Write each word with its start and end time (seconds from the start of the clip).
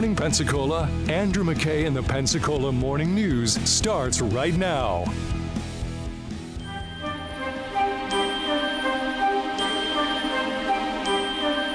Morning 0.00 0.14
Pensacola, 0.14 0.88
Andrew 1.08 1.42
McKay 1.42 1.84
in 1.84 1.92
the 1.92 2.04
Pensacola 2.04 2.70
Morning 2.70 3.16
News 3.16 3.54
starts 3.68 4.20
right 4.20 4.56
now. 4.56 5.02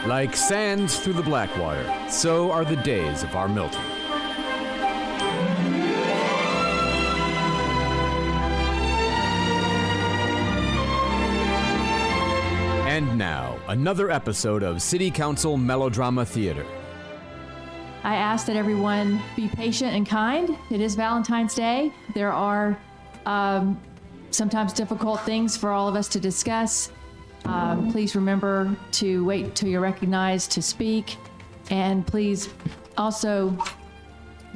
Like 0.07 0.37
sands 0.37 0.99
through 0.99 1.15
the 1.15 1.21
Blackwater, 1.21 1.85
so 2.09 2.49
are 2.49 2.63
the 2.63 2.77
days 2.77 3.23
of 3.23 3.35
our 3.35 3.49
Milton. 3.49 3.81
And 12.87 13.17
now, 13.17 13.59
another 13.67 14.09
episode 14.09 14.63
of 14.63 14.81
City 14.81 15.11
Council 15.11 15.57
Melodrama 15.57 16.25
Theater. 16.25 16.65
I 18.03 18.15
ask 18.15 18.45
that 18.47 18.57
everyone 18.57 19.21
be 19.33 19.47
patient 19.47 19.95
and 19.95 20.05
kind. 20.05 20.57
It 20.69 20.81
is 20.81 20.93
Valentine's 20.95 21.55
Day. 21.55 21.93
There 22.13 22.33
are 22.33 22.77
um, 23.25 23.79
sometimes 24.29 24.73
difficult 24.73 25.21
things 25.21 25.55
for 25.55 25.69
all 25.69 25.87
of 25.87 25.95
us 25.95 26.09
to 26.09 26.19
discuss. 26.19 26.91
Um, 27.45 27.91
please 27.93 28.13
remember 28.13 28.75
to 28.93 29.23
wait 29.23 29.55
till 29.55 29.69
you're 29.69 29.79
recognized 29.79 30.51
to 30.51 30.61
speak. 30.61 31.15
And 31.69 32.05
please 32.05 32.49
also 32.97 33.57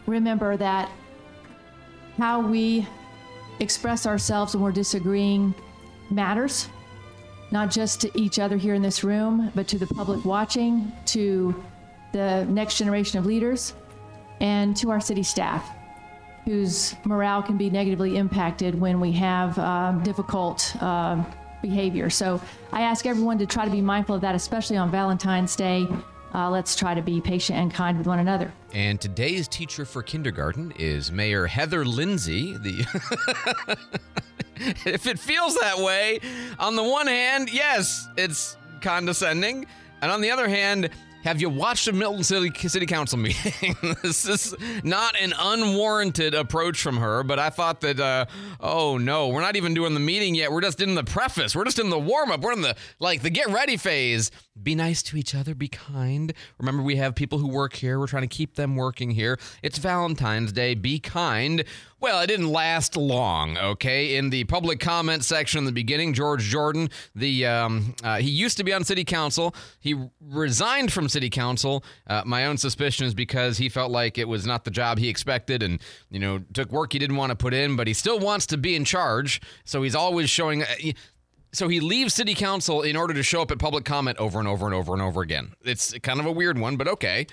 remember 0.08 0.58
that 0.58 0.92
how 2.18 2.42
we 2.42 2.86
express 3.62 4.06
ourselves 4.06 4.56
when 4.56 4.64
we're 4.64 4.72
disagreeing 4.74 5.56
matters, 6.10 6.68
not 7.52 7.72
just 7.72 8.02
to 8.02 8.20
each 8.20 8.40
other 8.40 8.58
here 8.58 8.74
in 8.74 8.82
this 8.82 9.06
room, 9.06 9.54
but 9.56 9.70
to 9.70 9.78
the 9.78 9.88
public 9.88 10.26
watching, 10.26 10.92
to 11.06 11.64
the 12.12 12.46
next 12.46 12.78
generation 12.78 13.20
of 13.20 13.26
leaders, 13.26 13.74
and 14.40 14.76
to 14.78 14.92
our 14.92 15.00
city 15.00 15.24
staff, 15.24 15.70
whose 16.46 16.96
morale 17.06 17.42
can 17.42 17.58
be 17.58 17.70
negatively 17.70 18.18
impacted 18.18 18.80
when 18.80 19.00
we 19.00 19.12
have 19.12 19.58
um, 19.60 20.02
difficult 20.04 20.82
um, 20.82 21.26
behavior. 21.62 22.10
So 22.10 22.42
I 22.72 22.82
ask 22.82 23.06
everyone 23.06 23.38
to 23.40 23.46
try 23.46 23.66
to 23.66 23.72
be 23.72 23.82
mindful 23.82 24.16
of 24.16 24.22
that, 24.22 24.36
especially 24.36 24.78
on 24.78 24.92
Valentine's 24.92 25.56
Day. 25.56 25.88
Uh, 26.34 26.50
let's 26.50 26.76
try 26.76 26.94
to 26.94 27.02
be 27.02 27.22
patient 27.22 27.58
and 27.58 27.74
kind 27.74 27.98
with 27.98 28.06
one 28.06 28.20
another. 28.20 28.54
And 28.74 29.00
today's 29.00 29.48
teacher 29.48 29.86
for 29.86 30.04
kindergarten 30.04 30.74
is 30.78 31.12
Mayor 31.12 31.48
Heather 31.48 31.86
Lindsay. 31.86 32.54
The 32.58 32.86
if 34.86 35.08
it 35.08 35.20
feels 35.20 35.56
that 35.56 35.78
way, 35.80 36.20
on 36.60 36.76
the 36.76 36.84
one 36.84 37.08
hand, 37.08 37.50
yes, 37.52 38.08
it's 38.18 38.58
condescending, 38.82 39.66
and 40.02 40.12
on 40.12 40.22
the 40.22 40.30
other 40.32 40.48
hand, 40.48 40.90
have 41.28 41.42
you 41.42 41.50
watched 41.50 41.90
a 41.90 41.92
Milton 41.92 42.24
City, 42.24 42.70
City 42.70 42.86
Council 42.86 43.18
meeting? 43.20 43.76
this 44.02 44.26
is 44.26 44.56
not 44.84 45.14
an 45.20 45.34
unwarranted 45.38 46.34
approach 46.34 46.82
from 46.82 46.96
her, 46.98 47.22
but 47.24 47.38
I 47.38 47.50
thought 47.50 47.82
that, 47.82 48.00
uh, 48.00 48.26
oh 48.62 48.98
no, 48.98 49.28
we're 49.28 49.42
not 49.42 49.58
even 49.58 49.74
doing 49.74 49.94
the 49.94 50.00
meeting 50.00 50.36
yet. 50.36 50.54
We're 50.54 50.62
just 50.62 50.80
in 50.82 50.96
the 50.96 51.04
preface. 51.04 51.54
We're 51.54 51.66
just 51.66 51.80
in 51.80 51.90
the 51.90 52.00
warm 52.00 52.32
up. 52.32 52.40
We're 52.40 52.54
in 52.54 52.62
the, 52.62 52.78
like, 53.00 53.24
the 53.24 53.30
get 53.30 53.50
ready 53.50 53.76
phase. 53.76 54.32
Be 54.64 54.74
nice 54.74 55.04
to 55.04 55.18
each 55.18 55.36
other, 55.36 55.54
be 55.54 55.68
kind. 55.68 56.34
Remember, 56.60 56.82
we 56.82 56.96
have 56.96 57.14
people 57.14 57.40
who 57.40 57.50
work 57.50 57.76
here. 57.76 58.00
We're 58.00 58.08
trying 58.08 58.24
to 58.24 58.28
keep 58.28 58.56
them 58.56 58.78
working 58.78 59.12
here. 59.12 59.38
It's 59.62 59.78
Valentine's 59.80 60.54
Day. 60.54 60.76
Be 60.76 60.98
kind. 60.98 61.66
Well, 62.00 62.22
it 62.22 62.28
didn't 62.28 62.52
last 62.52 62.96
long, 62.96 63.58
okay? 63.58 64.18
In 64.18 64.30
the 64.30 64.44
public 64.44 64.80
comment 64.80 65.24
section 65.24 65.58
in 65.58 65.66
the 65.66 65.72
beginning, 65.72 66.14
George 66.14 66.44
Jordan, 66.44 66.92
the 67.16 67.48
um, 67.48 67.96
uh, 68.04 68.18
he 68.18 68.30
used 68.30 68.58
to 68.58 68.64
be 68.64 68.72
on 68.72 68.84
city 68.84 69.04
council. 69.04 69.56
He 69.80 69.96
resigned 70.22 70.94
from 70.94 71.10
city 71.10 71.32
council. 71.32 71.84
Uh, 72.06 72.22
my 72.24 72.46
own 72.46 72.58
suspicion 72.58 73.08
is 73.08 73.16
because 73.16 73.58
he 73.58 73.68
felt 73.68 73.90
like 73.90 74.20
it 74.20 74.28
was 74.28 74.46
not 74.46 74.64
the 74.64 74.70
job 74.70 75.00
he 75.00 75.10
expected, 75.10 75.64
and 75.64 75.82
you 76.12 76.20
know 76.20 76.40
took 76.54 76.72
work 76.72 76.94
he 76.94 77.00
didn't 77.00 77.16
want 77.16 77.32
to 77.32 77.36
put 77.36 77.56
in, 77.56 77.76
but 77.76 77.88
he 77.88 77.94
still 77.94 78.20
wants 78.20 78.46
to 78.48 78.58
be 78.58 78.76
in 78.76 78.86
charge. 78.86 79.42
So 79.66 79.82
he's 79.82 79.96
always 79.96 80.30
showing. 80.30 80.62
Uh, 80.62 80.76
so 81.52 81.68
he 81.68 81.80
leaves 81.80 82.14
city 82.14 82.36
council 82.36 82.84
in 82.84 82.96
order 82.96 83.16
to 83.16 83.24
show 83.24 83.42
up 83.42 83.50
at 83.50 83.58
public 83.58 83.86
comment 83.86 84.20
over 84.20 84.38
and 84.38 84.48
over 84.48 84.68
and 84.68 84.76
over 84.76 84.94
and 84.94 85.02
over 85.02 85.22
again. 85.24 85.54
It's 85.64 85.98
kind 86.04 86.20
of 86.20 86.28
a 86.28 86.32
weird 86.32 86.60
one, 86.60 86.78
but 86.78 86.88
okay. 86.88 87.26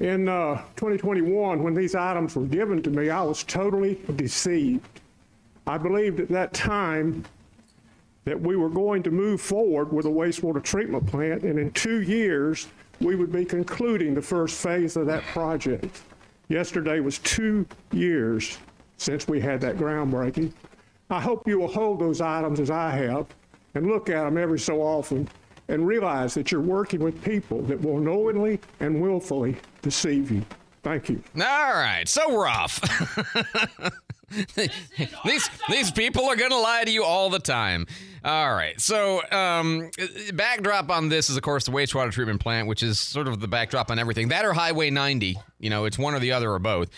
In 0.00 0.28
uh, 0.28 0.62
2021, 0.76 1.60
when 1.60 1.74
these 1.74 1.96
items 1.96 2.36
were 2.36 2.44
given 2.44 2.80
to 2.84 2.90
me, 2.90 3.10
I 3.10 3.20
was 3.22 3.42
totally 3.42 3.98
deceived. 4.14 4.86
I 5.66 5.76
believed 5.76 6.20
at 6.20 6.28
that 6.28 6.54
time 6.54 7.24
that 8.24 8.40
we 8.40 8.54
were 8.54 8.68
going 8.68 9.02
to 9.02 9.10
move 9.10 9.40
forward 9.40 9.92
with 9.92 10.06
a 10.06 10.10
wastewater 10.10 10.62
treatment 10.62 11.04
plant, 11.08 11.42
and 11.42 11.58
in 11.58 11.72
two 11.72 12.02
years, 12.02 12.68
we 13.00 13.16
would 13.16 13.32
be 13.32 13.44
concluding 13.44 14.14
the 14.14 14.22
first 14.22 14.62
phase 14.62 14.96
of 14.96 15.06
that 15.06 15.24
project. 15.24 16.02
Yesterday 16.48 17.00
was 17.00 17.18
two 17.18 17.66
years 17.90 18.56
since 18.98 19.26
we 19.26 19.40
had 19.40 19.60
that 19.62 19.78
groundbreaking. 19.78 20.52
I 21.10 21.20
hope 21.20 21.48
you 21.48 21.58
will 21.58 21.68
hold 21.68 21.98
those 21.98 22.20
items 22.20 22.60
as 22.60 22.70
I 22.70 22.90
have 22.90 23.26
and 23.74 23.88
look 23.88 24.10
at 24.10 24.22
them 24.24 24.38
every 24.38 24.60
so 24.60 24.80
often 24.80 25.28
and 25.66 25.86
realize 25.86 26.34
that 26.34 26.52
you're 26.52 26.60
working 26.60 27.00
with 27.00 27.22
people 27.24 27.62
that 27.62 27.80
will 27.82 27.98
knowingly 27.98 28.60
and 28.80 29.00
willfully 29.00 29.56
deceive 29.82 30.30
you. 30.30 30.44
Thank 30.82 31.08
you. 31.08 31.22
All 31.34 31.72
right, 31.72 32.08
so 32.08 32.40
rough. 32.40 32.80
these 35.24 35.50
these 35.68 35.90
people 35.90 36.24
are 36.24 36.36
to 36.36 36.56
lie 36.56 36.84
to 36.84 36.90
you 36.90 37.04
all 37.04 37.30
the 37.30 37.38
time. 37.38 37.86
All 38.24 38.52
right. 38.52 38.78
So, 38.80 39.22
um, 39.30 39.90
backdrop 40.34 40.90
on 40.90 41.08
this 41.08 41.30
is, 41.30 41.36
of 41.36 41.42
course, 41.42 41.64
the 41.64 41.70
wastewater 41.70 42.10
treatment 42.10 42.40
plant, 42.40 42.68
which 42.68 42.82
is 42.82 42.98
sort 42.98 43.28
of 43.28 43.40
the 43.40 43.48
backdrop 43.48 43.90
on 43.90 43.98
everything. 43.98 44.28
That 44.28 44.44
or 44.44 44.52
Highway 44.52 44.90
90. 44.90 45.36
You 45.60 45.70
know, 45.70 45.84
it's 45.84 45.98
one 45.98 46.14
or 46.14 46.18
the 46.18 46.32
other 46.32 46.52
or 46.52 46.58
both. 46.58 46.90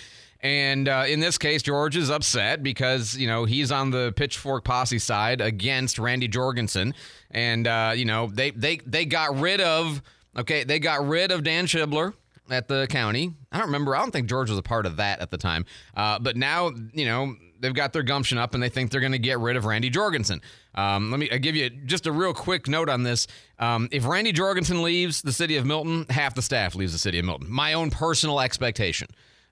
And 0.43 0.89
uh, 0.89 1.05
in 1.07 1.21
this 1.21 1.37
case, 1.37 1.63
George 1.63 1.97
is 1.97 2.09
upset 2.09 2.63
because, 2.63 3.15
you 3.15 3.27
know, 3.27 3.45
he's 3.45 3.71
on 3.71 3.91
the 3.91 4.13
pitchfork 4.17 4.65
posse 4.65 4.99
side 4.99 5.43
against 5.43 5.99
Randy 5.99 6.29
Jorgensen. 6.29 6.95
And, 7.31 7.67
uh, 7.67 7.93
you 7.95 8.07
know, 8.07 8.29
they, 8.33 8.51
they, 8.51 8.79
they 8.87 9.05
got 9.05 9.39
rid 9.39 9.61
of, 9.61 10.01
okay, 10.39 10.65
they 10.65 10.79
got 10.79 11.07
rid 11.07 11.31
of 11.31 11.45
Dan 11.45 11.67
Schibler 11.67 12.15
at 12.53 12.69
the 12.69 12.87
county. 12.89 13.33
I 13.53 13.59
don't 13.59 13.67
remember. 13.67 13.97
I 13.97 14.01
don't 14.01 14.11
think 14.11 14.29
George 14.29 14.51
was 14.51 14.59
a 14.59 14.63
part 14.63 14.87
of 14.87 14.97
that 14.97 15.21
at 15.21 15.31
the 15.31 15.39
time. 15.39 15.65
Uh, 15.97 16.19
but 16.19 16.37
now, 16.37 16.71
you 16.93 17.05
know, 17.05 17.35
they've 17.61 17.75
got 17.75 17.93
their 17.93 18.03
gumption 18.03 18.39
up 18.39 18.55
and 18.55 18.63
they 18.63 18.69
think 18.69 18.91
they're 18.91 19.01
going 19.01 19.13
to 19.13 19.19
get 19.19 19.39
rid 19.39 19.57
of 19.57 19.65
Randy 19.65 19.91
Jorgensen. 19.91 20.41
Um, 20.75 21.11
let 21.11 21.21
me 21.21 21.29
I 21.31 21.39
give 21.39 21.57
you 21.57 21.71
just 21.71 22.07
a 22.07 22.13
real 22.13 22.33
quick 22.33 22.69
note 22.69 22.89
on 22.89 23.03
this. 23.03 23.27
Um, 23.59 23.89
if 23.93 24.07
Randy 24.07 24.33
Jorgensen 24.33 24.83
leaves 24.83 25.23
the 25.23 25.33
city 25.33 25.57
of 25.57 25.67
Milton, 25.67 26.07
half 26.11 26.35
the 26.35 26.43
staff 26.43 26.75
leaves 26.75 26.93
the 26.93 26.99
city 26.99 27.19
of 27.19 27.25
Milton. 27.25 27.51
My 27.51 27.75
own 27.75 27.91
personal 27.91 28.41
expectation. 28.41 29.09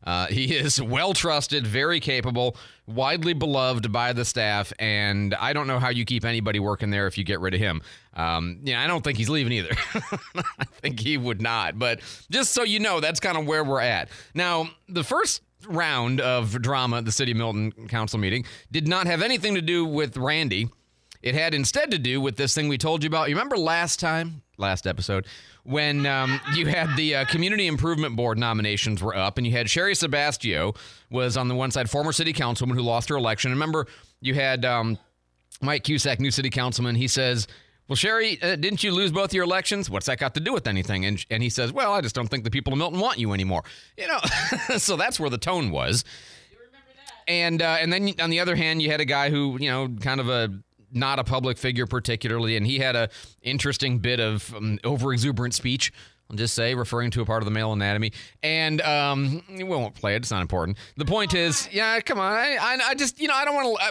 Uh, 0.08 0.26
he 0.28 0.54
is 0.56 0.80
well 0.80 1.12
trusted, 1.12 1.66
very 1.66 2.00
capable, 2.00 2.56
widely 2.86 3.34
beloved 3.34 3.92
by 3.92 4.14
the 4.14 4.24
staff, 4.24 4.72
and 4.78 5.34
I 5.34 5.52
don't 5.52 5.66
know 5.66 5.78
how 5.78 5.90
you 5.90 6.06
keep 6.06 6.24
anybody 6.24 6.58
working 6.58 6.88
there 6.88 7.06
if 7.06 7.18
you 7.18 7.24
get 7.24 7.40
rid 7.40 7.52
of 7.52 7.60
him. 7.60 7.82
Um, 8.14 8.60
yeah, 8.62 8.82
I 8.82 8.86
don't 8.86 9.04
think 9.04 9.18
he's 9.18 9.28
leaving 9.28 9.52
either. 9.52 9.76
I 10.34 10.64
think 10.80 10.98
he 10.98 11.18
would 11.18 11.42
not. 11.42 11.78
But 11.78 12.00
just 12.30 12.52
so 12.52 12.62
you 12.62 12.80
know, 12.80 13.00
that's 13.00 13.20
kind 13.20 13.36
of 13.36 13.46
where 13.46 13.62
we're 13.62 13.82
at. 13.82 14.08
Now, 14.32 14.70
the 14.88 15.04
first 15.04 15.42
round 15.68 16.22
of 16.22 16.62
drama 16.62 16.96
at 16.98 17.04
the 17.04 17.12
City 17.12 17.32
of 17.32 17.36
Milton 17.36 17.72
Council 17.88 18.18
meeting 18.18 18.46
did 18.72 18.88
not 18.88 19.06
have 19.06 19.20
anything 19.20 19.56
to 19.56 19.62
do 19.62 19.84
with 19.84 20.16
Randy. 20.16 20.70
It 21.20 21.34
had 21.34 21.52
instead 21.52 21.90
to 21.90 21.98
do 21.98 22.18
with 22.22 22.36
this 22.36 22.54
thing 22.54 22.68
we 22.68 22.78
told 22.78 23.02
you 23.02 23.08
about. 23.08 23.28
You 23.28 23.34
remember 23.34 23.58
last 23.58 24.00
time, 24.00 24.40
last 24.56 24.86
episode, 24.86 25.26
when 25.68 26.06
um, 26.06 26.40
you 26.54 26.66
had 26.66 26.96
the 26.96 27.14
uh, 27.14 27.24
Community 27.26 27.66
Improvement 27.66 28.16
Board 28.16 28.38
nominations 28.38 29.02
were 29.02 29.14
up, 29.14 29.36
and 29.36 29.46
you 29.46 29.52
had 29.52 29.68
Sherry 29.68 29.94
Sebastio 29.94 30.72
was 31.10 31.36
on 31.36 31.48
the 31.48 31.54
one 31.54 31.70
side, 31.70 31.90
former 31.90 32.10
city 32.12 32.32
councilman 32.32 32.74
who 32.74 32.82
lost 32.82 33.10
her 33.10 33.16
election. 33.16 33.50
Remember, 33.50 33.86
you 34.22 34.32
had 34.32 34.64
um, 34.64 34.96
Mike 35.60 35.84
Cusack, 35.84 36.20
new 36.20 36.30
city 36.30 36.48
councilman. 36.48 36.94
He 36.94 37.06
says, 37.06 37.46
"Well, 37.86 37.96
Sherry, 37.96 38.40
uh, 38.42 38.56
didn't 38.56 38.82
you 38.82 38.92
lose 38.92 39.12
both 39.12 39.34
your 39.34 39.44
elections? 39.44 39.90
What's 39.90 40.06
that 40.06 40.18
got 40.18 40.32
to 40.34 40.40
do 40.40 40.54
with 40.54 40.66
anything?" 40.66 41.04
And 41.04 41.22
and 41.28 41.42
he 41.42 41.50
says, 41.50 41.70
"Well, 41.70 41.92
I 41.92 42.00
just 42.00 42.14
don't 42.14 42.28
think 42.28 42.44
the 42.44 42.50
people 42.50 42.72
of 42.72 42.78
Milton 42.78 42.98
want 42.98 43.18
you 43.18 43.34
anymore." 43.34 43.62
You 43.98 44.08
know, 44.08 44.20
so 44.78 44.96
that's 44.96 45.20
where 45.20 45.28
the 45.28 45.36
tone 45.36 45.70
was. 45.70 46.02
And 47.26 47.60
uh, 47.60 47.76
and 47.78 47.92
then 47.92 48.14
on 48.22 48.30
the 48.30 48.40
other 48.40 48.56
hand, 48.56 48.80
you 48.80 48.90
had 48.90 49.02
a 49.02 49.04
guy 49.04 49.28
who 49.28 49.58
you 49.60 49.70
know 49.70 49.88
kind 50.00 50.18
of 50.18 50.30
a 50.30 50.50
not 50.92 51.18
a 51.18 51.24
public 51.24 51.58
figure 51.58 51.86
particularly, 51.86 52.56
and 52.56 52.66
he 52.66 52.78
had 52.78 52.96
a 52.96 53.08
interesting 53.42 53.98
bit 53.98 54.20
of 54.20 54.54
um, 54.54 54.78
over 54.84 55.12
exuberant 55.12 55.54
speech. 55.54 55.92
I'll 56.30 56.36
just 56.36 56.54
say, 56.54 56.74
referring 56.74 57.10
to 57.12 57.22
a 57.22 57.24
part 57.24 57.42
of 57.42 57.46
the 57.46 57.50
male 57.50 57.72
anatomy, 57.72 58.12
and 58.42 58.82
um, 58.82 59.42
we 59.48 59.64
won't 59.64 59.94
play 59.94 60.14
it. 60.14 60.18
It's 60.18 60.30
not 60.30 60.42
important. 60.42 60.76
The 60.96 61.06
point 61.06 61.32
is, 61.32 61.68
yeah, 61.72 62.00
come 62.00 62.18
on. 62.18 62.32
I, 62.32 62.56
I, 62.60 62.78
I 62.88 62.94
just, 62.94 63.18
you 63.18 63.28
know, 63.28 63.34
I 63.34 63.44
don't 63.46 63.54
want 63.54 63.78
to. 63.78 63.86
Uh, 63.86 63.90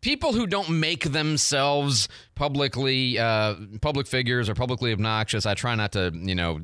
people 0.00 0.32
who 0.32 0.46
don't 0.46 0.70
make 0.70 1.04
themselves 1.04 2.08
publicly 2.34 3.18
uh, 3.18 3.54
public 3.82 4.06
figures 4.06 4.48
or 4.48 4.54
publicly 4.54 4.92
obnoxious, 4.92 5.44
I 5.44 5.54
try 5.54 5.74
not 5.74 5.92
to, 5.92 6.10
you 6.14 6.34
know, 6.34 6.60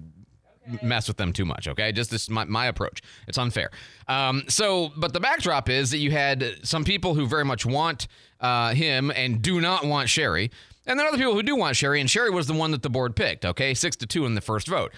mess 0.82 1.08
with 1.08 1.16
them 1.16 1.32
too 1.32 1.44
much. 1.44 1.68
Okay, 1.68 1.92
just 1.92 2.10
this 2.10 2.28
my, 2.28 2.44
my 2.44 2.66
approach. 2.66 3.02
It's 3.26 3.38
unfair. 3.38 3.70
Um, 4.08 4.44
so, 4.48 4.92
but 4.96 5.12
the 5.12 5.20
backdrop 5.20 5.68
is 5.68 5.90
that 5.90 5.98
you 5.98 6.10
had 6.10 6.44
some 6.62 6.84
people 6.84 7.14
who 7.14 7.26
very 7.26 7.44
much 7.44 7.64
want 7.66 8.06
uh, 8.40 8.74
him 8.74 9.10
and 9.10 9.42
do 9.42 9.60
not 9.60 9.84
want 9.84 10.08
Sherry, 10.08 10.50
and 10.86 10.98
then 10.98 11.06
other 11.06 11.16
people 11.18 11.34
who 11.34 11.42
do 11.42 11.56
want 11.56 11.76
Sherry, 11.76 12.00
and 12.00 12.10
Sherry 12.10 12.30
was 12.30 12.46
the 12.46 12.54
one 12.54 12.70
that 12.72 12.82
the 12.82 12.90
board 12.90 13.16
picked. 13.16 13.44
Okay, 13.44 13.74
six 13.74 13.96
to 13.96 14.06
two 14.06 14.26
in 14.26 14.34
the 14.34 14.40
first 14.40 14.66
vote. 14.68 14.92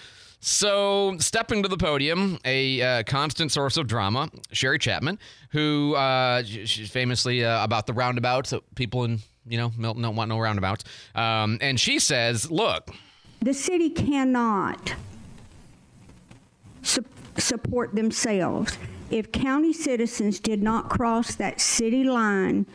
So, 0.45 1.15
stepping 1.19 1.63
to 1.63 1.69
the 1.69 1.77
podium, 1.77 2.37
a 2.43 2.81
uh, 2.81 3.03
constant 3.03 3.49
source 3.53 3.77
of 3.77 3.87
drama, 3.87 4.29
Sherry 4.51 4.77
Chapman, 4.77 5.17
who 5.51 5.95
uh, 5.95 6.43
she's 6.43 6.89
famously 6.89 7.45
uh, 7.45 7.63
about 7.63 7.87
the 7.87 7.93
roundabouts. 7.93 8.49
that 8.49 8.61
People 8.75 9.05
in 9.05 9.19
you 9.47 9.57
know 9.57 9.71
Milton 9.77 10.01
don't 10.01 10.17
want 10.17 10.27
no 10.27 10.39
roundabouts, 10.39 10.83
um, 11.15 11.59
and 11.61 11.79
she 11.79 11.97
says, 11.97 12.51
"Look, 12.51 12.89
The 13.41 13.53
city 13.53 13.89
cannot 13.89 14.95
su- 16.83 17.05
support 17.37 17.95
themselves. 17.95 18.77
If 19.09 19.31
county 19.31 19.73
citizens 19.73 20.39
did 20.39 20.63
not 20.63 20.89
cross 20.89 21.35
that 21.35 21.61
city 21.61 22.03
line 22.03 22.65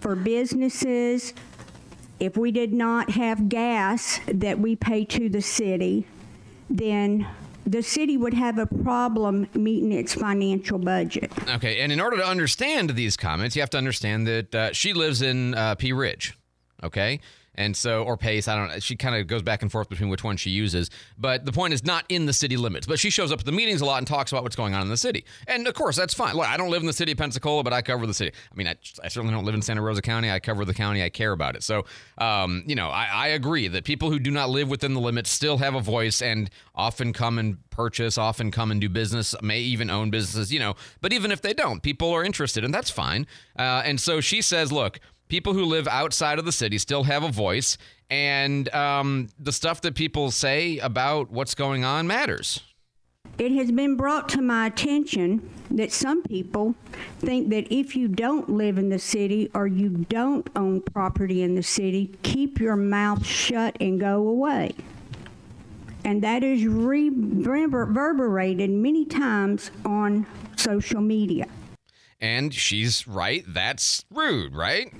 for 0.00 0.14
businesses, 0.14 1.34
if 2.18 2.36
we 2.36 2.50
did 2.50 2.72
not 2.72 3.10
have 3.10 3.48
gas 3.48 4.20
that 4.26 4.58
we 4.58 4.76
pay 4.76 5.04
to 5.06 5.28
the 5.28 5.40
city, 5.40 6.06
then 6.68 7.26
the 7.66 7.82
city 7.82 8.16
would 8.16 8.34
have 8.34 8.58
a 8.58 8.66
problem 8.66 9.48
meeting 9.54 9.92
its 9.92 10.14
financial 10.14 10.78
budget. 10.78 11.32
Okay, 11.48 11.80
and 11.80 11.92
in 11.92 12.00
order 12.00 12.16
to 12.16 12.26
understand 12.26 12.90
these 12.90 13.16
comments, 13.16 13.56
you 13.56 13.62
have 13.62 13.70
to 13.70 13.78
understand 13.78 14.26
that 14.26 14.54
uh, 14.54 14.72
she 14.72 14.92
lives 14.92 15.22
in 15.22 15.54
uh, 15.54 15.74
Pea 15.74 15.92
Ridge. 15.92 16.36
Okay. 16.82 17.20
And 17.60 17.76
so, 17.76 18.04
or 18.04 18.16
Pace, 18.16 18.48
I 18.48 18.56
don't 18.56 18.68
know. 18.68 18.78
She 18.78 18.96
kind 18.96 19.14
of 19.14 19.26
goes 19.26 19.42
back 19.42 19.60
and 19.60 19.70
forth 19.70 19.90
between 19.90 20.08
which 20.08 20.24
one 20.24 20.38
she 20.38 20.48
uses. 20.48 20.88
But 21.18 21.44
the 21.44 21.52
point 21.52 21.74
is 21.74 21.84
not 21.84 22.06
in 22.08 22.24
the 22.24 22.32
city 22.32 22.56
limits. 22.56 22.86
But 22.86 22.98
she 22.98 23.10
shows 23.10 23.30
up 23.30 23.40
at 23.40 23.44
the 23.44 23.52
meetings 23.52 23.82
a 23.82 23.84
lot 23.84 23.98
and 23.98 24.06
talks 24.06 24.32
about 24.32 24.44
what's 24.44 24.56
going 24.56 24.72
on 24.72 24.80
in 24.80 24.88
the 24.88 24.96
city. 24.96 25.26
And 25.46 25.68
of 25.68 25.74
course, 25.74 25.94
that's 25.94 26.14
fine. 26.14 26.36
Look, 26.36 26.48
I 26.48 26.56
don't 26.56 26.70
live 26.70 26.80
in 26.80 26.86
the 26.86 26.94
city 26.94 27.12
of 27.12 27.18
Pensacola, 27.18 27.62
but 27.62 27.74
I 27.74 27.82
cover 27.82 28.06
the 28.06 28.14
city. 28.14 28.32
I 28.50 28.56
mean, 28.56 28.66
I, 28.66 28.76
I 29.04 29.08
certainly 29.08 29.34
don't 29.34 29.44
live 29.44 29.54
in 29.54 29.60
Santa 29.60 29.82
Rosa 29.82 30.00
County. 30.00 30.30
I 30.30 30.40
cover 30.40 30.64
the 30.64 30.72
county. 30.72 31.02
I 31.02 31.10
care 31.10 31.32
about 31.32 31.54
it. 31.54 31.62
So, 31.62 31.84
um, 32.16 32.64
you 32.66 32.74
know, 32.74 32.88
I, 32.88 33.08
I 33.12 33.28
agree 33.28 33.68
that 33.68 33.84
people 33.84 34.10
who 34.10 34.18
do 34.18 34.30
not 34.30 34.48
live 34.48 34.70
within 34.70 34.94
the 34.94 35.00
limits 35.00 35.28
still 35.28 35.58
have 35.58 35.74
a 35.74 35.80
voice 35.82 36.22
and 36.22 36.48
often 36.74 37.12
come 37.12 37.38
and 37.38 37.58
purchase, 37.68 38.16
often 38.16 38.50
come 38.50 38.70
and 38.70 38.80
do 38.80 38.88
business, 38.88 39.34
may 39.42 39.60
even 39.60 39.90
own 39.90 40.08
businesses, 40.08 40.50
you 40.50 40.60
know. 40.60 40.76
But 41.02 41.12
even 41.12 41.30
if 41.30 41.42
they 41.42 41.52
don't, 41.52 41.82
people 41.82 42.10
are 42.10 42.24
interested, 42.24 42.64
and 42.64 42.72
that's 42.72 42.88
fine. 42.88 43.26
Uh, 43.58 43.82
and 43.84 44.00
so 44.00 44.22
she 44.22 44.40
says, 44.40 44.72
look, 44.72 44.98
people 45.30 45.54
who 45.54 45.64
live 45.64 45.88
outside 45.88 46.38
of 46.38 46.44
the 46.44 46.52
city 46.52 46.76
still 46.76 47.04
have 47.04 47.22
a 47.22 47.30
voice, 47.30 47.78
and 48.10 48.68
um, 48.74 49.28
the 49.38 49.52
stuff 49.52 49.80
that 49.82 49.94
people 49.94 50.30
say 50.30 50.78
about 50.78 51.30
what's 51.30 51.54
going 51.54 51.84
on 51.84 52.06
matters. 52.06 52.60
It 53.38 53.52
has 53.52 53.72
been 53.72 53.96
brought 53.96 54.28
to 54.30 54.42
my 54.42 54.66
attention 54.66 55.48
that 55.70 55.92
some 55.92 56.22
people 56.22 56.74
think 57.20 57.48
that 57.50 57.72
if 57.72 57.96
you 57.96 58.08
don't 58.08 58.50
live 58.50 58.76
in 58.76 58.90
the 58.90 58.98
city 58.98 59.50
or 59.54 59.66
you 59.66 60.04
don't 60.10 60.50
own 60.56 60.82
property 60.82 61.42
in 61.42 61.54
the 61.54 61.62
city, 61.62 62.18
keep 62.22 62.60
your 62.60 62.76
mouth 62.76 63.24
shut 63.24 63.76
and 63.80 64.00
go 64.00 64.28
away. 64.28 64.74
And 66.04 66.22
that 66.22 66.42
is 66.42 66.66
reverberated 66.66 68.70
many 68.70 69.04
times 69.04 69.70
on 69.84 70.26
social 70.56 71.00
media. 71.00 71.46
And 72.20 72.52
she's 72.52 73.08
right. 73.08 73.44
That's 73.48 74.04
rude, 74.10 74.54
right? 74.54 74.92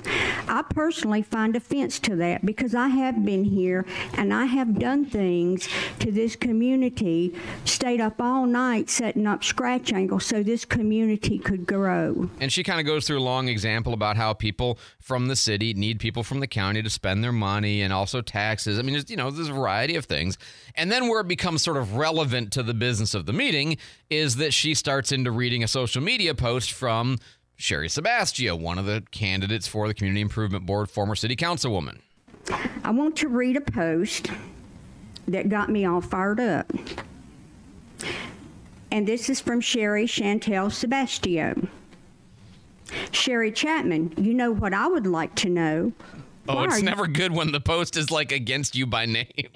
I 0.49 0.63
personally 0.63 1.21
find 1.23 1.55
offense 1.55 1.99
to 2.01 2.17
that 2.17 2.47
because 2.47 2.75
I 2.75 2.89
have 2.89 3.25
been 3.25 3.45
here 3.45 3.85
and 4.15 4.33
I 4.33 4.47
have 4.47 4.79
done 4.79 5.05
things 5.05 5.69
to 5.99 6.11
this 6.11 6.35
community, 6.35 7.35
stayed 7.65 8.01
up 8.01 8.21
all 8.21 8.47
night 8.47 8.89
setting 8.89 9.27
up 9.27 9.45
Scratch 9.45 9.93
Ankles 9.93 10.25
so 10.25 10.43
this 10.43 10.65
community 10.65 11.39
could 11.39 11.67
grow. 11.67 12.31
And 12.41 12.51
she 12.51 12.63
kind 12.63 12.81
of 12.81 12.87
goes 12.87 13.07
through 13.07 13.19
a 13.19 13.21
long 13.21 13.49
example 13.49 13.93
about 13.93 14.17
how 14.17 14.33
people 14.33 14.79
from 14.99 15.29
the 15.29 15.37
city 15.37 15.75
need 15.75 16.01
people 16.01 16.23
from 16.23 16.41
the 16.41 16.47
county 16.47 16.83
to 16.83 16.91
spend 16.91 17.23
their 17.23 17.33
money 17.33 17.83
and 17.83 17.93
also 17.93 18.23
taxes. 18.23 18.79
I 18.79 18.83
mean, 18.83 18.93
there's, 18.93 19.11
you 19.11 19.17
know, 19.17 19.31
there's 19.31 19.49
a 19.49 19.53
variety 19.53 19.97
of 19.97 20.07
things. 20.07 20.39
And 20.75 20.91
then 20.91 21.09
where 21.09 21.21
it 21.21 21.29
becomes 21.29 21.63
sort 21.63 21.77
of 21.77 21.97
relevant 21.97 22.53
to 22.53 22.63
the 22.63 22.75
business 22.75 23.13
of 23.13 23.27
the 23.27 23.33
meeting 23.33 23.77
is 24.09 24.37
that 24.37 24.55
she 24.55 24.75
starts 24.75 25.13
into 25.13 25.31
reading 25.31 25.63
a 25.63 25.69
social 25.69 26.03
media 26.03 26.35
post 26.35 26.73
from 26.73 27.10
Sherry 27.57 27.89
Sebastio, 27.89 28.57
one 28.57 28.79
of 28.79 28.87
the 28.87 29.03
candidates 29.11 29.67
for 29.67 29.87
the 29.89 29.95
Community 29.95 30.21
Improvement 30.23 30.67
Board, 30.67 30.91
former 30.91 31.15
city 31.15 31.37
councilwoman. 31.37 31.99
I 32.85 32.91
want 32.91 33.17
to 33.19 33.29
read 33.29 33.57
a 33.57 33.61
post 33.61 34.29
that 35.29 35.49
got 35.49 35.69
me 35.69 35.85
all 35.85 36.01
fired 36.01 36.41
up. 36.41 36.73
And 38.91 39.07
this 39.07 39.29
is 39.31 39.41
from 39.41 39.61
Sherry 39.61 40.07
Chantel 40.07 40.73
Sebastio. 40.73 41.69
Sherry 43.13 43.53
Chapman, 43.53 44.15
you 44.17 44.35
know 44.35 44.51
what 44.51 44.75
I 44.75 44.89
would 44.89 45.07
like 45.07 45.35
to 45.37 45.49
know? 45.49 45.93
Oh, 46.49 46.57
Why 46.57 46.65
it's 46.65 46.75
are 46.75 46.79
you- 46.81 46.85
never 46.87 47.07
good 47.07 47.31
when 47.33 47.53
the 47.53 47.61
post 47.61 47.97
is 47.97 48.11
like 48.11 48.33
against 48.33 48.75
you 48.75 48.87
by 48.87 49.07
name. 49.07 49.27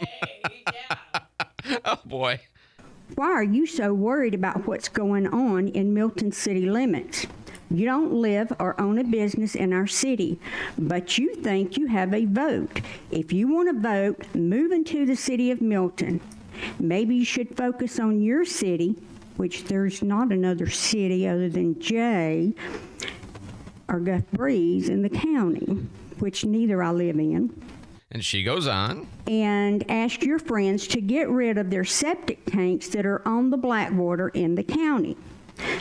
oh 1.85 1.99
boy. 2.05 2.41
Why 3.17 3.27
are 3.27 3.43
you 3.43 3.67
so 3.67 3.93
worried 3.93 4.35
about 4.35 4.67
what's 4.67 4.89
going 4.89 5.27
on 5.27 5.69
in 5.69 5.93
Milton 5.95 6.33
city 6.33 6.67
limits? 6.67 7.27
You 7.71 7.87
don't 7.87 8.13
live 8.13 8.53
or 8.61 8.81
own 8.81 8.99
a 8.99 9.05
business 9.05 9.55
in 9.55 9.73
our 9.73 9.87
city, 9.87 10.39
but 10.79 11.19
you 11.19 11.35
think 11.35 11.77
you 11.77 11.87
have 11.87 12.13
a 12.15 12.25
vote. 12.27 12.81
If 13.11 13.33
you 13.33 13.49
want 13.53 13.69
to 13.75 13.81
vote, 13.81 14.35
move 14.35 14.71
into 14.71 15.07
the 15.07 15.17
city 15.17 15.51
of 15.51 15.61
Milton. 15.61 16.21
Maybe 16.79 17.17
you 17.17 17.25
should 17.25 17.57
focus 17.57 17.99
on 17.99 18.21
your 18.21 18.45
city, 18.45 18.97
which 19.37 19.65
there's 19.65 20.03
not 20.03 20.31
another 20.31 20.69
city 20.69 21.27
other 21.27 21.49
than 21.49 21.81
Jay 21.81 22.55
or 23.89 23.99
Gulf 23.99 24.31
Breeze 24.33 24.89
in 24.89 25.03
the 25.03 25.09
county, 25.11 25.67
which 26.19 26.45
neither 26.45 26.83
I 26.83 26.93
live 26.93 27.19
in 27.19 27.53
And 28.11 28.25
she 28.25 28.43
goes 28.43 28.67
on. 28.67 29.07
and 29.27 29.89
ask 29.91 30.23
your 30.23 30.39
friends 30.39 30.87
to 30.89 31.01
get 31.01 31.29
rid 31.29 31.59
of 31.59 31.71
their 31.71 31.85
septic 31.85 32.45
tanks 32.47 32.89
that 32.89 33.05
are 33.05 33.27
on 33.27 33.51
the 33.51 33.57
Blackwater 33.57 34.29
in 34.29 34.55
the 34.55 34.63
county. 34.63 35.17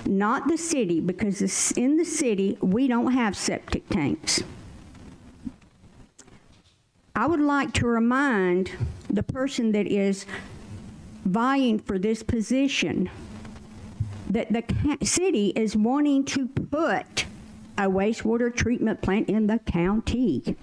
Not 0.06 0.48
the 0.48 0.58
city, 0.58 1.00
because 1.00 1.72
in 1.74 1.98
the 1.98 2.06
city, 2.06 2.58
we 2.62 2.88
don't 2.88 3.14
have 3.14 3.36
septic 3.36 3.88
tanks. 3.90 4.44
I 7.16 7.28
would 7.28 7.40
like 7.40 7.74
to 7.76 7.88
remind 7.88 8.72
the 9.10 9.24
person 9.24 9.72
that 9.74 9.88
is 9.88 10.26
vying 11.26 11.80
for 11.80 11.98
this 12.00 12.24
position 12.24 13.10
that 14.30 14.52
the 14.52 14.64
city 15.06 15.54
is 15.56 15.76
wanting 15.76 16.26
to 16.26 16.48
put 16.48 17.26
a 17.78 17.84
wastewater 17.84 18.54
treatment 18.54 19.02
plant 19.02 19.30
in 19.30 19.48
the 19.48 19.60
county. 19.60 20.56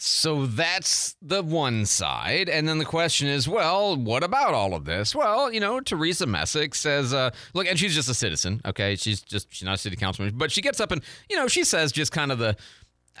So 0.00 0.46
that's 0.46 1.16
the 1.20 1.42
one 1.42 1.84
side. 1.84 2.48
And 2.48 2.68
then 2.68 2.78
the 2.78 2.84
question 2.84 3.26
is, 3.26 3.48
well, 3.48 3.96
what 3.96 4.22
about 4.22 4.54
all 4.54 4.74
of 4.74 4.84
this? 4.84 5.12
Well, 5.12 5.52
you 5.52 5.58
know, 5.58 5.80
Teresa 5.80 6.24
Messick 6.24 6.76
says, 6.76 7.12
uh, 7.12 7.30
look, 7.52 7.66
and 7.66 7.76
she's 7.76 7.96
just 7.96 8.08
a 8.08 8.14
citizen, 8.14 8.60
okay? 8.64 8.94
She's 8.94 9.20
just, 9.20 9.52
she's 9.52 9.66
not 9.66 9.74
a 9.74 9.78
city 9.78 9.96
councilman, 9.96 10.38
but 10.38 10.52
she 10.52 10.62
gets 10.62 10.80
up 10.80 10.92
and, 10.92 11.02
you 11.28 11.34
know, 11.34 11.48
she 11.48 11.64
says 11.64 11.90
just 11.90 12.12
kind 12.12 12.30
of 12.30 12.38
the, 12.38 12.50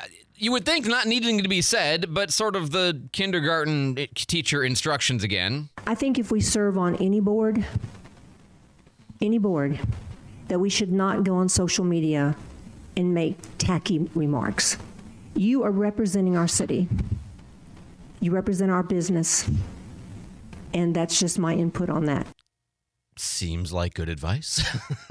uh, 0.00 0.04
you 0.36 0.52
would 0.52 0.64
think 0.64 0.86
not 0.86 1.06
needing 1.06 1.42
to 1.42 1.48
be 1.48 1.62
said, 1.62 2.14
but 2.14 2.32
sort 2.32 2.54
of 2.54 2.70
the 2.70 3.02
kindergarten 3.10 3.96
teacher 4.14 4.62
instructions 4.62 5.24
again. 5.24 5.70
I 5.84 5.96
think 5.96 6.16
if 6.16 6.30
we 6.30 6.40
serve 6.40 6.78
on 6.78 6.94
any 6.96 7.18
board, 7.18 7.66
any 9.20 9.38
board, 9.38 9.80
that 10.46 10.60
we 10.60 10.70
should 10.70 10.92
not 10.92 11.24
go 11.24 11.34
on 11.34 11.48
social 11.48 11.84
media 11.84 12.36
and 12.96 13.12
make 13.14 13.36
tacky 13.58 14.08
remarks. 14.14 14.78
You 15.38 15.62
are 15.62 15.70
representing 15.70 16.36
our 16.36 16.48
city. 16.48 16.88
You 18.18 18.32
represent 18.32 18.72
our 18.72 18.82
business. 18.82 19.48
And 20.74 20.96
that's 20.96 21.20
just 21.20 21.38
my 21.38 21.54
input 21.54 21.88
on 21.88 22.06
that. 22.06 22.26
Seems 23.16 23.72
like 23.72 23.94
good 23.94 24.08
advice. 24.08 24.68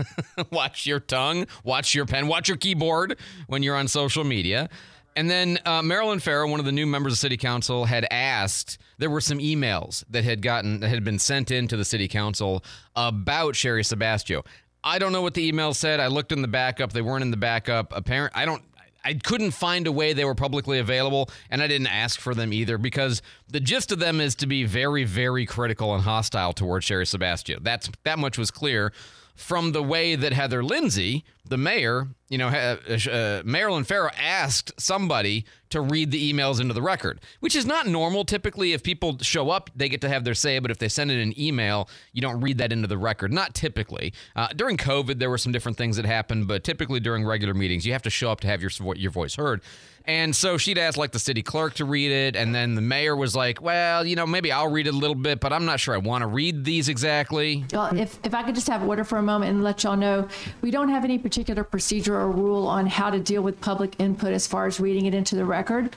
watch 0.51 0.85
your 0.85 0.99
tongue, 0.99 1.47
watch 1.63 1.95
your 1.95 2.05
pen, 2.05 2.27
watch 2.27 2.49
your 2.49 2.57
keyboard 2.57 3.17
when 3.47 3.63
you're 3.63 3.77
on 3.77 3.87
social 3.87 4.25
media. 4.25 4.69
And 5.15 5.29
then 5.29 5.59
uh, 5.65 5.81
Marilyn 5.81 6.19
Farrow, 6.19 6.49
one 6.49 6.59
of 6.59 6.65
the 6.65 6.73
new 6.73 6.85
members 6.85 7.13
of 7.13 7.19
City 7.19 7.37
Council, 7.37 7.85
had 7.85 8.05
asked. 8.11 8.79
There 8.97 9.09
were 9.09 9.21
some 9.21 9.39
emails 9.39 10.03
that 10.09 10.25
had 10.25 10.41
gotten 10.41 10.81
that 10.81 10.89
had 10.89 11.05
been 11.05 11.19
sent 11.19 11.51
in 11.51 11.69
to 11.69 11.77
the 11.77 11.85
City 11.85 12.09
Council 12.09 12.65
about 12.97 13.55
Sherry 13.55 13.83
Sebastio. 13.85 14.43
I 14.83 14.99
don't 14.99 15.13
know 15.13 15.21
what 15.21 15.35
the 15.35 15.47
email 15.47 15.73
said. 15.73 16.01
I 16.01 16.07
looked 16.07 16.33
in 16.33 16.41
the 16.41 16.47
backup; 16.49 16.91
they 16.91 17.01
weren't 17.01 17.23
in 17.23 17.31
the 17.31 17.37
backup. 17.37 17.95
Apparent. 17.95 18.35
I 18.35 18.45
don't. 18.45 18.61
I 19.07 19.13
couldn't 19.13 19.51
find 19.51 19.87
a 19.87 19.91
way 19.91 20.11
they 20.11 20.25
were 20.25 20.35
publicly 20.35 20.79
available, 20.79 21.29
and 21.49 21.63
I 21.63 21.67
didn't 21.67 21.87
ask 21.87 22.19
for 22.19 22.35
them 22.35 22.51
either 22.51 22.77
because 22.77 23.21
the 23.47 23.61
gist 23.61 23.93
of 23.93 23.99
them 23.99 24.19
is 24.19 24.35
to 24.35 24.47
be 24.47 24.65
very, 24.65 25.05
very 25.05 25.45
critical 25.45 25.95
and 25.95 26.03
hostile 26.03 26.51
towards 26.51 26.83
Sherry 26.83 27.05
Sebastio. 27.05 27.59
That's 27.61 27.89
that 28.03 28.19
much 28.19 28.37
was 28.37 28.51
clear 28.51 28.91
from 29.33 29.71
the 29.71 29.81
way 29.81 30.17
that 30.17 30.33
Heather 30.33 30.61
Lindsay, 30.61 31.23
the 31.47 31.57
mayor, 31.57 32.07
you 32.29 32.37
know, 32.37 32.47
uh, 32.47 32.77
uh, 33.09 33.41
Marilyn 33.45 33.83
Farrow 33.83 34.09
asked 34.17 34.71
somebody 34.79 35.45
to 35.69 35.81
read 35.81 36.11
the 36.11 36.33
emails 36.33 36.59
into 36.59 36.73
the 36.73 36.81
record, 36.81 37.19
which 37.39 37.55
is 37.55 37.65
not 37.65 37.87
normal. 37.87 38.25
Typically, 38.25 38.73
if 38.73 38.83
people 38.83 39.17
show 39.21 39.49
up, 39.49 39.69
they 39.75 39.89
get 39.89 40.01
to 40.01 40.09
have 40.09 40.23
their 40.23 40.33
say, 40.33 40.59
but 40.59 40.71
if 40.71 40.77
they 40.77 40.87
send 40.87 41.11
in 41.11 41.19
an 41.19 41.39
email, 41.39 41.89
you 42.13 42.21
don't 42.21 42.41
read 42.41 42.57
that 42.57 42.71
into 42.71 42.87
the 42.87 42.97
record. 42.97 43.33
Not 43.33 43.53
typically. 43.53 44.13
Uh, 44.35 44.47
during 44.55 44.77
COVID, 44.77 45.19
there 45.19 45.29
were 45.29 45.37
some 45.37 45.51
different 45.51 45.77
things 45.77 45.97
that 45.97 46.05
happened, 46.05 46.47
but 46.47 46.63
typically 46.63 46.99
during 46.99 47.25
regular 47.25 47.53
meetings, 47.53 47.85
you 47.85 47.93
have 47.93 48.03
to 48.03 48.09
show 48.09 48.31
up 48.31 48.41
to 48.41 48.47
have 48.47 48.61
your 48.61 48.71
your 48.95 49.11
voice 49.11 49.35
heard. 49.35 49.61
And 50.05 50.33
so 50.33 50.57
she'd 50.57 50.77
asked 50.77 50.97
like 50.97 51.11
the 51.11 51.19
city 51.19 51.43
clerk 51.43 51.73
to 51.75 51.85
read 51.85 52.11
it, 52.11 52.37
and 52.37 52.55
then 52.55 52.75
the 52.75 52.81
mayor 52.81 53.13
was 53.13 53.35
like, 53.35 53.61
"Well, 53.61 54.05
you 54.05 54.15
know, 54.15 54.25
maybe 54.25 54.53
I'll 54.53 54.71
read 54.71 54.87
it 54.87 54.93
a 54.93 54.97
little 54.97 55.15
bit, 55.15 55.41
but 55.41 55.51
I'm 55.51 55.65
not 55.65 55.81
sure 55.81 55.93
I 55.93 55.97
want 55.97 56.21
to 56.21 56.27
read 56.27 56.63
these 56.63 56.87
exactly." 56.87 57.65
Well, 57.73 57.93
if, 57.97 58.17
if 58.23 58.33
I 58.33 58.43
could 58.43 58.55
just 58.55 58.67
have 58.67 58.83
order 58.83 59.03
for 59.03 59.17
a 59.17 59.21
moment 59.21 59.51
and 59.51 59.63
let 59.65 59.83
y'all 59.83 59.97
know, 59.97 60.29
we 60.61 60.71
don't 60.71 60.87
have 60.87 61.03
any 61.03 61.17
particular 61.17 61.36
procedure 61.43 62.15
or 62.15 62.31
rule 62.31 62.67
on 62.67 62.87
how 62.87 63.09
to 63.09 63.19
deal 63.19 63.41
with 63.41 63.59
public 63.61 63.95
input 63.99 64.33
as 64.33 64.47
far 64.47 64.67
as 64.67 64.79
reading 64.79 65.05
it 65.05 65.13
into 65.13 65.35
the 65.35 65.45
record. 65.45 65.95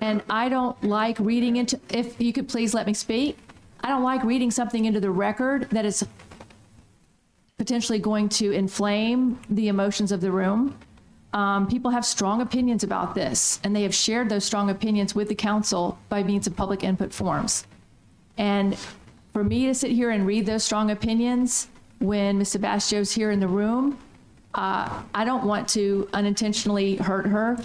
And 0.00 0.22
I 0.30 0.48
don't 0.48 0.82
like 0.82 1.18
reading 1.18 1.56
into, 1.56 1.78
if 1.90 2.20
you 2.20 2.32
could 2.32 2.48
please 2.48 2.74
let 2.74 2.86
me 2.86 2.94
speak, 2.94 3.36
I 3.80 3.88
don't 3.88 4.02
like 4.02 4.24
reading 4.24 4.50
something 4.50 4.84
into 4.84 5.00
the 5.00 5.10
record 5.10 5.68
that 5.70 5.84
is 5.84 6.06
potentially 7.58 7.98
going 7.98 8.28
to 8.28 8.52
inflame 8.52 9.38
the 9.50 9.68
emotions 9.68 10.12
of 10.12 10.20
the 10.20 10.30
room. 10.30 10.76
Um, 11.32 11.66
people 11.66 11.90
have 11.90 12.04
strong 12.04 12.42
opinions 12.42 12.84
about 12.84 13.14
this, 13.14 13.60
and 13.64 13.74
they 13.74 13.82
have 13.82 13.94
shared 13.94 14.28
those 14.28 14.44
strong 14.44 14.70
opinions 14.70 15.14
with 15.14 15.28
the 15.28 15.34
council 15.34 15.98
by 16.08 16.22
means 16.22 16.46
of 16.46 16.56
public 16.56 16.84
input 16.84 17.12
forms. 17.12 17.66
And 18.36 18.76
for 19.32 19.42
me 19.44 19.66
to 19.66 19.74
sit 19.74 19.90
here 19.90 20.10
and 20.10 20.26
read 20.26 20.46
those 20.46 20.64
strong 20.64 20.90
opinions 20.90 21.68
when 22.00 22.38
Ms. 22.38 22.50
Sebastio's 22.50 23.12
here 23.12 23.30
in 23.30 23.40
the 23.40 23.48
room, 23.48 23.98
uh, 24.54 25.02
I 25.14 25.24
don't 25.24 25.44
want 25.44 25.68
to 25.70 26.08
unintentionally 26.12 26.96
hurt 26.96 27.26
her 27.26 27.58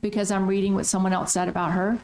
because 0.00 0.30
I'm 0.30 0.46
reading 0.46 0.74
what 0.74 0.86
someone 0.86 1.12
else 1.12 1.32
said 1.32 1.48
about 1.48 1.72
her. 1.72 1.98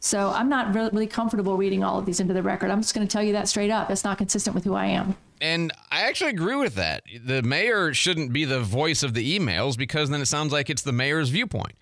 So 0.00 0.30
I'm 0.30 0.48
not 0.48 0.74
really, 0.74 0.90
really 0.90 1.06
comfortable 1.06 1.56
reading 1.56 1.84
all 1.84 1.98
of 1.98 2.06
these 2.06 2.20
into 2.20 2.32
the 2.32 2.42
record. 2.42 2.70
I'm 2.70 2.80
just 2.80 2.94
going 2.94 3.06
to 3.06 3.10
tell 3.10 3.22
you 3.22 3.34
that 3.34 3.48
straight 3.48 3.70
up. 3.70 3.90
It's 3.90 4.02
not 4.02 4.18
consistent 4.18 4.54
with 4.54 4.64
who 4.64 4.74
I 4.74 4.86
am. 4.86 5.16
And 5.42 5.72
I 5.90 6.02
actually 6.02 6.30
agree 6.30 6.56
with 6.56 6.74
that. 6.74 7.02
The 7.24 7.42
mayor 7.42 7.94
shouldn't 7.94 8.32
be 8.32 8.44
the 8.44 8.60
voice 8.60 9.02
of 9.02 9.14
the 9.14 9.38
emails 9.38 9.76
because 9.76 10.10
then 10.10 10.20
it 10.20 10.26
sounds 10.26 10.52
like 10.52 10.70
it's 10.70 10.82
the 10.82 10.92
mayor's 10.92 11.28
viewpoint. 11.28 11.72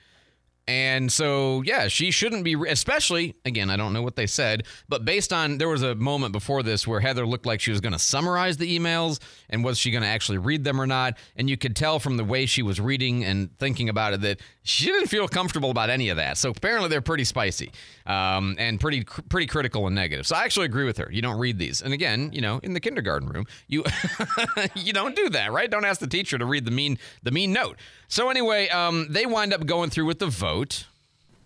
And 0.68 1.10
so, 1.10 1.62
yeah, 1.62 1.88
she 1.88 2.10
shouldn't 2.10 2.44
be, 2.44 2.54
especially, 2.68 3.34
again, 3.46 3.70
I 3.70 3.76
don't 3.78 3.94
know 3.94 4.02
what 4.02 4.16
they 4.16 4.26
said, 4.26 4.66
but 4.86 5.02
based 5.02 5.32
on, 5.32 5.56
there 5.56 5.70
was 5.70 5.82
a 5.82 5.94
moment 5.94 6.32
before 6.32 6.62
this 6.62 6.86
where 6.86 7.00
Heather 7.00 7.26
looked 7.26 7.46
like 7.46 7.62
she 7.62 7.70
was 7.70 7.80
going 7.80 7.94
to 7.94 7.98
summarize 7.98 8.58
the 8.58 8.78
emails 8.78 9.18
and 9.48 9.64
was 9.64 9.78
she 9.78 9.90
going 9.90 10.02
to 10.02 10.08
actually 10.08 10.36
read 10.36 10.64
them 10.64 10.78
or 10.78 10.86
not. 10.86 11.16
And 11.36 11.48
you 11.48 11.56
could 11.56 11.74
tell 11.74 11.98
from 11.98 12.18
the 12.18 12.24
way 12.24 12.44
she 12.44 12.62
was 12.62 12.82
reading 12.82 13.24
and 13.24 13.48
thinking 13.58 13.88
about 13.88 14.12
it 14.12 14.20
that 14.20 14.40
she 14.62 14.84
didn't 14.84 15.06
feel 15.06 15.26
comfortable 15.26 15.70
about 15.70 15.88
any 15.88 16.10
of 16.10 16.18
that. 16.18 16.36
So 16.36 16.50
apparently 16.50 16.90
they're 16.90 17.00
pretty 17.00 17.24
spicy 17.24 17.72
um, 18.08 18.56
and 18.58 18.80
pretty, 18.80 19.04
pretty 19.04 19.46
critical 19.46 19.86
and 19.86 19.94
negative. 19.94 20.26
So 20.26 20.34
I 20.34 20.44
actually 20.44 20.66
agree 20.66 20.84
with 20.84 20.96
her. 20.96 21.08
You 21.12 21.22
don't 21.22 21.38
read 21.38 21.58
these. 21.58 21.82
And 21.82 21.92
again, 21.92 22.30
you 22.32 22.40
know, 22.40 22.58
in 22.62 22.72
the 22.72 22.80
kindergarten 22.80 23.28
room, 23.28 23.46
you, 23.68 23.84
you 24.74 24.92
don't 24.92 25.14
do 25.14 25.28
that, 25.30 25.52
right? 25.52 25.70
Don't 25.70 25.84
ask 25.84 26.00
the 26.00 26.06
teacher 26.06 26.38
to 26.38 26.46
read 26.46 26.64
the 26.64 26.70
mean, 26.70 26.98
the 27.22 27.30
mean 27.30 27.52
note. 27.52 27.78
So 28.08 28.30
anyway, 28.30 28.68
um, 28.70 29.06
they 29.10 29.26
wind 29.26 29.52
up 29.52 29.66
going 29.66 29.90
through 29.90 30.06
with 30.06 30.18
the 30.18 30.26
vote. 30.26 30.86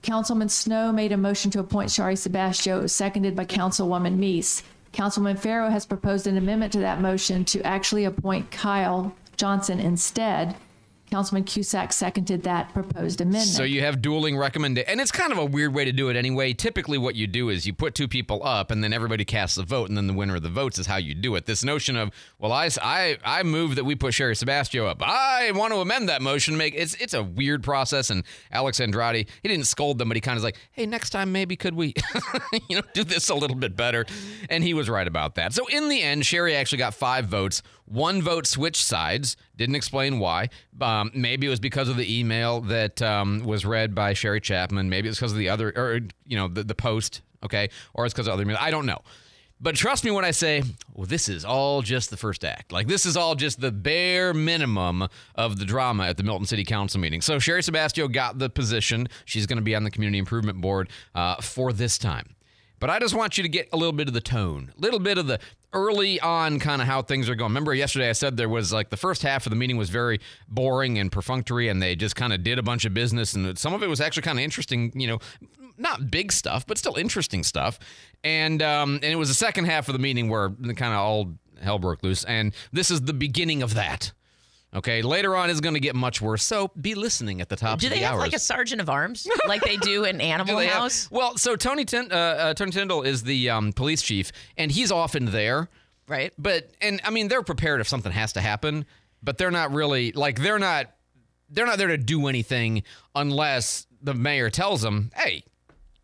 Councilman 0.02 0.48
Snow 0.48 0.92
made 0.92 1.12
a 1.12 1.16
motion 1.16 1.50
to 1.52 1.60
appoint 1.60 1.90
Shari 1.90 2.16
Sebastio, 2.16 2.86
seconded 2.86 3.36
by 3.36 3.44
Councilwoman 3.44 4.18
Meese. 4.18 4.62
Councilman 4.92 5.36
Farrow 5.36 5.70
has 5.70 5.86
proposed 5.86 6.26
an 6.26 6.36
amendment 6.36 6.72
to 6.72 6.80
that 6.80 7.00
motion 7.00 7.44
to 7.46 7.62
actually 7.62 8.04
appoint 8.04 8.50
Kyle 8.50 9.14
Johnson 9.36 9.80
instead. 9.80 10.54
Councilman 11.12 11.44
Cusack 11.44 11.92
seconded 11.92 12.44
that 12.44 12.72
proposed 12.72 13.20
amendment. 13.20 13.48
So 13.48 13.64
you 13.64 13.82
have 13.82 14.00
dueling 14.00 14.34
recommendation, 14.34 14.88
and 14.88 14.98
it's 14.98 15.12
kind 15.12 15.30
of 15.30 15.36
a 15.36 15.44
weird 15.44 15.74
way 15.74 15.84
to 15.84 15.92
do 15.92 16.08
it 16.08 16.16
anyway. 16.16 16.54
Typically, 16.54 16.96
what 16.96 17.16
you 17.16 17.26
do 17.26 17.50
is 17.50 17.66
you 17.66 17.74
put 17.74 17.94
two 17.94 18.08
people 18.08 18.42
up, 18.42 18.70
and 18.70 18.82
then 18.82 18.94
everybody 18.94 19.26
casts 19.26 19.58
a 19.58 19.62
vote, 19.62 19.90
and 19.90 19.96
then 19.98 20.06
the 20.06 20.14
winner 20.14 20.36
of 20.36 20.42
the 20.42 20.48
votes 20.48 20.78
is 20.78 20.86
how 20.86 20.96
you 20.96 21.14
do 21.14 21.34
it. 21.34 21.44
This 21.44 21.62
notion 21.62 21.96
of 21.96 22.12
well, 22.38 22.50
I 22.50 22.70
I, 22.80 23.18
I 23.22 23.42
move 23.42 23.74
that 23.74 23.84
we 23.84 23.94
put 23.94 24.14
Sherry 24.14 24.34
Sebastio 24.34 24.86
up. 24.86 25.02
I 25.02 25.52
want 25.52 25.74
to 25.74 25.80
amend 25.80 26.08
that 26.08 26.22
motion. 26.22 26.56
Make 26.56 26.74
it's 26.74 26.94
it's 26.94 27.12
a 27.12 27.22
weird 27.22 27.62
process. 27.62 28.08
And 28.08 28.24
Alex 28.50 28.80
Andrade, 28.80 29.28
he 29.42 29.48
didn't 29.50 29.66
scold 29.66 29.98
them, 29.98 30.08
but 30.08 30.16
he 30.16 30.22
kind 30.22 30.36
of 30.36 30.38
was 30.38 30.44
like, 30.44 30.56
hey, 30.70 30.86
next 30.86 31.10
time 31.10 31.30
maybe 31.30 31.56
could 31.56 31.74
we, 31.74 31.92
you 32.70 32.76
know, 32.76 32.82
do 32.94 33.04
this 33.04 33.28
a 33.28 33.34
little 33.34 33.56
bit 33.56 33.76
better? 33.76 34.06
And 34.48 34.64
he 34.64 34.72
was 34.72 34.88
right 34.88 35.06
about 35.06 35.34
that. 35.34 35.52
So 35.52 35.66
in 35.66 35.90
the 35.90 36.00
end, 36.00 36.24
Sherry 36.24 36.56
actually 36.56 36.78
got 36.78 36.94
five 36.94 37.26
votes. 37.26 37.62
One 37.86 38.22
vote 38.22 38.46
switched 38.46 38.84
sides. 38.84 39.36
Didn't 39.56 39.74
explain 39.74 40.18
why. 40.18 40.48
Um, 40.80 41.10
maybe 41.14 41.46
it 41.46 41.50
was 41.50 41.60
because 41.60 41.88
of 41.88 41.96
the 41.96 42.18
email 42.18 42.60
that 42.62 43.02
um, 43.02 43.44
was 43.44 43.64
read 43.66 43.94
by 43.94 44.14
Sherry 44.14 44.40
Chapman. 44.40 44.88
Maybe 44.88 45.08
it's 45.08 45.18
because 45.18 45.32
of 45.32 45.38
the 45.38 45.48
other, 45.48 45.72
or 45.76 46.00
you 46.26 46.36
know, 46.36 46.48
the, 46.48 46.64
the 46.64 46.74
post. 46.74 47.22
Okay, 47.44 47.70
or 47.92 48.06
it's 48.06 48.14
because 48.14 48.28
of 48.28 48.34
other. 48.34 48.56
I 48.58 48.70
don't 48.70 48.86
know. 48.86 49.02
But 49.62 49.76
trust 49.76 50.04
me 50.04 50.10
when 50.10 50.24
I 50.24 50.32
say, 50.32 50.64
well, 50.92 51.06
this 51.06 51.28
is 51.28 51.44
all 51.44 51.82
just 51.82 52.10
the 52.10 52.16
first 52.16 52.44
act. 52.44 52.72
Like, 52.72 52.88
this 52.88 53.06
is 53.06 53.16
all 53.16 53.36
just 53.36 53.60
the 53.60 53.70
bare 53.70 54.34
minimum 54.34 55.06
of 55.36 55.60
the 55.60 55.64
drama 55.64 56.08
at 56.08 56.16
the 56.16 56.24
Milton 56.24 56.46
City 56.46 56.64
Council 56.64 57.00
meeting. 57.00 57.20
So, 57.20 57.38
Sherry 57.38 57.62
Sebastio 57.62 58.08
got 58.08 58.40
the 58.40 58.50
position. 58.50 59.08
She's 59.24 59.46
going 59.46 59.58
to 59.58 59.62
be 59.62 59.76
on 59.76 59.84
the 59.84 59.90
Community 59.92 60.18
Improvement 60.18 60.60
Board 60.60 60.88
uh, 61.14 61.36
for 61.36 61.72
this 61.72 61.96
time. 61.96 62.34
But 62.82 62.90
I 62.90 62.98
just 62.98 63.14
want 63.14 63.36
you 63.36 63.44
to 63.44 63.48
get 63.48 63.68
a 63.72 63.76
little 63.76 63.92
bit 63.92 64.08
of 64.08 64.14
the 64.14 64.20
tone, 64.20 64.72
a 64.76 64.80
little 64.80 64.98
bit 64.98 65.16
of 65.16 65.28
the 65.28 65.38
early 65.72 66.18
on 66.18 66.58
kind 66.58 66.82
of 66.82 66.88
how 66.88 67.00
things 67.00 67.28
are 67.28 67.36
going. 67.36 67.50
Remember 67.50 67.72
yesterday 67.72 68.08
I 68.08 68.12
said 68.12 68.36
there 68.36 68.48
was 68.48 68.72
like 68.72 68.90
the 68.90 68.96
first 68.96 69.22
half 69.22 69.46
of 69.46 69.50
the 69.50 69.56
meeting 69.56 69.76
was 69.76 69.88
very 69.88 70.18
boring 70.48 70.98
and 70.98 71.12
perfunctory 71.12 71.68
and 71.68 71.80
they 71.80 71.94
just 71.94 72.16
kind 72.16 72.32
of 72.32 72.42
did 72.42 72.58
a 72.58 72.62
bunch 72.64 72.84
of 72.84 72.92
business 72.92 73.34
and 73.34 73.56
some 73.56 73.72
of 73.72 73.84
it 73.84 73.86
was 73.86 74.00
actually 74.00 74.24
kind 74.24 74.36
of 74.36 74.42
interesting, 74.42 74.90
you 74.96 75.06
know, 75.06 75.20
not 75.78 76.10
big 76.10 76.32
stuff, 76.32 76.66
but 76.66 76.76
still 76.76 76.96
interesting 76.96 77.44
stuff. 77.44 77.78
And 78.24 78.60
um, 78.62 78.94
and 78.94 79.04
it 79.04 79.16
was 79.16 79.28
the 79.28 79.36
second 79.36 79.66
half 79.66 79.88
of 79.88 79.92
the 79.92 80.00
meeting 80.00 80.28
where 80.28 80.50
kind 80.50 80.92
of 80.92 80.98
all 80.98 81.34
hell 81.62 81.78
broke 81.78 82.02
loose 82.02 82.24
and 82.24 82.52
this 82.72 82.90
is 82.90 83.02
the 83.02 83.14
beginning 83.14 83.62
of 83.62 83.74
that. 83.74 84.10
Okay, 84.74 85.02
later 85.02 85.36
on 85.36 85.50
is 85.50 85.60
going 85.60 85.74
to 85.74 85.80
get 85.80 85.94
much 85.94 86.22
worse. 86.22 86.42
So 86.42 86.70
be 86.80 86.94
listening 86.94 87.42
at 87.42 87.48
the 87.50 87.56
top 87.56 87.78
Do 87.78 87.86
of 87.88 87.92
they 87.92 87.98
the 87.98 88.04
have 88.06 88.14
hours. 88.14 88.20
like 88.22 88.32
a 88.32 88.38
sergeant 88.38 88.80
of 88.80 88.88
arms 88.88 89.28
like 89.46 89.62
they 89.62 89.76
do 89.76 90.04
in 90.04 90.16
Do 90.16 90.24
Animal 90.24 90.58
have- 90.60 90.70
House? 90.70 91.10
well, 91.10 91.36
so 91.36 91.56
Tony 91.56 91.84
Tin- 91.84 92.10
uh, 92.10 92.14
uh, 92.14 92.54
Tony 92.54 92.70
Tyndall 92.70 93.02
is 93.02 93.22
the 93.22 93.50
um, 93.50 93.72
police 93.74 94.00
chief, 94.00 94.32
and 94.56 94.70
he's 94.72 94.90
often 94.90 95.26
there. 95.26 95.68
Right. 96.08 96.32
But 96.38 96.70
and 96.80 97.00
I 97.04 97.10
mean, 97.10 97.28
they're 97.28 97.42
prepared 97.42 97.80
if 97.80 97.88
something 97.88 98.12
has 98.12 98.32
to 98.34 98.40
happen, 98.40 98.86
but 99.22 99.36
they're 99.38 99.50
not 99.50 99.72
really 99.72 100.12
like 100.12 100.40
they're 100.40 100.58
not 100.58 100.86
they're 101.50 101.66
not 101.66 101.76
there 101.78 101.88
to 101.88 101.98
do 101.98 102.26
anything 102.28 102.82
unless 103.14 103.86
the 104.02 104.14
mayor 104.14 104.48
tells 104.50 104.80
them, 104.82 105.10
"Hey, 105.14 105.44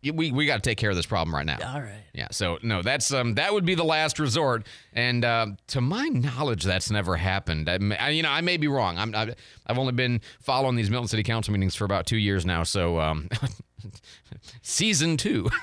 we 0.03 0.31
we 0.31 0.45
got 0.45 0.55
to 0.55 0.61
take 0.61 0.77
care 0.77 0.89
of 0.89 0.95
this 0.95 1.05
problem 1.05 1.33
right 1.35 1.45
now." 1.45 1.57
All 1.73 1.81
right. 1.81 2.03
Yeah. 2.13 2.27
So 2.31 2.57
no, 2.63 2.81
that's 2.81 3.11
um 3.13 3.35
that 3.35 3.53
would 3.53 3.65
be 3.65 3.75
the 3.75 3.83
last 3.83 4.19
resort, 4.19 4.65
and 4.93 5.23
um, 5.25 5.57
to 5.67 5.81
my 5.81 6.07
knowledge, 6.07 6.63
that's 6.63 6.89
never 6.89 7.15
happened. 7.17 7.69
I, 7.69 7.77
may- 7.77 7.97
I- 7.97 8.09
you 8.09 8.23
know, 8.23 8.29
I 8.29 8.41
may 8.41 8.57
be 8.57 8.67
wrong. 8.67 8.97
I'm 8.97 9.13
I've, 9.15 9.35
I've 9.67 9.77
only 9.77 9.93
been 9.93 10.21
following 10.41 10.75
these 10.75 10.89
Milton 10.89 11.07
City 11.07 11.23
Council 11.23 11.51
meetings 11.53 11.75
for 11.75 11.85
about 11.85 12.05
two 12.05 12.17
years 12.17 12.45
now, 12.45 12.63
so 12.63 12.99
um, 12.99 13.29
season 14.61 15.17
two. 15.17 15.49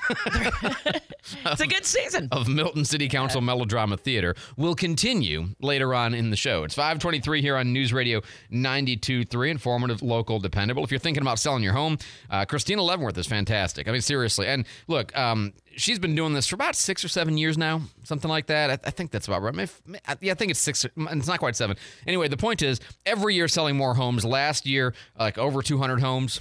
It's 1.45 1.59
a 1.59 1.67
good 1.67 1.85
season. 1.85 2.29
of 2.31 2.47
Milton 2.47 2.85
City 2.85 3.09
Council 3.09 3.41
Melodrama 3.41 3.97
Theater 3.97 4.33
will 4.55 4.75
continue 4.75 5.49
later 5.59 5.93
on 5.93 6.13
in 6.13 6.29
the 6.29 6.37
show. 6.37 6.63
It's 6.63 6.73
523 6.73 7.41
here 7.41 7.57
on 7.57 7.73
News 7.73 7.91
Radio 7.91 8.21
92.3, 8.49 9.49
informative, 9.49 10.01
local, 10.01 10.39
dependable. 10.39 10.85
If 10.85 10.91
you're 10.91 10.99
thinking 11.01 11.21
about 11.21 11.37
selling 11.39 11.63
your 11.63 11.73
home, 11.73 11.97
uh, 12.29 12.45
Christina 12.45 12.81
Leavenworth 12.81 13.17
is 13.17 13.27
fantastic. 13.27 13.89
I 13.89 13.91
mean, 13.91 13.99
seriously. 14.01 14.47
And 14.47 14.65
look, 14.87 15.15
um, 15.17 15.51
she's 15.75 15.99
been 15.99 16.15
doing 16.15 16.33
this 16.33 16.47
for 16.47 16.55
about 16.55 16.77
six 16.77 17.03
or 17.03 17.09
seven 17.09 17.37
years 17.37 17.57
now, 17.57 17.81
something 18.03 18.29
like 18.29 18.47
that. 18.47 18.69
I, 18.69 18.73
I 18.87 18.91
think 18.91 19.11
that's 19.11 19.27
about 19.27 19.41
right. 19.41 19.53
Maybe- 19.53 19.99
yeah, 20.21 20.31
I 20.31 20.35
think 20.35 20.51
it's 20.51 20.61
six. 20.61 20.85
It's 20.85 21.27
not 21.27 21.39
quite 21.39 21.57
seven. 21.57 21.75
Anyway, 22.05 22.29
the 22.29 22.37
point 22.37 22.61
is, 22.61 22.79
every 23.05 23.35
year 23.35 23.49
selling 23.49 23.75
more 23.75 23.95
homes. 23.95 24.23
Last 24.23 24.65
year, 24.65 24.93
like 25.19 25.37
over 25.37 25.61
200 25.61 25.99
homes. 25.99 26.39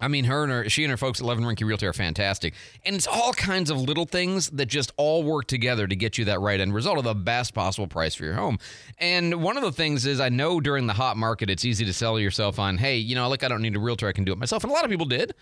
I 0.00 0.08
mean, 0.08 0.24
her 0.24 0.44
and 0.44 0.52
her, 0.52 0.68
she 0.68 0.84
and 0.84 0.90
her 0.90 0.96
folks 0.96 1.20
at 1.20 1.26
Levin 1.26 1.44
Rinke 1.44 1.66
Realty 1.66 1.86
are 1.86 1.92
fantastic. 1.92 2.54
And 2.84 2.94
it's 2.94 3.06
all 3.06 3.32
kinds 3.32 3.70
of 3.70 3.80
little 3.80 4.04
things 4.04 4.48
that 4.50 4.66
just 4.66 4.92
all 4.96 5.24
work 5.24 5.46
together 5.46 5.86
to 5.86 5.96
get 5.96 6.18
you 6.18 6.24
that 6.26 6.40
right 6.40 6.60
end 6.60 6.72
result 6.72 6.98
of 6.98 7.04
the 7.04 7.14
best 7.14 7.54
possible 7.54 7.88
price 7.88 8.14
for 8.14 8.24
your 8.24 8.34
home. 8.34 8.58
And 8.98 9.42
one 9.42 9.56
of 9.56 9.62
the 9.62 9.72
things 9.72 10.06
is, 10.06 10.20
I 10.20 10.28
know 10.28 10.60
during 10.60 10.86
the 10.86 10.92
hot 10.92 11.16
market, 11.16 11.50
it's 11.50 11.64
easy 11.64 11.84
to 11.84 11.92
sell 11.92 12.18
yourself 12.20 12.58
on, 12.58 12.78
hey, 12.78 12.96
you 12.96 13.14
know, 13.14 13.28
like 13.28 13.42
I 13.42 13.48
don't 13.48 13.62
need 13.62 13.74
a 13.74 13.80
realtor, 13.80 14.06
I 14.06 14.12
can 14.12 14.24
do 14.24 14.32
it 14.32 14.38
myself. 14.38 14.62
And 14.62 14.70
a 14.70 14.74
lot 14.74 14.84
of 14.84 14.90
people 14.90 15.06
did. 15.06 15.34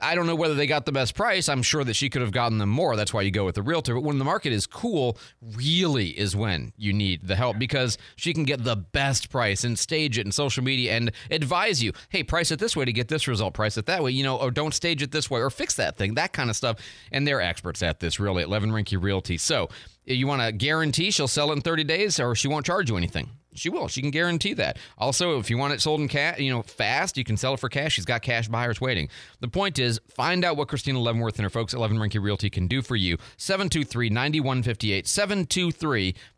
I 0.00 0.14
don't 0.14 0.26
know 0.26 0.34
whether 0.34 0.54
they 0.54 0.66
got 0.66 0.84
the 0.84 0.92
best 0.92 1.14
price. 1.14 1.48
I'm 1.48 1.62
sure 1.62 1.84
that 1.84 1.94
she 1.94 2.10
could 2.10 2.22
have 2.22 2.32
gotten 2.32 2.58
them 2.58 2.68
more. 2.68 2.96
That's 2.96 3.14
why 3.14 3.22
you 3.22 3.30
go 3.30 3.44
with 3.44 3.54
the 3.54 3.62
realtor. 3.62 3.94
But 3.94 4.02
when 4.02 4.18
the 4.18 4.24
market 4.24 4.52
is 4.52 4.66
cool, 4.66 5.16
really 5.40 6.08
is 6.08 6.34
when 6.34 6.72
you 6.76 6.92
need 6.92 7.26
the 7.26 7.36
help 7.36 7.58
because 7.58 7.98
she 8.16 8.34
can 8.34 8.44
get 8.44 8.64
the 8.64 8.76
best 8.76 9.30
price 9.30 9.64
and 9.64 9.78
stage 9.78 10.18
it 10.18 10.26
in 10.26 10.32
social 10.32 10.64
media 10.64 10.94
and 10.94 11.12
advise 11.30 11.82
you, 11.82 11.92
hey, 12.08 12.24
price 12.24 12.50
it 12.50 12.58
this 12.58 12.76
way 12.76 12.84
to 12.84 12.92
get 12.92 13.08
this 13.08 13.28
result, 13.28 13.54
price 13.54 13.76
it 13.76 13.86
that 13.86 14.02
way, 14.02 14.10
you 14.10 14.24
know, 14.24 14.36
or 14.36 14.50
don't 14.50 14.74
stage 14.74 15.02
it 15.02 15.12
this 15.12 15.30
way 15.30 15.40
or 15.40 15.50
fix 15.50 15.74
that 15.74 15.96
thing, 15.96 16.14
that 16.14 16.32
kind 16.32 16.50
of 16.50 16.56
stuff. 16.56 16.78
And 17.12 17.26
they're 17.26 17.40
experts 17.40 17.82
at 17.82 18.00
this, 18.00 18.18
really, 18.18 18.42
at 18.42 18.48
Levin 18.48 18.70
Rinke 18.70 19.00
Realty. 19.00 19.38
So 19.38 19.68
you 20.04 20.26
want 20.26 20.42
to 20.42 20.52
guarantee 20.52 21.10
she'll 21.10 21.28
sell 21.28 21.52
in 21.52 21.60
30 21.60 21.84
days 21.84 22.18
or 22.18 22.34
she 22.34 22.48
won't 22.48 22.66
charge 22.66 22.90
you 22.90 22.96
anything. 22.96 23.30
She 23.54 23.68
will. 23.68 23.88
She 23.88 24.00
can 24.00 24.10
guarantee 24.10 24.54
that. 24.54 24.78
Also, 24.96 25.38
if 25.38 25.50
you 25.50 25.58
want 25.58 25.74
it 25.74 25.80
sold 25.80 26.00
in 26.00 26.08
cash, 26.08 26.38
you 26.38 26.50
know, 26.50 26.62
fast, 26.62 27.18
you 27.18 27.24
can 27.24 27.36
sell 27.36 27.54
it 27.54 27.60
for 27.60 27.68
cash. 27.68 27.92
She's 27.92 28.04
got 28.04 28.22
cash 28.22 28.48
buyers 28.48 28.80
waiting. 28.80 29.08
The 29.40 29.48
point 29.48 29.78
is, 29.78 30.00
find 30.08 30.44
out 30.44 30.56
what 30.56 30.68
Christina 30.68 30.98
Leavenworth 30.98 31.36
and 31.36 31.44
her 31.44 31.50
folks 31.50 31.74
at 31.74 31.80
Levin 31.80 31.98
Rinke 31.98 32.22
Realty 32.22 32.50
can 32.50 32.66
do 32.66 32.82
for 32.82 32.96
you. 32.96 33.18
723-9158. 33.38 35.06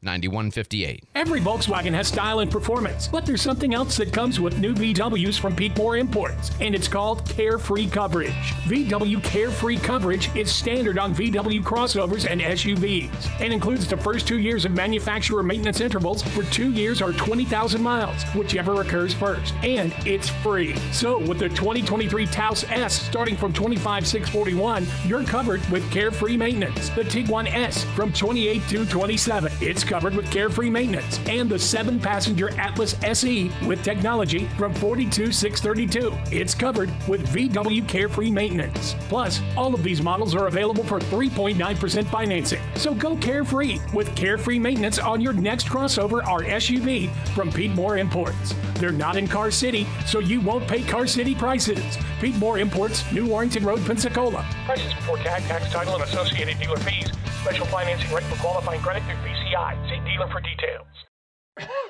723-9158. 0.05 1.01
Every 1.15 1.41
Volkswagen 1.41 1.93
has 1.93 2.09
style 2.09 2.41
and 2.41 2.51
performance, 2.51 3.09
but 3.09 3.25
there's 3.25 3.43
something 3.43 3.75
else 3.75 3.97
that 3.97 4.13
comes 4.13 4.41
with 4.41 4.59
new 4.59 4.75
VWs 4.75 5.39
from 5.39 5.55
Pete 5.55 5.77
Moore 5.77 5.97
Imports, 5.97 6.51
and 6.61 6.75
it's 6.75 6.89
called 6.89 7.29
Carefree 7.29 7.87
Coverage. 7.87 8.33
VW 8.65 9.23
Carefree 9.23 9.77
Coverage 9.77 10.35
is 10.35 10.53
standard 10.53 10.99
on 10.99 11.15
VW 11.15 11.63
crossovers 11.63 12.29
and 12.29 12.41
SUVs, 12.41 13.31
and 13.41 13.53
includes 13.53 13.87
the 13.87 13.97
first 13.97 14.27
two 14.27 14.39
years 14.39 14.65
of 14.65 14.73
manufacturer 14.73 15.43
maintenance 15.43 15.81
intervals 15.81 16.23
for 16.23 16.43
two 16.45 16.73
years 16.73 17.01
or 17.05 17.13
20,000 17.13 17.83
miles, 17.83 18.23
whichever 18.35 18.81
occurs 18.81 19.13
first, 19.13 19.55
and 19.63 19.95
it's 20.07 20.29
free. 20.29 20.75
So 20.91 21.19
with 21.19 21.39
the 21.39 21.51
2023 21.51 22.27
Taos 22.27 22.65
S 22.71 22.95
starting 22.95 23.37
from 23.37 23.53
25,641, 23.53 24.87
you're 25.07 25.25
covered 25.25 25.65
with 25.71 25.89
Carefree 25.91 26.37
Maintenance. 26.37 26.89
The 26.91 27.03
Tiguan 27.03 27.53
S 27.53 27.85
from 27.95 28.13
28,227, 28.13 29.53
it's 29.61 29.85
covered 29.85 30.15
with 30.15 30.31
Carefree 30.31 30.71
Maintenance, 30.71 31.21
and 31.29 31.49
the 31.49 31.59
seven-passenger 31.59 32.59
Atlas 32.59 32.97
SE 33.03 33.51
with 33.67 33.85
technology 33.85 34.47
from 34.57 34.73
42,632, 34.73 36.13
it's 36.35 36.55
covered 36.55 36.91
with 37.07 37.29
VW 37.29 37.87
Carefree 37.87 38.31
Maintenance. 38.31 38.95
Plus, 39.09 39.43
all 39.57 39.75
of 39.75 39.83
these 39.83 40.01
models 40.01 40.35
are 40.35 40.47
available 40.47 40.85
for 40.85 40.99
3.9% 40.99 42.07
financing. 42.07 42.61
So 42.77 42.95
go 42.95 43.17
carefree 43.17 43.79
with 43.93 44.15
Carefree 44.17 44.59
Maintenance 44.59 44.99
on 44.99 45.21
your 45.21 45.35
next 45.35 45.69
crossover 45.69 46.27
or 46.27 46.41
SUV 46.43 46.94
from 47.35 47.51
Pete 47.51 47.73
Moore 47.73 47.99
Imports. 47.99 48.55
They're 48.75 48.93
not 48.93 49.17
in 49.17 49.27
Car 49.27 49.51
City, 49.51 49.87
so 50.07 50.19
you 50.19 50.41
won't 50.41 50.67
pay 50.69 50.83
Car 50.83 51.07
City 51.07 51.35
prices. 51.35 51.99
Pete 52.21 52.37
Moore 52.37 52.59
Imports, 52.59 53.11
New 53.13 53.27
Warrington 53.27 53.65
Road, 53.65 53.85
Pensacola. 53.85 54.45
Prices 54.65 54.93
before 54.95 55.19
tag, 55.19 55.43
tax, 55.43 55.71
title, 55.73 55.95
and 55.95 56.05
associated 56.05 56.59
dealer 56.59 56.79
fees. 56.79 57.11
Special 57.43 57.67
financing 57.67 58.13
rate 58.15 58.25
for 58.25 58.37
qualifying 58.37 58.81
credit 58.81 59.03
through 59.05 59.17
BCI. 59.17 59.89
See 59.89 60.11
dealer 60.11 60.29
for 60.31 60.41
details. 60.41 60.87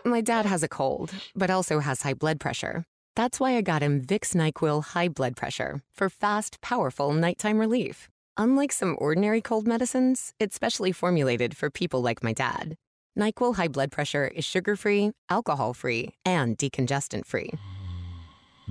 My 0.05 0.21
dad 0.21 0.47
has 0.47 0.63
a 0.63 0.69
cold, 0.69 1.13
but 1.35 1.51
also 1.51 1.79
has 1.81 2.03
high 2.03 2.15
blood 2.15 2.41
pressure. 2.41 2.85
That's 3.17 3.39
why 3.39 3.57
I 3.57 3.61
got 3.61 3.83
him 3.83 4.01
Vicks 4.01 4.35
NyQuil 4.35 4.85
High 4.87 5.09
Blood 5.09 5.37
Pressure 5.37 5.83
for 5.95 6.09
fast, 6.11 6.61
powerful 6.61 7.13
nighttime 7.13 7.59
relief. 7.59 8.09
Unlike 8.37 8.73
some 8.73 8.97
ordinary 8.99 9.41
cold 9.41 9.69
medicines, 9.69 10.35
it's 10.41 10.57
specially 10.57 10.91
formulated 10.91 11.57
for 11.57 11.71
people 11.71 12.03
like 12.03 12.25
my 12.25 12.33
dad. 12.33 12.75
NyQuil 13.19 13.55
High 13.55 13.69
Blood 13.69 13.91
Pressure 13.93 14.27
is 14.27 14.45
sugar 14.45 14.77
free, 14.77 15.13
alcohol 15.31 15.73
free, 15.73 16.15
and 16.25 16.59
decongestant 16.59 17.27
free. 17.27 17.51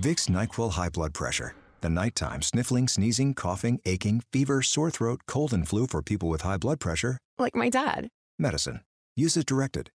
Vicks 0.00 0.28
NyQuil 0.28 0.72
High 0.72 0.90
Blood 0.90 1.14
Pressure. 1.14 1.54
The 1.80 1.90
nighttime 1.90 2.40
sniffling, 2.40 2.88
sneezing, 2.88 3.34
coughing, 3.34 3.78
aching, 3.84 4.22
fever, 4.32 4.62
sore 4.62 4.90
throat, 4.90 5.20
cold, 5.26 5.52
and 5.52 5.68
flu 5.68 5.86
for 5.86 6.00
people 6.00 6.30
with 6.30 6.40
high 6.40 6.56
blood 6.56 6.80
pressure. 6.80 7.18
Like 7.38 7.54
my 7.54 7.68
dad. 7.68 8.08
Medicine. 8.38 8.80
Use 9.16 9.36
as 9.36 9.44
directed. 9.44 9.90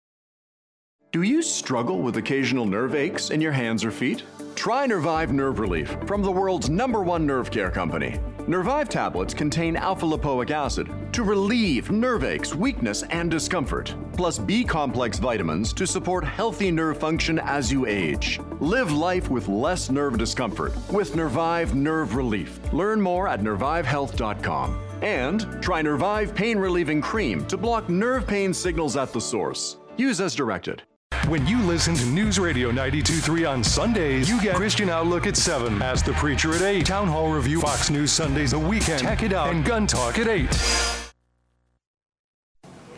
Do 1.12 1.24
you 1.24 1.42
struggle 1.42 2.04
with 2.04 2.18
occasional 2.18 2.68
nerve 2.68 2.94
aches 2.94 3.32
in 3.32 3.42
your 3.42 3.52
hands 3.52 3.84
or 3.84 3.90
feet? 3.90 4.22
Try 4.54 4.86
Nervive 4.86 5.32
Nerve 5.32 5.58
Relief 5.58 5.98
from 6.06 6.22
the 6.22 6.32
world's 6.32 6.70
number 6.70 7.02
one 7.02 7.26
nerve 7.26 7.50
care 7.50 7.72
company. 7.72 8.20
Nervive 8.50 8.90
tablets 8.90 9.32
contain 9.36 9.76
alpha 9.76 10.08
lipoic 10.08 10.50
acid 10.50 10.90
to 11.14 11.22
relieve 11.22 11.92
nerve 11.92 12.24
aches, 12.24 12.56
weakness, 12.56 13.04
and 13.12 13.30
discomfort, 13.30 13.94
plus 14.14 14.40
B 14.40 14.64
complex 14.64 15.20
vitamins 15.20 15.72
to 15.74 15.86
support 15.86 16.24
healthy 16.24 16.72
nerve 16.72 16.98
function 16.98 17.38
as 17.38 17.72
you 17.72 17.86
age. 17.86 18.40
Live 18.60 18.92
life 18.92 19.30
with 19.30 19.48
less 19.50 19.92
nerve 19.92 20.18
discomfort 20.18 20.74
with 20.92 21.16
Nervive 21.16 21.76
Nerve 21.76 22.16
Relief. 22.16 22.60
Learn 22.74 23.00
more 23.00 23.28
at 23.28 23.42
nervivehealth.com. 23.42 24.80
And 25.04 25.62
try 25.62 25.84
Nervive 25.84 26.34
Pain 26.34 26.58
Relieving 26.58 27.02
Cream 27.02 27.46
to 27.46 27.56
block 27.56 27.88
nerve 27.88 28.26
pain 28.26 28.52
signals 28.52 28.98
at 28.98 29.14
the 29.14 29.22
source. 29.22 29.78
Use 29.96 30.20
as 30.20 30.34
directed. 30.34 30.82
When 31.30 31.46
you 31.46 31.62
listen 31.62 31.94
to 31.94 32.06
News 32.08 32.40
Radio 32.40 32.72
92.3 32.72 33.48
on 33.48 33.64
Sundays, 33.64 34.28
you 34.28 34.42
get 34.42 34.56
Christian 34.56 34.90
Outlook 34.90 35.28
at 35.28 35.38
7, 35.38 35.80
Ask 35.80 36.06
the 36.06 36.14
Preacher 36.14 36.56
at 36.56 36.64
8, 36.64 36.84
Town 36.88 37.08
Hall 37.08 37.30
Review, 37.30 37.62
Fox 37.62 37.92
News 37.92 38.12
Sundays, 38.12 38.50
The 38.50 38.58
Weekend, 38.58 39.04
Check 39.04 39.22
It 39.22 39.32
Out, 39.32 39.54
and 39.54 39.64
Gun 39.64 39.86
Talk 39.86 40.18
at 40.18 40.28
8. 40.28 40.50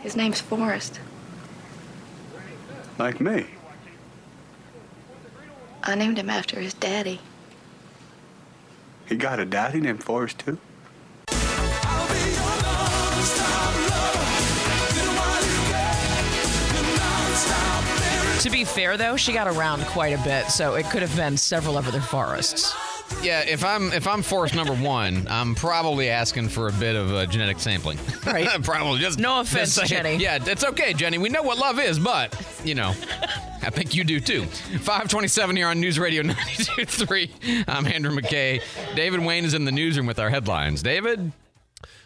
His 0.00 0.16
name's 0.16 0.40
Forrest. 0.40 0.98
Like 2.98 3.20
me. 3.20 3.44
I 5.82 5.94
named 5.94 6.16
him 6.16 6.30
after 6.30 6.58
his 6.58 6.72
daddy. 6.72 7.20
He 9.04 9.14
got 9.16 9.40
a 9.40 9.44
daddy 9.44 9.78
named 9.78 10.02
Forrest, 10.02 10.38
too? 10.38 10.56
To 18.42 18.50
be 18.50 18.64
fair, 18.64 18.96
though, 18.96 19.16
she 19.16 19.32
got 19.32 19.46
around 19.46 19.84
quite 19.84 20.12
a 20.12 20.22
bit, 20.24 20.50
so 20.50 20.74
it 20.74 20.86
could 20.86 21.00
have 21.00 21.14
been 21.14 21.36
several 21.36 21.78
other 21.78 22.00
forests. 22.00 22.74
Yeah, 23.22 23.42
if 23.42 23.64
I'm 23.64 23.92
if 23.92 24.08
I'm 24.08 24.20
forest 24.20 24.56
number 24.56 24.74
one, 24.74 25.28
I'm 25.30 25.54
probably 25.54 26.08
asking 26.08 26.48
for 26.48 26.66
a 26.66 26.72
bit 26.72 26.96
of 26.96 27.12
uh, 27.12 27.26
genetic 27.26 27.60
sampling. 27.60 27.98
Right. 28.26 28.48
probably 28.64 28.98
just 28.98 29.20
No 29.20 29.38
offense, 29.38 29.76
just. 29.76 29.88
Jenny. 29.88 30.16
Yeah, 30.16 30.40
it's 30.44 30.64
okay, 30.64 30.92
Jenny. 30.92 31.18
We 31.18 31.28
know 31.28 31.42
what 31.44 31.56
love 31.56 31.78
is, 31.78 32.00
but 32.00 32.34
you 32.64 32.74
know, 32.74 32.88
I 33.62 33.70
think 33.70 33.94
you 33.94 34.02
do 34.02 34.18
too. 34.18 34.46
527 34.46 35.54
here 35.54 35.68
on 35.68 35.78
News 35.78 36.00
Radio 36.00 36.22
92.3. 36.24 37.64
I'm 37.68 37.86
Andrew 37.86 38.10
McKay. 38.10 38.60
David 38.96 39.20
Wayne 39.20 39.44
is 39.44 39.54
in 39.54 39.64
the 39.64 39.72
newsroom 39.72 40.06
with 40.06 40.18
our 40.18 40.30
headlines. 40.30 40.82
David. 40.82 41.30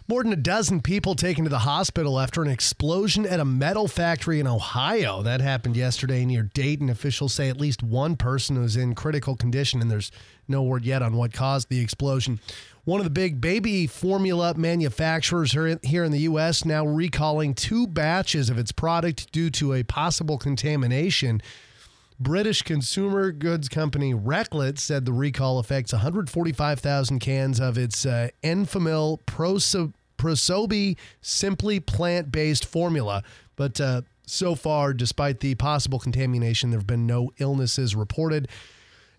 More 0.09 0.23
than 0.23 0.33
a 0.33 0.37
dozen 0.37 0.83
people 0.83 1.17
taken 1.17 1.43
to 1.43 1.51
the 1.51 1.59
hospital 1.59 2.21
after 2.21 2.41
an 2.41 2.49
explosion 2.49 3.27
at 3.27 3.41
a 3.41 3.45
metal 3.45 3.89
factory 3.89 4.39
in 4.39 4.47
Ohio. 4.47 5.21
That 5.23 5.41
happened 5.41 5.77
yesterday 5.77 6.25
near 6.25 6.45
Dayton. 6.45 6.89
Officials 6.89 7.33
say 7.33 7.49
at 7.49 7.61
least 7.61 7.83
one 7.83 8.15
person 8.15 8.61
was 8.61 8.77
in 8.77 8.95
critical 8.95 9.35
condition, 9.35 9.83
and 9.83 9.91
there's 9.91 10.13
no 10.47 10.63
word 10.63 10.85
yet 10.85 11.03
on 11.03 11.17
what 11.17 11.33
caused 11.33 11.71
the 11.71 11.81
explosion. 11.81 12.39
One 12.85 13.01
of 13.01 13.05
the 13.05 13.11
big 13.11 13.41
baby 13.41 13.89
formula 13.89 14.55
manufacturers 14.55 15.51
here 15.83 16.05
in 16.05 16.13
the 16.13 16.21
U.S. 16.21 16.65
now 16.65 16.87
recalling 16.87 17.53
two 17.53 17.89
batches 17.89 18.49
of 18.49 18.59
its 18.59 18.71
product 18.71 19.33
due 19.33 19.51
to 19.51 19.75
a 19.75 19.83
possible 19.83 20.39
contamination. 20.39 21.43
British 22.19 22.63
consumer 22.63 23.31
goods 23.31 23.69
company 23.69 24.15
Reckitt 24.15 24.79
said 24.79 25.05
the 25.05 25.13
recall 25.13 25.59
affects 25.59 25.93
145,000 25.93 27.19
cans 27.19 27.61
of 27.61 27.77
its 27.77 28.07
uh, 28.07 28.29
Enfamil 28.43 29.21
Proso- 29.27 29.93
ProSobee 30.17 30.97
Simply 31.21 31.79
Plant 31.79 32.33
Based 32.33 32.65
formula. 32.65 33.23
But 33.57 33.81
uh, 33.81 34.03
so 34.27 34.55
far, 34.55 34.95
despite 34.95 35.41
the 35.41 35.55
possible 35.57 35.99
contamination, 35.99 36.71
there 36.71 36.79
have 36.79 36.87
been 36.87 37.07
no 37.07 37.31
illnesses 37.39 37.95
reported. 37.95 38.49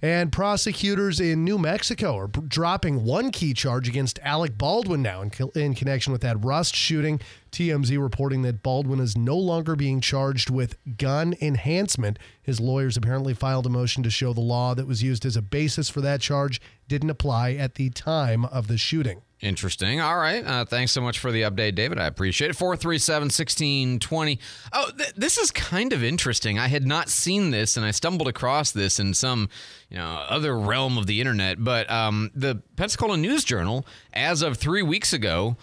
And 0.01 0.31
prosecutors 0.31 1.19
in 1.19 1.43
New 1.43 1.57
Mexico 1.57 2.17
are 2.17 2.27
dropping 2.27 3.03
one 3.03 3.31
key 3.31 3.53
charge 3.55 3.89
against 3.89 4.19
Alec 4.21 4.55
Baldwin 4.55 5.01
now 5.01 5.23
in, 5.23 5.31
in 5.55 5.73
connection 5.73 6.13
with 6.13 6.21
that 6.21 6.43
Rust 6.43 6.75
shooting. 6.75 7.19
TMZ 7.51 7.99
reporting 7.99 8.43
that 8.43 8.61
Baldwin 8.61 8.99
is 8.99 9.17
no 9.17 9.35
longer 9.35 9.75
being 9.75 9.99
charged 9.99 10.51
with 10.51 10.77
gun 10.97 11.33
enhancement. 11.41 12.19
His 12.43 12.59
lawyers 12.59 12.95
apparently 12.95 13.33
filed 13.33 13.65
a 13.65 13.69
motion 13.69 14.03
to 14.03 14.11
show 14.11 14.33
the 14.33 14.41
law 14.41 14.75
that 14.75 14.85
was 14.85 15.01
used 15.01 15.25
as 15.25 15.35
a 15.35 15.41
basis 15.41 15.89
for 15.89 16.01
that 16.01 16.21
charge 16.21 16.61
didn't 16.87 17.09
apply 17.09 17.53
at 17.53 17.75
the 17.75 17.89
time 17.89 18.45
of 18.45 18.67
the 18.67 18.77
shooting. 18.77 19.21
Interesting. 19.39 20.01
All 20.01 20.17
right. 20.17 20.43
Uh, 20.43 20.65
thanks 20.65 20.91
so 20.91 20.99
much 20.99 21.19
for 21.19 21.31
the 21.31 21.43
update, 21.43 21.75
David. 21.75 21.99
I 21.99 22.07
appreciate 22.07 22.49
it. 22.49 22.55
437 22.55 23.25
1620. 23.25 24.39
Oh, 24.73 24.89
th- 24.97 25.13
this 25.13 25.37
is 25.37 25.51
kind 25.51 25.93
of 25.93 26.03
interesting. 26.03 26.57
I 26.57 26.67
had 26.67 26.87
not 26.87 27.07
seen 27.09 27.51
this, 27.51 27.77
and 27.77 27.85
I 27.85 27.91
stumbled 27.91 28.27
across 28.27 28.71
this 28.71 28.99
in 28.99 29.13
some 29.13 29.49
you 29.89 29.97
know, 29.97 30.25
other 30.27 30.57
realm 30.57 30.97
of 30.97 31.05
the 31.05 31.21
internet. 31.21 31.63
But 31.63 31.89
um, 31.91 32.31
the 32.33 32.63
Pensacola 32.77 33.15
News 33.15 33.43
Journal, 33.43 33.85
as 34.11 34.41
of 34.41 34.57
three 34.57 34.81
weeks 34.81 35.13
ago, 35.13 35.55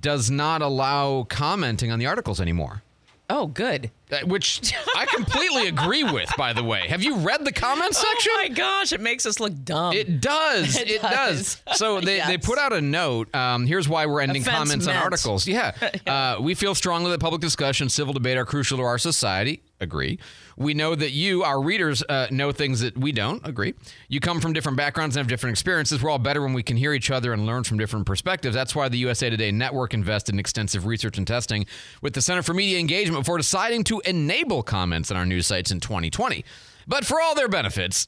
does 0.00 0.30
not 0.30 0.62
allow 0.62 1.24
commenting 1.24 1.90
on 1.90 1.98
the 1.98 2.06
articles 2.06 2.40
anymore. 2.40 2.82
Oh, 3.30 3.46
good. 3.46 3.90
Uh, 4.10 4.20
Which 4.24 4.72
I 4.96 5.04
completely 5.04 5.68
agree 5.68 6.02
with, 6.02 6.30
by 6.38 6.54
the 6.54 6.64
way. 6.64 6.88
Have 6.88 7.02
you 7.02 7.16
read 7.16 7.44
the 7.44 7.52
comments 7.52 7.98
section? 7.98 8.32
Oh 8.34 8.38
my 8.38 8.48
gosh, 8.48 8.92
it 8.94 9.02
makes 9.02 9.26
us 9.26 9.38
look 9.38 9.52
dumb. 9.64 9.92
It 9.94 10.22
does. 10.22 10.76
It 10.80 10.88
It, 10.90 11.02
does. 11.02 11.60
does. 11.66 11.78
So 11.78 12.00
they, 12.02 12.20
they 12.26 12.38
put 12.38 12.58
out 12.58 12.72
a 12.72 12.80
note. 12.80 13.34
Um, 13.34 13.66
here's 13.66 13.86
why 13.86 14.06
we're 14.06 14.22
ending 14.22 14.40
Offense 14.42 14.56
comments 14.56 14.86
on 14.86 14.94
meant. 14.94 15.04
articles. 15.04 15.46
Yeah. 15.48 15.72
Uh, 16.06 16.40
we 16.40 16.54
feel 16.54 16.74
strongly 16.74 17.10
that 17.10 17.20
public 17.20 17.42
discussion, 17.42 17.90
civil 17.90 18.14
debate 18.14 18.38
are 18.38 18.46
crucial 18.46 18.78
to 18.78 18.84
our 18.84 18.96
society. 18.98 19.62
Agree. 19.80 20.18
We 20.58 20.74
know 20.74 20.96
that 20.96 21.12
you, 21.12 21.44
our 21.44 21.62
readers, 21.62 22.02
uh, 22.08 22.26
know 22.32 22.50
things 22.50 22.80
that 22.80 22.98
we 22.98 23.12
don't. 23.12 23.46
Agree. 23.46 23.74
You 24.08 24.18
come 24.18 24.40
from 24.40 24.52
different 24.52 24.76
backgrounds 24.76 25.16
and 25.16 25.20
have 25.20 25.28
different 25.28 25.54
experiences. 25.54 26.02
We're 26.02 26.10
all 26.10 26.18
better 26.18 26.42
when 26.42 26.52
we 26.52 26.64
can 26.64 26.76
hear 26.76 26.92
each 26.92 27.12
other 27.12 27.32
and 27.32 27.46
learn 27.46 27.62
from 27.62 27.78
different 27.78 28.06
perspectives. 28.06 28.54
That's 28.54 28.74
why 28.74 28.88
the 28.88 28.98
USA 28.98 29.30
Today 29.30 29.52
Network 29.52 29.94
invested 29.94 30.34
in 30.34 30.40
extensive 30.40 30.84
research 30.84 31.16
and 31.16 31.26
testing 31.26 31.64
with 32.02 32.14
the 32.14 32.20
Center 32.20 32.42
for 32.42 32.54
Media 32.54 32.80
Engagement 32.80 33.20
before 33.20 33.38
deciding 33.38 33.84
to 33.84 34.00
enable 34.04 34.64
comments 34.64 35.12
on 35.12 35.16
our 35.16 35.26
news 35.26 35.46
sites 35.46 35.70
in 35.70 35.78
2020. 35.78 36.44
But 36.88 37.04
for 37.04 37.20
all 37.20 37.34
their 37.34 37.48
benefits, 37.48 38.06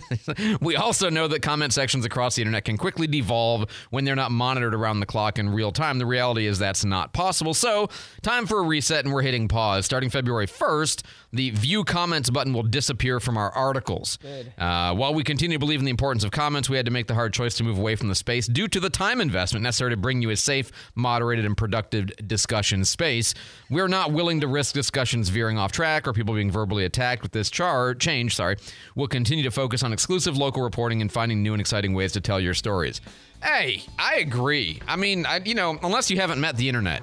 we 0.60 0.74
also 0.74 1.08
know 1.08 1.28
that 1.28 1.40
comment 1.40 1.72
sections 1.72 2.04
across 2.04 2.34
the 2.34 2.42
internet 2.42 2.64
can 2.64 2.76
quickly 2.76 3.06
devolve 3.06 3.70
when 3.90 4.04
they're 4.04 4.16
not 4.16 4.32
monitored 4.32 4.74
around 4.74 4.98
the 4.98 5.06
clock 5.06 5.38
in 5.38 5.48
real 5.50 5.70
time. 5.70 5.98
The 5.98 6.06
reality 6.06 6.46
is 6.46 6.58
that's 6.58 6.84
not 6.84 7.12
possible. 7.12 7.54
So, 7.54 7.88
time 8.22 8.46
for 8.46 8.58
a 8.58 8.62
reset, 8.62 9.04
and 9.04 9.14
we're 9.14 9.22
hitting 9.22 9.46
pause. 9.46 9.86
Starting 9.86 10.10
February 10.10 10.48
1st, 10.48 11.04
the 11.32 11.50
view 11.50 11.84
comments 11.84 12.28
button 12.28 12.52
will 12.52 12.64
disappear 12.64 13.20
from 13.20 13.36
our 13.36 13.50
articles. 13.52 14.18
Uh, 14.58 14.94
while 14.94 15.14
we 15.14 15.22
continue 15.22 15.56
to 15.56 15.60
believe 15.60 15.78
in 15.78 15.84
the 15.84 15.90
importance 15.90 16.24
of 16.24 16.32
comments, 16.32 16.68
we 16.68 16.76
had 16.76 16.86
to 16.86 16.92
make 16.92 17.06
the 17.06 17.14
hard 17.14 17.32
choice 17.32 17.54
to 17.56 17.64
move 17.64 17.78
away 17.78 17.94
from 17.94 18.08
the 18.08 18.14
space 18.16 18.48
due 18.48 18.66
to 18.66 18.80
the 18.80 18.90
time 18.90 19.20
investment 19.20 19.62
necessary 19.62 19.90
to 19.90 19.96
bring 19.96 20.22
you 20.22 20.30
a 20.30 20.36
safe, 20.36 20.72
moderated, 20.96 21.44
and 21.44 21.56
productive 21.56 22.10
discussion 22.26 22.84
space. 22.84 23.32
We're 23.70 23.86
not 23.86 24.10
willing 24.10 24.40
to 24.40 24.48
risk 24.48 24.74
discussions 24.74 25.28
veering 25.28 25.56
off 25.56 25.70
track 25.70 26.08
or 26.08 26.12
people 26.12 26.34
being 26.34 26.50
verbally 26.50 26.84
attacked 26.84 27.22
with 27.22 27.30
this 27.30 27.48
charge 27.48 28.07
change. 28.08 28.34
Sorry, 28.34 28.56
we'll 28.94 29.06
continue 29.08 29.44
to 29.44 29.50
focus 29.50 29.82
on 29.82 29.92
exclusive 29.92 30.36
local 30.36 30.62
reporting 30.62 31.02
and 31.02 31.12
finding 31.12 31.42
new 31.42 31.52
and 31.52 31.60
exciting 31.60 31.92
ways 31.92 32.12
to 32.12 32.20
tell 32.20 32.40
your 32.40 32.54
stories. 32.54 33.00
Hey, 33.42 33.82
I 33.98 34.16
agree. 34.16 34.80
I 34.88 34.96
mean, 34.96 35.26
I, 35.26 35.40
you 35.44 35.54
know, 35.54 35.78
unless 35.82 36.10
you 36.10 36.16
haven't 36.18 36.40
met 36.40 36.56
the 36.56 36.68
internet, 36.68 37.02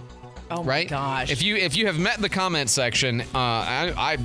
Oh 0.52 0.64
my 0.64 0.70
right? 0.70 0.88
gosh. 0.90 1.32
If 1.32 1.42
you 1.44 1.56
if 1.56 1.76
you 1.78 1.86
have 1.88 1.98
met 2.00 2.20
the 2.20 2.30
comment 2.30 2.70
section, 2.70 3.22
uh, 3.22 3.26
I, 3.34 3.94
I 3.96 4.18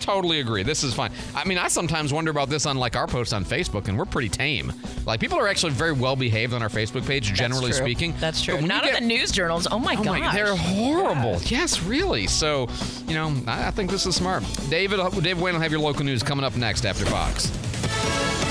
totally 0.00 0.40
agree. 0.40 0.62
This 0.62 0.82
is 0.82 0.94
fine. 0.94 1.12
I 1.34 1.44
mean, 1.44 1.58
I 1.58 1.68
sometimes 1.68 2.12
wonder 2.12 2.30
about 2.30 2.48
this 2.48 2.66
on 2.66 2.76
like 2.76 2.96
our 2.96 3.06
posts 3.06 3.32
on 3.32 3.44
Facebook, 3.44 3.88
and 3.88 3.96
we're 3.98 4.04
pretty 4.04 4.28
tame. 4.28 4.72
Like 5.06 5.20
people 5.20 5.38
are 5.38 5.46
actually 5.48 5.72
very 5.72 5.92
well 5.92 6.16
behaved 6.16 6.52
on 6.52 6.62
our 6.62 6.68
Facebook 6.68 7.06
page, 7.06 7.32
generally 7.32 7.72
speaking. 7.72 8.14
That's 8.18 8.42
true. 8.42 8.54
But 8.54 8.60
when 8.62 8.68
Not 8.68 8.86
in 8.86 8.94
the 8.94 9.00
news 9.00 9.30
journals. 9.30 9.66
Oh 9.70 9.78
my 9.78 9.94
Oh 9.94 10.02
gosh. 10.02 10.20
my, 10.20 10.34
they're 10.34 10.56
horrible. 10.56 11.38
Yes, 11.44 11.82
really. 11.82 12.26
So, 12.26 12.68
you 13.06 13.14
know, 13.14 13.34
I, 13.46 13.68
I 13.68 13.70
think 13.70 13.90
this 13.90 14.06
is 14.06 14.16
smart. 14.16 14.42
David, 14.70 14.98
uh, 15.00 15.10
David 15.10 15.42
Wayne 15.42 15.54
will 15.54 15.60
have 15.60 15.72
your 15.72 15.80
local 15.80 16.04
news 16.04 16.22
coming 16.22 16.44
up 16.44 16.56
next 16.56 16.84
after 16.86 17.04
Fox. 17.06 18.49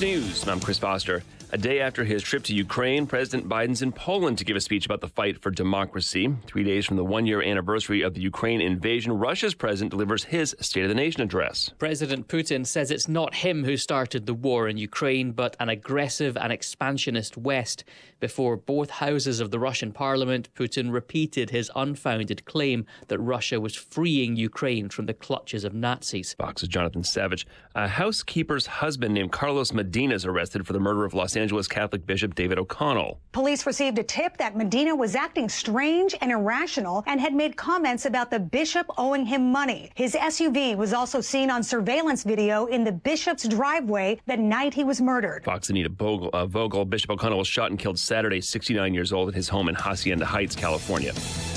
News. 0.00 0.46
I'm 0.48 0.60
Chris 0.60 0.78
Foster. 0.78 1.22
A 1.52 1.56
day 1.56 1.78
after 1.78 2.04
his 2.04 2.22
trip 2.22 2.42
to 2.44 2.54
Ukraine, 2.54 3.06
President 3.06 3.48
Biden's 3.48 3.80
in 3.80 3.92
Poland 3.92 4.38
to 4.38 4.44
give 4.44 4.56
a 4.56 4.60
speech 4.60 4.86
about 4.86 5.00
the 5.00 5.08
fight 5.08 5.40
for 5.40 5.52
democracy. 5.52 6.34
Three 6.46 6.64
days 6.64 6.84
from 6.84 6.96
the 6.96 7.04
one 7.04 7.26
year 7.26 7.40
anniversary 7.40 8.02
of 8.02 8.14
the 8.14 8.20
Ukraine 8.20 8.60
invasion, 8.60 9.12
Russia's 9.12 9.54
president 9.54 9.92
delivers 9.92 10.24
his 10.24 10.56
State 10.58 10.82
of 10.82 10.88
the 10.88 10.96
Nation 10.96 11.22
address. 11.22 11.70
President 11.78 12.26
Putin 12.26 12.66
says 12.66 12.90
it's 12.90 13.06
not 13.06 13.36
him 13.36 13.62
who 13.64 13.76
started 13.76 14.26
the 14.26 14.34
war 14.34 14.66
in 14.68 14.78
Ukraine, 14.78 15.30
but 15.30 15.56
an 15.60 15.68
aggressive 15.68 16.36
and 16.36 16.52
expansionist 16.52 17.36
West. 17.36 17.84
Before 18.24 18.56
both 18.56 18.88
houses 18.88 19.38
of 19.38 19.50
the 19.50 19.58
Russian 19.58 19.92
parliament, 19.92 20.48
Putin 20.54 20.90
repeated 20.90 21.50
his 21.50 21.70
unfounded 21.76 22.46
claim 22.46 22.86
that 23.08 23.18
Russia 23.18 23.60
was 23.60 23.76
freeing 23.76 24.34
Ukraine 24.34 24.88
from 24.88 25.04
the 25.04 25.12
clutches 25.12 25.62
of 25.62 25.74
Nazis. 25.74 26.32
Fox's 26.38 26.70
Jonathan 26.70 27.04
Savage. 27.04 27.46
A 27.74 27.86
housekeeper's 27.86 28.66
husband 28.66 29.12
named 29.12 29.30
Carlos 29.30 29.74
Medina 29.74 30.14
is 30.14 30.24
arrested 30.24 30.66
for 30.66 30.72
the 30.72 30.80
murder 30.80 31.04
of 31.04 31.12
Los 31.12 31.36
Angeles 31.36 31.68
Catholic 31.68 32.06
Bishop 32.06 32.34
David 32.34 32.58
O'Connell. 32.58 33.20
Police 33.32 33.66
received 33.66 33.98
a 33.98 34.02
tip 34.02 34.38
that 34.38 34.56
Medina 34.56 34.96
was 34.96 35.14
acting 35.14 35.50
strange 35.50 36.14
and 36.22 36.32
irrational 36.32 37.04
and 37.06 37.20
had 37.20 37.34
made 37.34 37.58
comments 37.58 38.06
about 38.06 38.30
the 38.30 38.40
bishop 38.40 38.86
owing 38.96 39.26
him 39.26 39.52
money. 39.52 39.90
His 39.96 40.14
SUV 40.14 40.78
was 40.78 40.94
also 40.94 41.20
seen 41.20 41.50
on 41.50 41.62
surveillance 41.62 42.22
video 42.22 42.64
in 42.66 42.84
the 42.84 42.92
bishop's 42.92 43.46
driveway 43.46 44.18
the 44.24 44.38
night 44.38 44.72
he 44.72 44.82
was 44.82 45.02
murdered. 45.02 45.44
Fox 45.44 45.68
Anita 45.68 45.90
Vogel, 45.90 46.30
uh, 46.32 46.46
Vogel, 46.46 46.86
Bishop 46.86 47.10
O'Connell 47.10 47.36
was 47.36 47.48
shot 47.48 47.68
and 47.68 47.78
killed 47.78 47.98
Saturday, 48.14 48.40
69 48.40 48.94
years 48.94 49.12
old, 49.12 49.28
at 49.28 49.34
his 49.34 49.48
home 49.48 49.68
in 49.68 49.74
Hacienda 49.74 50.24
Heights, 50.24 50.54
California. 50.54 51.12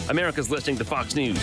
America's 0.10 0.50
listening 0.50 0.76
to 0.78 0.84
Fox 0.84 1.14
News. 1.14 1.38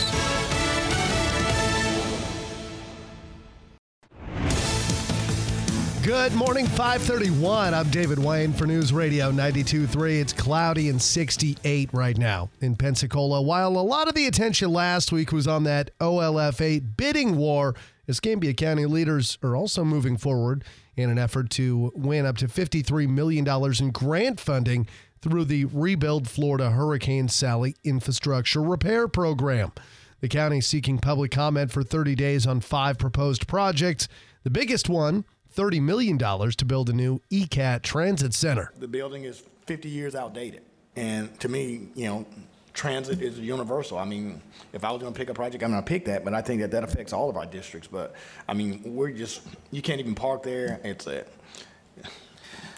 Good 6.03 6.35
morning, 6.35 6.67
531. 6.67 7.75
I'm 7.75 7.89
David 7.91 8.19
Wayne 8.19 8.53
for 8.53 8.67
News 8.67 8.93
Radio 8.93 9.31
92.3. 9.31 10.21
It's 10.21 10.33
cloudy 10.33 10.89
and 10.89 11.01
68 11.01 11.91
right 11.93 12.19
now 12.19 12.51
in 12.61 12.75
Pensacola. 12.75 13.41
While 13.41 13.77
a 13.77 13.87
lot 13.87 14.09
of 14.09 14.15
the 14.15 14.27
attention 14.27 14.73
last 14.73 15.13
week 15.13 15.31
was 15.31 15.47
on 15.47 15.63
that 15.63 15.97
OLF 16.01 16.61
8 16.61 16.97
bidding 16.97 17.37
war, 17.37 17.77
Escambia 18.09 18.53
County 18.53 18.85
leaders 18.85 19.39
are 19.45 19.55
also 19.55 19.85
moving 19.85 20.17
forward 20.17 20.65
in 20.97 21.11
an 21.11 21.19
effort 21.19 21.51
to 21.51 21.93
win 21.95 22.27
up 22.27 22.37
to 22.39 22.47
$53 22.47 23.09
million 23.09 23.47
in 23.81 23.91
grant 23.91 24.41
funding 24.41 24.87
through 25.25 25.47
the 25.47 25.65
Rebuild 25.65 26.29
Florida 26.29 26.71
Hurricane 26.71 27.29
Sally 27.29 27.77
Infrastructure 27.83 28.61
Repair 28.61 29.09
Program. 29.09 29.73
The 30.21 30.29
county 30.29 30.59
is 30.59 30.67
seeking 30.67 30.99
public 30.99 31.31
comment 31.31 31.73
for 31.73 31.83
30 31.83 32.15
days 32.15 32.47
on 32.47 32.61
five 32.61 32.99
proposed 32.99 33.47
projects. 33.47 34.07
The 34.43 34.51
biggest 34.51 34.91
one, 34.91 35.25
$30 35.57 35.81
million 35.81 36.19
to 36.19 36.65
build 36.67 36.91
a 36.91 36.93
new 36.93 37.21
ECAT 37.31 37.81
transit 37.81 38.35
center. 38.35 38.71
The 38.79 38.87
building 38.87 39.25
is 39.25 39.43
50 39.65 39.89
years 39.89 40.15
outdated. 40.15 40.61
And 40.95 41.41
to 41.41 41.49
me, 41.49 41.89
you 41.95 42.07
know, 42.07 42.27
transit 42.75 43.23
is 43.23 43.39
universal. 43.39 43.97
I 43.97 44.05
mean, 44.05 44.43
if 44.75 44.85
I 44.85 44.91
was 44.91 45.01
going 45.01 45.15
to 45.15 45.19
pick 45.19 45.31
a 45.31 45.35
project, 45.35 45.65
I'm 45.65 45.71
going 45.71 45.83
to 45.83 45.89
pick 45.89 46.05
that, 46.05 46.23
but 46.27 46.35
I 46.35 46.43
think 46.43 46.61
that 46.61 46.71
that 46.73 46.85
affects 46.85 47.15
all 47.15 47.31
of 47.31 47.39
our 47.39 47.47
districts. 47.47 47.89
But 47.91 48.15
I 48.47 48.53
mean, 48.53 48.83
we're 48.85 49.11
just, 49.11 49.41
you 49.71 49.81
can't 49.81 50.01
even 50.01 50.15
park 50.15 50.43
there. 50.43 50.83
It's 50.85 51.07
a, 51.07 51.25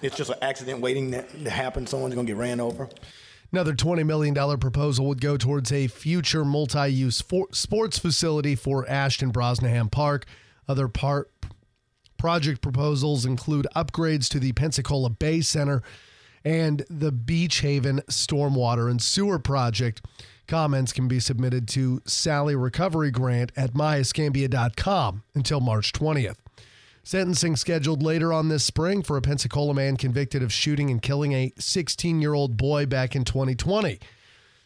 it's 0.03 0.17
just 0.17 0.31
an 0.31 0.37
accident 0.43 0.81
waiting 0.81 1.13
to 1.13 1.51
happen. 1.51 1.87
Someone's 1.87 2.15
going 2.15 2.27
to 2.27 2.33
get 2.33 2.39
ran 2.39 2.61
over. 2.61 2.89
Another 3.53 3.75
$20 3.75 4.05
million 4.05 4.35
proposal 4.59 5.07
would 5.07 5.21
go 5.21 5.37
towards 5.37 5.73
a 5.73 5.87
future 5.87 6.45
multi 6.45 6.89
use 6.89 7.23
sports 7.53 7.99
facility 7.99 8.55
for 8.55 8.89
Ashton 8.89 9.33
Brosnahan 9.33 9.91
Park. 9.91 10.27
Other 10.69 10.89
part 10.89 11.31
project 12.19 12.61
proposals 12.61 13.25
include 13.25 13.67
upgrades 13.77 14.29
to 14.31 14.41
the 14.41 14.53
Pensacola 14.53 15.11
Bay 15.11 15.41
Center 15.41 15.83
and 16.45 16.85
the 16.89 17.13
Beach 17.13 17.61
Haven 17.61 18.01
Stormwater 18.09 18.91
and 18.91 19.01
Sewer 19.01 19.39
Project. 19.39 20.03
Comments 20.47 20.93
can 20.93 21.09
be 21.09 21.19
submitted 21.19 21.67
to 21.69 22.01
Sally 22.07 22.55
Recovery 22.55 23.11
Grant 23.11 23.53
at 23.57 23.75
myescambia.com 23.75 25.23
until 25.35 25.61
March 25.61 25.93
20th. 25.93 26.37
Sentencing 27.07 27.55
scheduled 27.55 28.03
later 28.03 28.33
on 28.33 28.49
this 28.49 28.65
spring 28.65 29.01
for 29.01 29.17
a 29.17 29.23
Pensacola 29.23 29.73
man 29.73 29.97
convicted 29.97 30.43
of 30.43 30.53
shooting 30.53 30.91
and 30.91 31.01
killing 31.01 31.35
a 31.35 31.53
16 31.57 32.21
year 32.21 32.35
old 32.35 32.57
boy 32.57 32.85
back 32.85 33.15
in 33.15 33.23
2020. 33.23 34.01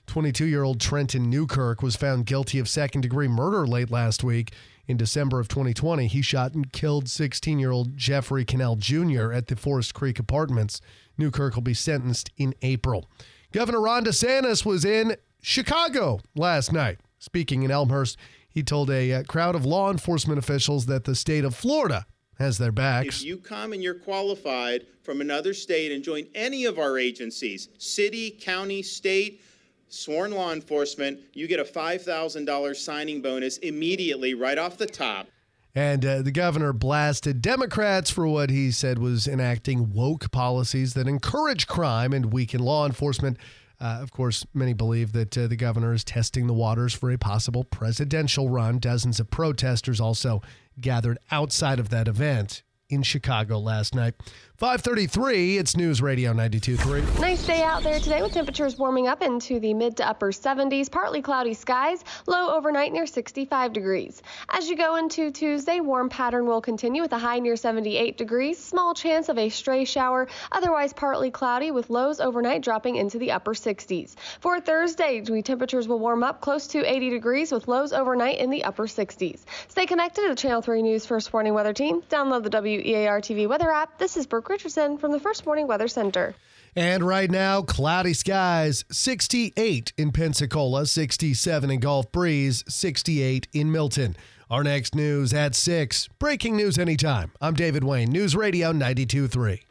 22 0.06 0.46
year 0.46 0.62
old 0.62 0.80
Trenton 0.80 1.28
Newkirk 1.28 1.82
was 1.82 1.96
found 1.96 2.24
guilty 2.24 2.58
of 2.58 2.66
second 2.66 3.02
degree 3.02 3.28
murder 3.28 3.66
late 3.66 3.90
last 3.90 4.24
week. 4.24 4.54
In 4.88 4.96
December 4.96 5.38
of 5.38 5.48
2020, 5.48 6.06
he 6.06 6.22
shot 6.22 6.54
and 6.54 6.72
killed 6.72 7.10
16 7.10 7.58
year 7.58 7.72
old 7.72 7.94
Jeffrey 7.98 8.46
Cannell 8.46 8.76
Jr. 8.76 9.34
at 9.34 9.48
the 9.48 9.56
Forest 9.56 9.92
Creek 9.92 10.18
Apartments. 10.18 10.80
Newkirk 11.18 11.56
will 11.56 11.60
be 11.60 11.74
sentenced 11.74 12.30
in 12.38 12.54
April. 12.62 13.06
Governor 13.52 13.82
Ron 13.82 14.06
DeSantis 14.06 14.64
was 14.64 14.86
in 14.86 15.16
Chicago 15.42 16.20
last 16.34 16.72
night. 16.72 17.00
Speaking 17.18 17.64
in 17.64 17.70
Elmhurst, 17.70 18.16
he 18.48 18.62
told 18.62 18.88
a 18.88 19.12
uh, 19.12 19.24
crowd 19.24 19.54
of 19.54 19.66
law 19.66 19.90
enforcement 19.90 20.38
officials 20.38 20.86
that 20.86 21.04
the 21.04 21.14
state 21.14 21.44
of 21.44 21.54
Florida 21.54 22.06
has 22.40 22.56
their 22.56 22.72
backs. 22.72 23.20
If 23.20 23.26
you 23.26 23.36
come 23.36 23.72
and 23.72 23.82
you're 23.82 23.94
qualified 23.94 24.86
from 25.02 25.20
another 25.20 25.52
state 25.52 25.92
and 25.92 26.02
join 26.02 26.26
any 26.34 26.64
of 26.64 26.78
our 26.78 26.98
agencies, 26.98 27.68
city, 27.78 28.30
county, 28.30 28.82
state, 28.82 29.42
sworn 29.88 30.32
law 30.32 30.52
enforcement, 30.52 31.20
you 31.34 31.46
get 31.46 31.60
a 31.60 31.64
$5,000 31.64 32.76
signing 32.76 33.20
bonus 33.20 33.58
immediately 33.58 34.32
right 34.34 34.56
off 34.56 34.78
the 34.78 34.86
top. 34.86 35.28
And 35.74 36.04
uh, 36.04 36.22
the 36.22 36.32
governor 36.32 36.72
blasted 36.72 37.42
Democrats 37.42 38.10
for 38.10 38.26
what 38.26 38.50
he 38.50 38.72
said 38.72 38.98
was 38.98 39.28
enacting 39.28 39.92
woke 39.92 40.30
policies 40.32 40.94
that 40.94 41.06
encourage 41.06 41.66
crime 41.66 42.12
and 42.12 42.32
weaken 42.32 42.60
law 42.60 42.86
enforcement. 42.86 43.36
Uh, 43.80 43.98
of 44.02 44.10
course, 44.10 44.44
many 44.52 44.72
believe 44.72 45.12
that 45.12 45.36
uh, 45.38 45.46
the 45.46 45.56
governor 45.56 45.92
is 45.92 46.04
testing 46.04 46.46
the 46.46 46.52
waters 46.52 46.92
for 46.92 47.10
a 47.10 47.16
possible 47.16 47.64
presidential 47.64 48.48
run. 48.48 48.78
Dozens 48.78 49.20
of 49.20 49.30
protesters 49.30 50.00
also 50.00 50.42
gathered 50.80 51.18
outside 51.30 51.78
of 51.78 51.88
that 51.90 52.08
event 52.08 52.62
in 52.88 53.02
Chicago 53.02 53.58
last 53.58 53.94
night. 53.94 54.14
533, 54.60 55.56
it's 55.56 55.74
News 55.74 56.02
Radio 56.02 56.34
92.3. 56.34 57.18
Nice 57.18 57.46
day 57.46 57.62
out 57.62 57.82
there 57.82 57.98
today 57.98 58.20
with 58.20 58.34
temperatures 58.34 58.76
warming 58.76 59.08
up 59.08 59.22
into 59.22 59.58
the 59.58 59.72
mid 59.72 59.96
to 59.96 60.06
upper 60.06 60.32
70s, 60.32 60.90
partly 60.90 61.22
cloudy 61.22 61.54
skies, 61.54 62.04
low 62.26 62.54
overnight 62.54 62.92
near 62.92 63.06
65 63.06 63.72
degrees. 63.72 64.20
As 64.50 64.68
you 64.68 64.76
go 64.76 64.96
into 64.96 65.30
Tuesday, 65.30 65.80
warm 65.80 66.10
pattern 66.10 66.44
will 66.44 66.60
continue 66.60 67.00
with 67.00 67.14
a 67.14 67.18
high 67.18 67.38
near 67.38 67.56
78 67.56 68.18
degrees, 68.18 68.58
small 68.58 68.92
chance 68.92 69.30
of 69.30 69.38
a 69.38 69.48
stray 69.48 69.86
shower, 69.86 70.28
otherwise 70.52 70.92
partly 70.92 71.30
cloudy 71.30 71.70
with 71.70 71.88
lows 71.88 72.20
overnight 72.20 72.60
dropping 72.60 72.96
into 72.96 73.18
the 73.18 73.30
upper 73.30 73.54
60s. 73.54 74.14
For 74.40 74.60
Thursday, 74.60 75.22
temperatures 75.40 75.88
will 75.88 76.00
warm 76.00 76.22
up 76.22 76.42
close 76.42 76.66
to 76.66 76.84
80 76.84 77.08
degrees 77.08 77.50
with 77.50 77.66
lows 77.66 77.94
overnight 77.94 78.36
in 78.36 78.50
the 78.50 78.64
upper 78.64 78.86
60s. 78.86 79.40
Stay 79.68 79.86
connected 79.86 80.20
to 80.20 80.28
the 80.28 80.34
Channel 80.34 80.60
3 80.60 80.82
News 80.82 81.06
First 81.06 81.32
Warning 81.32 81.54
Weather 81.54 81.72
Team. 81.72 82.02
Download 82.10 82.42
the 82.42 82.60
WEAR 82.60 83.22
TV 83.22 83.48
weather 83.48 83.70
app. 83.70 83.98
This 83.98 84.18
is 84.18 84.26
Brooke 84.26 84.49
Richardson 84.50 84.98
from 84.98 85.12
the 85.12 85.20
First 85.20 85.46
Warning 85.46 85.66
Weather 85.66 85.88
Center. 85.88 86.34
And 86.76 87.02
right 87.02 87.30
now, 87.30 87.62
cloudy 87.62 88.12
skies, 88.12 88.84
68 88.90 89.92
in 89.96 90.12
Pensacola, 90.12 90.86
67 90.86 91.70
in 91.70 91.80
Gulf 91.80 92.12
Breeze, 92.12 92.64
68 92.68 93.48
in 93.52 93.72
Milton. 93.72 94.16
Our 94.50 94.64
next 94.64 94.94
news 94.94 95.32
at 95.32 95.54
6. 95.54 96.08
Breaking 96.18 96.56
news 96.56 96.78
anytime. 96.78 97.32
I'm 97.40 97.54
David 97.54 97.84
Wayne, 97.84 98.10
News 98.10 98.36
Radio 98.36 98.72
92.3. 98.72 99.69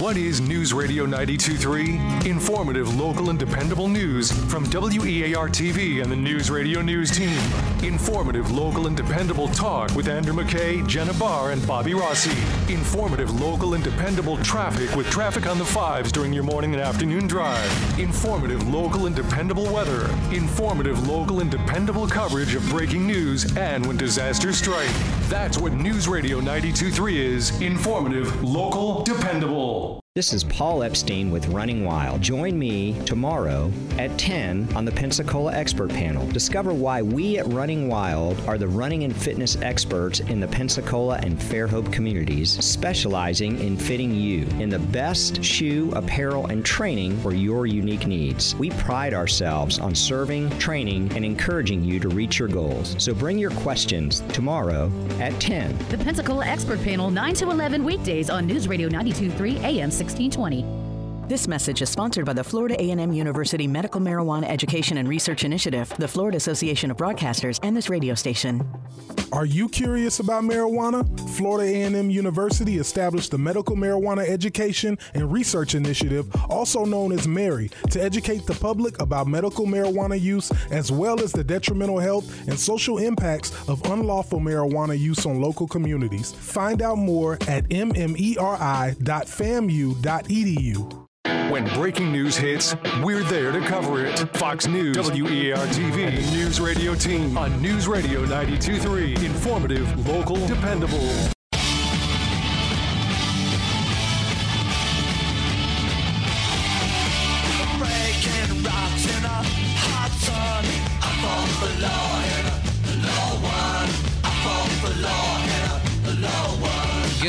What 0.00 0.16
is 0.16 0.40
News 0.40 0.72
Radio 0.72 1.06
92.3? 1.06 2.24
Informative, 2.24 2.94
local, 2.94 3.30
and 3.30 3.38
dependable 3.38 3.88
news 3.88 4.30
from 4.30 4.62
WEAR 4.62 5.48
TV 5.48 6.00
and 6.00 6.12
the 6.12 6.14
News 6.14 6.52
Radio 6.52 6.80
News 6.82 7.10
team. 7.10 7.36
Informative, 7.82 8.52
local, 8.52 8.86
and 8.86 8.96
dependable 8.96 9.48
talk 9.48 9.92
with 9.96 10.06
Andrew 10.06 10.32
McKay, 10.32 10.86
Jenna 10.86 11.12
Barr, 11.14 11.50
and 11.50 11.66
Bobby 11.66 11.94
Rossi. 11.94 12.30
Informative, 12.72 13.40
local, 13.40 13.74
and 13.74 13.82
dependable 13.82 14.36
traffic 14.38 14.94
with 14.94 15.10
traffic 15.10 15.48
on 15.48 15.58
the 15.58 15.64
fives 15.64 16.12
during 16.12 16.32
your 16.32 16.44
morning 16.44 16.74
and 16.74 16.80
afternoon 16.80 17.26
drive. 17.26 17.98
Informative, 17.98 18.68
local, 18.68 19.06
and 19.06 19.16
dependable 19.16 19.64
weather. 19.72 20.08
Informative, 20.30 21.08
local, 21.08 21.40
and 21.40 21.50
dependable 21.50 22.06
coverage 22.06 22.54
of 22.54 22.68
breaking 22.68 23.04
news 23.04 23.56
and 23.56 23.84
when 23.84 23.96
disasters 23.96 24.58
strike. 24.58 24.92
That's 25.28 25.58
what 25.58 25.72
News 25.72 26.06
Radio 26.06 26.40
92.3 26.40 27.16
is. 27.16 27.60
Informative, 27.60 28.44
local, 28.44 29.02
dependable. 29.02 29.87
This 30.18 30.32
is 30.32 30.42
Paul 30.42 30.82
Epstein 30.82 31.30
with 31.30 31.46
Running 31.46 31.84
Wild. 31.84 32.20
Join 32.20 32.58
me 32.58 32.98
tomorrow 33.04 33.70
at 33.98 34.18
10 34.18 34.68
on 34.74 34.84
the 34.84 34.90
Pensacola 34.90 35.54
Expert 35.54 35.90
Panel. 35.90 36.26
Discover 36.32 36.74
why 36.74 37.02
we 37.02 37.38
at 37.38 37.46
Running 37.46 37.86
Wild 37.86 38.40
are 38.48 38.58
the 38.58 38.66
running 38.66 39.04
and 39.04 39.14
fitness 39.14 39.56
experts 39.62 40.18
in 40.18 40.40
the 40.40 40.48
Pensacola 40.48 41.20
and 41.22 41.38
Fairhope 41.38 41.92
communities, 41.92 42.50
specializing 42.64 43.60
in 43.60 43.76
fitting 43.76 44.12
you 44.12 44.44
in 44.58 44.70
the 44.70 44.80
best 44.80 45.44
shoe, 45.44 45.92
apparel, 45.94 46.46
and 46.46 46.64
training 46.64 47.16
for 47.20 47.32
your 47.32 47.66
unique 47.66 48.08
needs. 48.08 48.56
We 48.56 48.70
pride 48.70 49.14
ourselves 49.14 49.78
on 49.78 49.94
serving, 49.94 50.50
training, 50.58 51.12
and 51.14 51.24
encouraging 51.24 51.84
you 51.84 52.00
to 52.00 52.08
reach 52.08 52.40
your 52.40 52.48
goals. 52.48 52.96
So 52.98 53.14
bring 53.14 53.38
your 53.38 53.52
questions 53.52 54.18
tomorrow 54.32 54.90
at 55.20 55.38
10. 55.40 55.78
The 55.90 55.98
Pensacola 55.98 56.44
Expert 56.44 56.82
Panel, 56.82 57.08
9 57.08 57.34
to 57.34 57.50
11 57.52 57.84
weekdays 57.84 58.30
on 58.30 58.48
News 58.48 58.66
Radio 58.66 58.88
92.3 58.88 59.62
AM 59.62 59.92
1620. 60.08 60.87
This 61.28 61.46
message 61.46 61.82
is 61.82 61.90
sponsored 61.90 62.24
by 62.24 62.32
the 62.32 62.42
Florida 62.42 62.74
A&M 62.82 63.12
University 63.12 63.66
Medical 63.66 64.00
Marijuana 64.00 64.48
Education 64.48 64.96
and 64.96 65.06
Research 65.06 65.44
Initiative, 65.44 65.92
the 65.98 66.08
Florida 66.08 66.38
Association 66.38 66.90
of 66.90 66.96
Broadcasters, 66.96 67.60
and 67.62 67.76
this 67.76 67.90
radio 67.90 68.14
station. 68.14 68.66
Are 69.30 69.44
you 69.44 69.68
curious 69.68 70.20
about 70.20 70.44
marijuana? 70.44 71.04
Florida 71.36 71.70
A&M 71.70 72.08
University 72.08 72.78
established 72.78 73.30
the 73.30 73.36
Medical 73.36 73.76
Marijuana 73.76 74.26
Education 74.26 74.96
and 75.12 75.30
Research 75.30 75.74
Initiative, 75.74 76.34
also 76.48 76.86
known 76.86 77.12
as 77.12 77.28
MARY, 77.28 77.70
to 77.90 78.02
educate 78.02 78.46
the 78.46 78.54
public 78.54 78.98
about 78.98 79.26
medical 79.26 79.66
marijuana 79.66 80.18
use 80.18 80.50
as 80.70 80.90
well 80.90 81.20
as 81.20 81.30
the 81.30 81.44
detrimental 81.44 81.98
health 81.98 82.48
and 82.48 82.58
social 82.58 82.96
impacts 82.96 83.52
of 83.68 83.84
unlawful 83.90 84.40
marijuana 84.40 84.98
use 84.98 85.26
on 85.26 85.42
local 85.42 85.68
communities. 85.68 86.32
Find 86.32 86.80
out 86.80 86.96
more 86.96 87.34
at 87.46 87.68
mmeri.famu.edu. 87.68 88.28
When 91.50 91.64
breaking 91.74 92.12
news 92.12 92.36
hits, 92.36 92.76
we're 93.02 93.22
there 93.22 93.52
to 93.52 93.60
cover 93.60 94.04
it. 94.04 94.18
Fox 94.36 94.66
News, 94.66 94.96
WEAR 95.10 95.56
TV, 95.56 96.12
News 96.30 96.60
Radio 96.60 96.94
team 96.94 97.38
on 97.38 97.62
News 97.62 97.88
Radio 97.88 98.26
92.3. 98.26 99.24
Informative, 99.24 100.06
local, 100.06 100.46
dependable. 100.46 101.37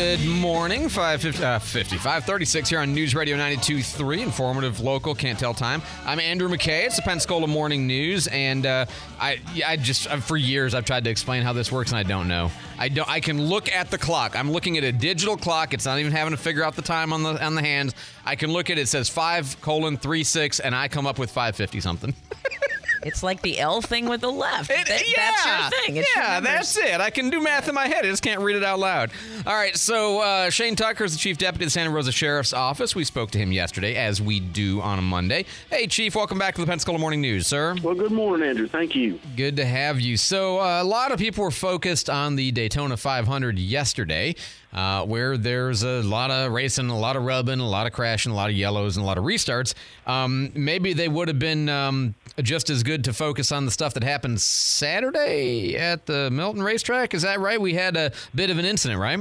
Good 0.10 0.26
morning, 0.26 0.90
550, 0.90 1.44
uh, 1.46 1.60
50, 1.60 1.98
536 1.98 2.68
here 2.68 2.80
on 2.80 2.96
News 2.96 3.14
Radio 3.14 3.38
92.3, 3.38 4.24
informative, 4.24 4.80
local, 4.80 5.14
can't 5.14 5.38
tell 5.38 5.54
time. 5.54 5.84
I'm 6.04 6.20
Andrew 6.20 6.50
McKay. 6.50 6.88
It's 6.88 6.96
the 6.96 7.04
Pensacola 7.04 7.46
Morning 7.46 7.86
News, 7.86 8.26
and 8.26 8.66
uh, 8.66 8.88
I, 9.20 9.40
I 9.64 9.78
just 9.78 10.08
uh, 10.08 10.18
for 10.18 10.36
years 10.36 10.74
I've 10.74 10.86
tried 10.86 11.04
to 11.04 11.12
explain 11.12 11.44
how 11.44 11.54
this 11.54 11.72
works, 11.72 11.92
and 11.92 12.00
I 12.00 12.02
don't 12.02 12.28
know. 12.28 12.50
I 12.80 12.90
don't. 12.90 13.08
I 13.08 13.20
can 13.20 13.40
look 13.40 13.72
at 13.72 13.92
the 13.92 14.00
clock. 14.00 14.36
I'm 14.36 14.52
looking 14.52 14.80
at 14.80 14.84
a 14.84 14.92
digital 14.92 15.38
clock. 15.38 15.76
It's 15.76 15.86
not 15.86 16.00
even 16.00 16.12
having 16.12 16.32
to 16.32 16.38
figure 16.38 16.64
out 16.64 16.76
the 16.76 16.82
time 16.82 17.14
on 17.14 17.22
the 17.22 17.46
on 17.46 17.54
the 17.54 17.62
hands. 17.62 17.94
I 18.26 18.36
can 18.36 18.52
look 18.52 18.72
at 18.72 18.80
it. 18.80 18.82
It 18.82 18.88
says 18.88 19.10
five 19.10 19.62
colon 19.62 19.96
three 19.96 20.24
six, 20.24 20.60
and 20.60 20.74
I 20.74 20.88
come 20.88 21.06
up 21.06 21.20
with 21.20 21.30
550 21.30 21.82
something. 21.82 22.16
It's 23.04 23.24
like 23.24 23.42
the 23.42 23.60
L 23.60 23.82
thing 23.82 24.08
with 24.10 24.22
the 24.22 24.32
left. 24.32 24.68
That- 24.70 24.88
That's 24.88 25.46
your 25.46 25.80
thing. 25.86 25.98
It's 25.98 26.10
yeah, 26.16 26.34
numbers. 26.34 26.52
that's 26.52 26.78
it. 26.78 27.00
I 27.02 27.10
can 27.10 27.30
do 27.30 27.42
math 27.42 27.68
in 27.70 27.76
my 27.76 27.88
head. 27.88 28.06
I 28.06 28.10
just 28.10 28.24
can't 28.24 28.42
read 28.42 28.56
it 28.56 28.64
out 28.64 28.80
loud. 28.80 29.12
All 29.48 29.54
right, 29.54 29.76
so 29.76 30.20
uh, 30.20 30.50
Shane 30.50 30.76
Tucker 30.76 31.04
is 31.04 31.14
the 31.14 31.20
chief 31.20 31.38
deputy 31.38 31.64
of 31.66 31.68
the 31.68 31.72
Santa 31.72 31.90
Rosa 31.92 32.12
Sheriff's 32.12 32.54
Office. 32.54 32.96
We 32.96 33.04
spoke 33.04 33.32
to 33.32 33.38
him 33.38 33.52
yesterday, 33.52 33.96
as 33.96 34.22
we 34.22 34.40
do 34.40 34.82
on 34.82 35.00
a 35.00 35.02
Monday. 35.02 35.46
Hey, 35.70 35.88
Chief, 35.88 36.16
welcome 36.16 36.38
back 36.38 36.56
to 36.56 36.62
the 36.62 36.68
Pensacola 36.68 36.98
Morning 37.00 37.22
News, 37.22 37.48
sir. 37.48 37.76
Well, 37.84 37.96
good 37.96 38.12
morning, 38.12 38.48
Andrew. 38.50 38.68
Thank 38.68 38.96
you. 38.96 39.20
Good 39.36 39.56
to 39.58 39.66
have 39.66 40.00
you. 40.02 40.18
So, 40.18 40.60
uh, 40.60 40.82
a 40.82 40.84
lot 40.84 41.12
of 41.12 41.20
people 41.20 41.44
were 41.44 41.52
focused 41.52 42.10
on 42.10 42.36
the 42.36 42.52
Daytona 42.52 42.98
500 42.98 43.58
yesterday, 43.60 44.36
uh, 44.74 45.06
where 45.06 45.38
there's 45.38 45.84
a 45.84 46.02
lot 46.02 46.32
of 46.32 46.52
racing, 46.52 46.90
a 46.90 46.98
lot 46.98 47.16
of 47.16 47.24
rubbing, 47.24 47.60
a 47.60 47.68
lot 47.68 47.88
of 47.88 47.94
crashing, 47.94 48.32
a 48.32 48.36
lot 48.36 48.50
of 48.50 48.56
yellows, 48.56 48.98
and 48.98 49.04
a 49.04 49.08
lot 49.08 49.18
of 49.18 49.24
restarts. 49.24 49.74
Um, 50.06 50.52
maybe 50.54 50.94
they 50.94 51.08
would 51.08 51.28
have 51.28 51.40
been 51.40 51.70
um, 51.70 52.16
just 52.42 52.70
as 52.70 52.84
good 52.84 53.04
to 53.06 53.14
focus 53.14 53.52
on 53.52 53.66
the 53.66 53.72
stuff 53.72 53.94
that 53.96 54.04
happened 54.04 54.40
Saturday 54.42 55.76
at 55.76 56.06
the 56.06 56.30
Milton 56.32 56.64
racetrack. 56.64 57.14
Is 57.14 57.24
that 57.24 57.40
right? 57.40 57.60
We 57.60 57.74
had 57.74 57.98
a 57.98 58.12
bit 58.36 58.50
of 58.50 58.58
an 58.58 58.66
incident, 58.66 59.00
right? 59.00 59.20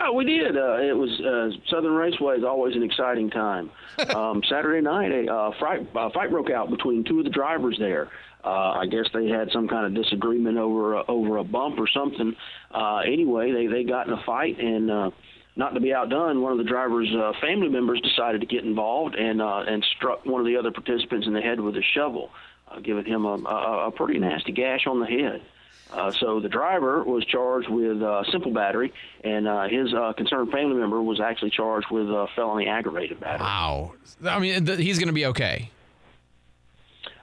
Oh, 0.00 0.12
we 0.12 0.24
did. 0.24 0.56
Uh, 0.56 0.78
it 0.78 0.96
was 0.96 1.10
uh, 1.20 1.50
Southern 1.68 1.92
Raceway 1.92 2.36
is 2.36 2.44
always 2.44 2.76
an 2.76 2.82
exciting 2.82 3.30
time. 3.30 3.70
um, 4.14 4.42
Saturday 4.48 4.80
night, 4.80 5.10
a 5.10 5.32
uh, 5.32 5.52
fight, 5.58 5.88
uh, 5.94 6.10
fight 6.10 6.30
broke 6.30 6.50
out 6.50 6.70
between 6.70 7.04
two 7.04 7.18
of 7.18 7.24
the 7.24 7.30
drivers 7.30 7.76
there. 7.78 8.08
Uh, 8.44 8.78
I 8.78 8.86
guess 8.86 9.06
they 9.12 9.26
had 9.28 9.50
some 9.50 9.66
kind 9.66 9.86
of 9.86 10.00
disagreement 10.00 10.56
over 10.56 10.94
a, 10.94 11.04
over 11.08 11.38
a 11.38 11.44
bump 11.44 11.80
or 11.80 11.88
something. 11.88 12.36
Uh, 12.72 12.98
anyway, 12.98 13.50
they 13.50 13.66
they 13.66 13.84
got 13.84 14.06
in 14.06 14.12
a 14.12 14.22
fight 14.24 14.58
and. 14.58 14.90
Uh, 14.90 15.10
not 15.56 15.74
to 15.74 15.80
be 15.80 15.92
outdone, 15.92 16.40
one 16.40 16.52
of 16.52 16.58
the 16.58 16.62
driver's 16.62 17.12
uh, 17.12 17.32
family 17.40 17.68
members 17.68 18.00
decided 18.00 18.40
to 18.42 18.46
get 18.46 18.62
involved 18.62 19.16
and 19.16 19.42
uh, 19.42 19.64
and 19.66 19.84
struck 19.96 20.24
one 20.24 20.40
of 20.40 20.46
the 20.46 20.56
other 20.56 20.70
participants 20.70 21.26
in 21.26 21.32
the 21.32 21.40
head 21.40 21.58
with 21.58 21.76
a 21.76 21.82
shovel, 21.82 22.30
uh, 22.70 22.78
giving 22.78 23.04
him 23.04 23.24
a, 23.24 23.34
a, 23.34 23.88
a 23.88 23.90
pretty 23.90 24.20
nasty 24.20 24.52
gash 24.52 24.86
on 24.86 25.00
the 25.00 25.06
head. 25.06 25.42
Uh, 25.92 26.12
so 26.12 26.38
the 26.40 26.48
driver 26.48 27.02
was 27.02 27.24
charged 27.24 27.68
with 27.68 28.02
uh, 28.02 28.22
simple 28.30 28.52
battery, 28.52 28.92
and 29.24 29.48
uh, 29.48 29.68
his 29.68 29.92
uh, 29.94 30.12
concerned 30.12 30.50
family 30.50 30.76
member 30.76 31.02
was 31.02 31.20
actually 31.20 31.50
charged 31.50 31.86
with 31.90 32.10
uh, 32.10 32.26
felony 32.36 32.66
aggravated 32.66 33.18
battery. 33.20 33.40
Wow. 33.40 33.94
I 34.24 34.38
mean, 34.38 34.66
th- 34.66 34.78
he's 34.78 34.98
going 34.98 35.08
to 35.08 35.14
be 35.14 35.26
okay. 35.26 35.70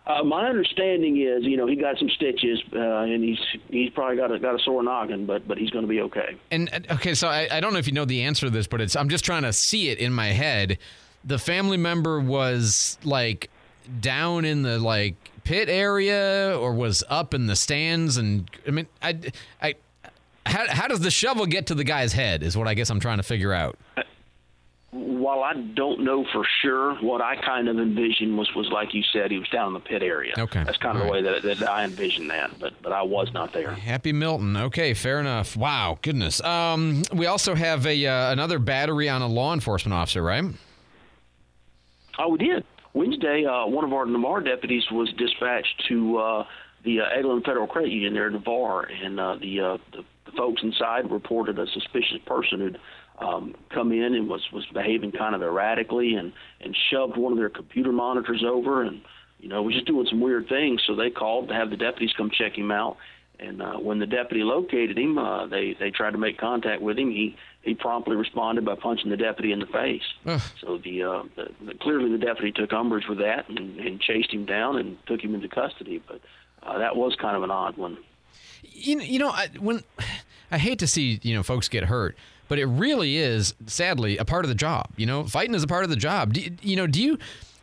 Uh, 0.07 0.23
my 0.23 0.47
understanding 0.47 1.19
is, 1.19 1.43
you 1.43 1.57
know, 1.57 1.65
he 1.65 1.75
got 1.75 1.97
some 1.97 2.09
stitches, 2.09 2.61
uh, 2.73 2.79
and 2.79 3.23
he's 3.23 3.39
he's 3.69 3.89
probably 3.89 4.15
got 4.15 4.31
a 4.31 4.37
got 4.37 4.53
a 4.53 4.63
sore 4.63 4.83
noggin, 4.83 5.25
but 5.25 5.47
but 5.47 5.57
he's 5.57 5.71
going 5.71 5.83
to 5.83 5.89
be 5.89 6.01
okay. 6.01 6.35
And 6.51 6.85
okay, 6.91 7.15
so 7.15 7.27
I, 7.27 7.47
I 7.49 7.59
don't 7.59 7.73
know 7.73 7.79
if 7.79 7.87
you 7.87 7.93
know 7.93 8.05
the 8.05 8.21
answer 8.21 8.45
to 8.45 8.51
this, 8.51 8.67
but 8.67 8.81
it's 8.81 8.95
I'm 8.95 9.09
just 9.09 9.25
trying 9.25 9.43
to 9.43 9.53
see 9.53 9.89
it 9.89 9.97
in 9.97 10.13
my 10.13 10.27
head. 10.27 10.77
The 11.23 11.39
family 11.39 11.77
member 11.77 12.19
was 12.19 12.99
like 13.03 13.49
down 13.99 14.45
in 14.45 14.61
the 14.61 14.77
like 14.77 15.15
pit 15.45 15.69
area 15.69 16.57
or 16.59 16.73
was 16.73 17.03
up 17.07 17.33
in 17.33 17.45
the 17.47 17.55
stands 17.55 18.17
and 18.17 18.49
I 18.67 18.71
mean 18.71 18.87
I 19.01 19.17
I 19.61 19.75
how, 20.45 20.65
how 20.67 20.87
does 20.87 20.99
the 20.99 21.11
shovel 21.11 21.45
get 21.45 21.67
to 21.67 21.75
the 21.75 21.83
guy's 21.83 22.11
head 22.13 22.43
is 22.43 22.57
what 22.57 22.67
I 22.67 22.73
guess 22.73 22.89
I'm 22.89 22.99
trying 22.99 23.17
to 23.17 23.23
figure 23.23 23.53
out. 23.53 23.77
while 24.91 25.43
I 25.43 25.53
don't 25.53 26.01
know 26.01 26.25
for 26.31 26.45
sure, 26.61 26.95
what 26.95 27.21
I 27.21 27.35
kind 27.35 27.67
of 27.67 27.77
envisioned 27.79 28.37
was 28.37 28.53
was 28.55 28.69
like 28.69 28.93
you 28.93 29.03
said, 29.11 29.31
he 29.31 29.39
was 29.39 29.49
down 29.49 29.67
in 29.67 29.73
the 29.73 29.79
pit 29.79 30.01
area. 30.03 30.33
Okay. 30.37 30.63
That's 30.63 30.77
kind 30.77 30.97
of 30.97 31.03
All 31.03 31.07
the 31.07 31.13
way 31.13 31.21
that, 31.21 31.43
that 31.43 31.69
I 31.69 31.83
envisioned 31.83 32.29
that, 32.29 32.59
but 32.59 32.73
but 32.81 32.91
I 32.91 33.01
was 33.01 33.31
not 33.33 33.53
there. 33.53 33.71
Happy 33.71 34.13
Milton. 34.13 34.55
Okay, 34.55 34.93
fair 34.93 35.19
enough. 35.19 35.55
Wow, 35.57 35.97
goodness. 36.01 36.41
Um, 36.41 37.03
we 37.13 37.25
also 37.25 37.55
have 37.55 37.85
a 37.85 38.05
uh, 38.05 38.31
another 38.31 38.59
battery 38.59 39.09
on 39.09 39.21
a 39.21 39.27
law 39.27 39.53
enforcement 39.53 39.93
officer, 39.93 40.21
right? 40.21 40.45
Oh, 42.17 42.29
we 42.29 42.37
did. 42.37 42.63
Wednesday, 42.95 43.45
uh, 43.45 43.67
one 43.67 43.83
of 43.83 43.93
our 43.93 44.05
Navarre 44.05 44.41
deputies 44.41 44.85
was 44.91 45.13
dispatched 45.17 45.83
to 45.89 46.17
uh, 46.17 46.45
the 46.83 47.01
uh, 47.01 47.19
Eglin 47.19 47.43
Federal 47.43 47.67
Credit 47.67 47.91
Union 47.91 48.13
there 48.13 48.27
in 48.27 48.33
Navarre, 48.33 48.83
and 48.85 49.19
uh, 49.19 49.35
the, 49.35 49.59
uh, 49.59 49.77
the 49.91 50.03
the 50.25 50.31
folks 50.31 50.61
inside 50.63 51.11
reported 51.11 51.59
a 51.59 51.67
suspicious 51.67 52.17
person 52.25 52.59
who'd 52.59 52.79
um, 53.19 53.55
come 53.73 53.91
in 53.91 54.15
and 54.15 54.27
was 54.27 54.41
was 54.51 54.65
behaving 54.73 55.11
kind 55.11 55.35
of 55.35 55.41
erratically 55.41 56.15
and 56.15 56.33
and 56.61 56.75
shoved 56.89 57.17
one 57.17 57.31
of 57.31 57.37
their 57.37 57.49
computer 57.49 57.91
monitors 57.91 58.43
over 58.47 58.81
and 58.81 59.01
you 59.39 59.49
know 59.49 59.61
was 59.61 59.75
just 59.75 59.87
doing 59.87 60.07
some 60.09 60.21
weird 60.21 60.47
things. 60.49 60.81
So 60.85 60.95
they 60.95 61.09
called 61.09 61.49
to 61.49 61.53
have 61.53 61.69
the 61.69 61.77
deputies 61.77 62.13
come 62.17 62.31
check 62.31 62.57
him 62.57 62.71
out. 62.71 62.97
And 63.39 63.61
uh, 63.61 63.73
when 63.77 63.99
the 63.99 64.05
deputy 64.07 64.43
located 64.43 64.97
him, 64.97 65.17
uh, 65.17 65.47
they 65.47 65.75
they 65.79 65.91
tried 65.91 66.11
to 66.11 66.17
make 66.17 66.37
contact 66.37 66.81
with 66.81 66.97
him. 66.97 67.09
He 67.09 67.35
he 67.61 67.73
promptly 67.73 68.15
responded 68.15 68.63
by 68.63 68.75
punching 68.75 69.09
the 69.09 69.17
deputy 69.17 69.51
in 69.51 69.59
the 69.59 69.65
face. 69.65 70.03
So 70.61 70.77
the, 70.77 71.03
uh, 71.03 71.23
the, 71.35 71.49
the 71.65 71.73
clearly 71.73 72.11
the 72.11 72.23
deputy 72.23 72.51
took 72.51 72.71
umbrage 72.71 73.07
with 73.09 73.17
that 73.17 73.49
and, 73.49 73.79
and 73.79 73.99
chased 73.99 74.31
him 74.31 74.45
down 74.45 74.77
and 74.77 74.97
took 75.07 75.19
him 75.19 75.33
into 75.33 75.47
custody. 75.47 76.01
But 76.07 76.21
uh, 76.61 76.77
that 76.77 76.95
was 76.95 77.15
kind 77.15 77.35
of 77.35 77.41
an 77.43 77.49
odd 77.51 77.75
one. 77.75 77.97
You, 78.61 78.99
you 78.99 79.19
know, 79.19 79.29
I, 79.29 79.49
when 79.59 79.83
I 80.51 80.57
hate 80.59 80.79
to 80.79 80.87
see 80.87 81.19
you 81.23 81.35
know 81.35 81.43
folks 81.43 81.67
get 81.67 81.85
hurt, 81.85 82.15
but 82.47 82.59
it 82.59 82.65
really 82.65 83.17
is 83.17 83.53
sadly 83.65 84.17
a 84.17 84.25
part 84.25 84.45
of 84.45 84.49
the 84.49 84.55
job. 84.55 84.87
You 84.95 85.05
know, 85.05 85.23
fighting 85.25 85.55
is 85.55 85.63
a 85.63 85.67
part 85.67 85.83
of 85.83 85.89
the 85.89 85.95
job. 85.95 86.33
Do, 86.33 86.49
you 86.61 86.75
know, 86.75 86.87
do 86.87 87.01
you 87.01 87.17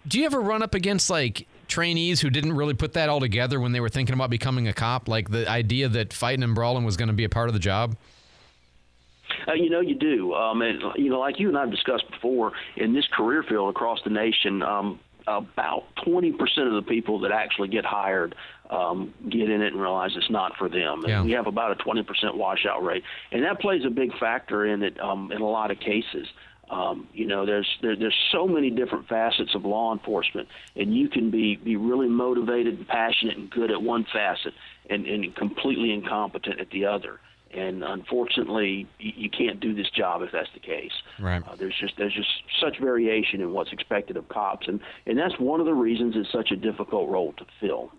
do 0.06 0.18
you 0.18 0.26
ever 0.26 0.40
run 0.40 0.62
up 0.62 0.74
against 0.74 1.10
like 1.10 1.46
trainees 1.68 2.20
who 2.20 2.30
didn't 2.30 2.52
really 2.54 2.74
put 2.74 2.92
that 2.94 3.08
all 3.08 3.20
together 3.20 3.60
when 3.60 3.72
they 3.72 3.80
were 3.80 3.88
thinking 3.88 4.14
about 4.14 4.30
becoming 4.30 4.68
a 4.68 4.72
cop? 4.72 5.08
Like 5.08 5.30
the 5.30 5.48
idea 5.48 5.88
that 5.88 6.12
fighting 6.12 6.42
and 6.42 6.54
brawling 6.54 6.84
was 6.84 6.96
going 6.96 7.08
to 7.08 7.14
be 7.14 7.24
a 7.24 7.28
part 7.28 7.48
of 7.48 7.54
the 7.54 7.60
job. 7.60 7.96
Uh, 9.48 9.54
you 9.54 9.70
know, 9.70 9.80
you 9.80 9.94
do. 9.94 10.34
Um, 10.34 10.62
and, 10.62 10.80
you 10.96 11.08
know, 11.10 11.18
like 11.20 11.40
you 11.40 11.48
and 11.48 11.56
I 11.56 11.62
have 11.62 11.70
discussed 11.70 12.08
before, 12.10 12.52
in 12.76 12.92
this 12.92 13.06
career 13.12 13.42
field 13.42 13.70
across 13.70 13.98
the 14.04 14.10
nation, 14.10 14.62
um, 14.62 15.00
about 15.26 15.84
20% 16.06 16.32
of 16.66 16.74
the 16.74 16.82
people 16.86 17.20
that 17.20 17.32
actually 17.32 17.68
get 17.68 17.84
hired 17.84 18.34
um, 18.70 19.12
get 19.28 19.50
in 19.50 19.60
it 19.62 19.72
and 19.72 19.80
realize 19.80 20.10
it's 20.16 20.30
not 20.30 20.56
for 20.56 20.68
them. 20.68 21.00
And 21.04 21.08
Yeah. 21.08 21.22
we 21.22 21.32
have 21.32 21.46
about 21.46 21.72
a 21.72 21.84
20% 21.84 22.34
washout 22.36 22.82
rate, 22.82 23.04
and 23.30 23.44
that 23.44 23.60
plays 23.60 23.84
a 23.84 23.90
big 23.90 24.16
factor 24.18 24.64
in 24.66 24.82
it 24.82 24.98
um, 25.00 25.30
in 25.30 25.40
a 25.42 25.46
lot 25.48 25.70
of 25.70 25.78
cases. 25.78 26.26
Um, 26.72 27.06
you 27.12 27.26
know, 27.26 27.44
there's 27.44 27.68
there, 27.82 27.94
there's 27.94 28.16
so 28.32 28.48
many 28.48 28.70
different 28.70 29.06
facets 29.06 29.54
of 29.54 29.66
law 29.66 29.92
enforcement, 29.92 30.48
and 30.74 30.96
you 30.96 31.10
can 31.10 31.30
be 31.30 31.56
be 31.56 31.76
really 31.76 32.08
motivated 32.08 32.78
and 32.78 32.88
passionate 32.88 33.36
and 33.36 33.50
good 33.50 33.70
at 33.70 33.82
one 33.82 34.06
facet, 34.10 34.54
and, 34.88 35.06
and 35.06 35.36
completely 35.36 35.92
incompetent 35.92 36.60
at 36.60 36.70
the 36.70 36.86
other. 36.86 37.20
And 37.52 37.84
unfortunately, 37.84 38.86
you, 38.98 39.12
you 39.14 39.30
can't 39.30 39.60
do 39.60 39.74
this 39.74 39.90
job 39.90 40.22
if 40.22 40.32
that's 40.32 40.48
the 40.54 40.60
case. 40.60 40.92
Right. 41.20 41.46
Uh, 41.46 41.56
there's 41.56 41.76
just 41.78 41.92
there's 41.98 42.14
just 42.14 42.30
such 42.58 42.78
variation 42.80 43.42
in 43.42 43.52
what's 43.52 43.70
expected 43.70 44.16
of 44.16 44.30
cops, 44.30 44.66
and 44.66 44.80
and 45.06 45.18
that's 45.18 45.38
one 45.38 45.60
of 45.60 45.66
the 45.66 45.74
reasons 45.74 46.14
it's 46.16 46.32
such 46.32 46.52
a 46.52 46.56
difficult 46.56 47.10
role 47.10 47.34
to 47.34 47.44
fill. 47.60 47.92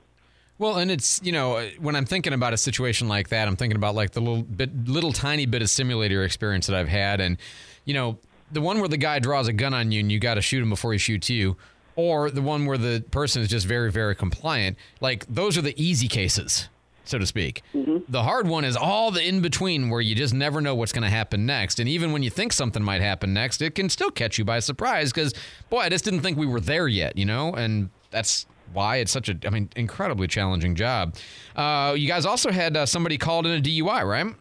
Well, 0.57 0.77
and 0.77 0.89
it's 0.89 1.21
you 1.23 1.31
know 1.31 1.69
when 1.79 1.95
I'm 1.95 2.05
thinking 2.05 2.33
about 2.33 2.53
a 2.53 2.57
situation 2.57 3.07
like 3.07 3.29
that, 3.29 3.47
I'm 3.47 3.55
thinking 3.55 3.77
about 3.77 3.93
like 3.93 4.11
the 4.11 4.19
little 4.19 4.41
bit, 4.41 4.87
little 4.87 5.13
tiny 5.13 5.45
bit 5.45 5.61
of 5.61 5.69
simulator 5.69 6.23
experience 6.23 6.65
that 6.65 6.75
I've 6.75 6.89
had, 6.89 7.21
and 7.21 7.37
you 7.85 7.93
know 7.93 8.17
the 8.53 8.61
one 8.61 8.79
where 8.79 8.87
the 8.87 8.97
guy 8.97 9.19
draws 9.19 9.47
a 9.47 9.53
gun 9.53 9.73
on 9.73 9.91
you 9.91 9.99
and 9.99 10.11
you 10.11 10.19
got 10.19 10.35
to 10.35 10.41
shoot 10.41 10.61
him 10.61 10.69
before 10.69 10.93
he 10.93 10.99
shoots 10.99 11.29
you, 11.29 11.57
or 11.95 12.29
the 12.31 12.41
one 12.41 12.65
where 12.65 12.77
the 12.77 13.03
person 13.11 13.41
is 13.41 13.49
just 13.49 13.65
very 13.65 13.91
very 13.91 14.15
compliant. 14.15 14.77
Like 15.01 15.25
those 15.27 15.57
are 15.57 15.61
the 15.61 15.73
easy 15.81 16.07
cases, 16.07 16.69
so 17.05 17.17
to 17.17 17.25
speak. 17.25 17.61
The 18.07 18.23
hard 18.23 18.47
one 18.47 18.65
is 18.65 18.75
all 18.75 19.11
the 19.11 19.27
in 19.27 19.41
between 19.41 19.89
where 19.89 20.01
you 20.01 20.15
just 20.15 20.33
never 20.33 20.61
know 20.61 20.75
what's 20.75 20.91
going 20.91 21.03
to 21.03 21.09
happen 21.09 21.45
next, 21.45 21.79
and 21.79 21.89
even 21.89 22.11
when 22.11 22.23
you 22.23 22.29
think 22.29 22.53
something 22.53 22.83
might 22.83 23.01
happen 23.01 23.33
next, 23.33 23.61
it 23.61 23.75
can 23.75 23.89
still 23.89 24.11
catch 24.11 24.37
you 24.37 24.45
by 24.45 24.59
surprise 24.59 25.11
because 25.11 25.33
boy, 25.69 25.79
I 25.79 25.89
just 25.89 26.05
didn't 26.05 26.21
think 26.21 26.37
we 26.37 26.47
were 26.47 26.61
there 26.61 26.87
yet, 26.87 27.17
you 27.17 27.25
know, 27.25 27.53
and 27.53 27.89
that's 28.11 28.45
why 28.71 28.97
it's 28.97 29.11
such 29.11 29.29
a, 29.29 29.37
I 29.45 29.49
mean, 29.49 29.69
incredibly 29.75 30.27
challenging 30.27 30.75
job. 30.75 31.15
Uh, 31.55 31.93
you 31.95 32.07
guys 32.07 32.25
also 32.25 32.51
had 32.51 32.75
uh, 32.75 32.85
somebody 32.85 33.17
called 33.17 33.45
in 33.45 33.57
a 33.57 33.61
DUI, 33.61 34.07
right? 34.07 34.33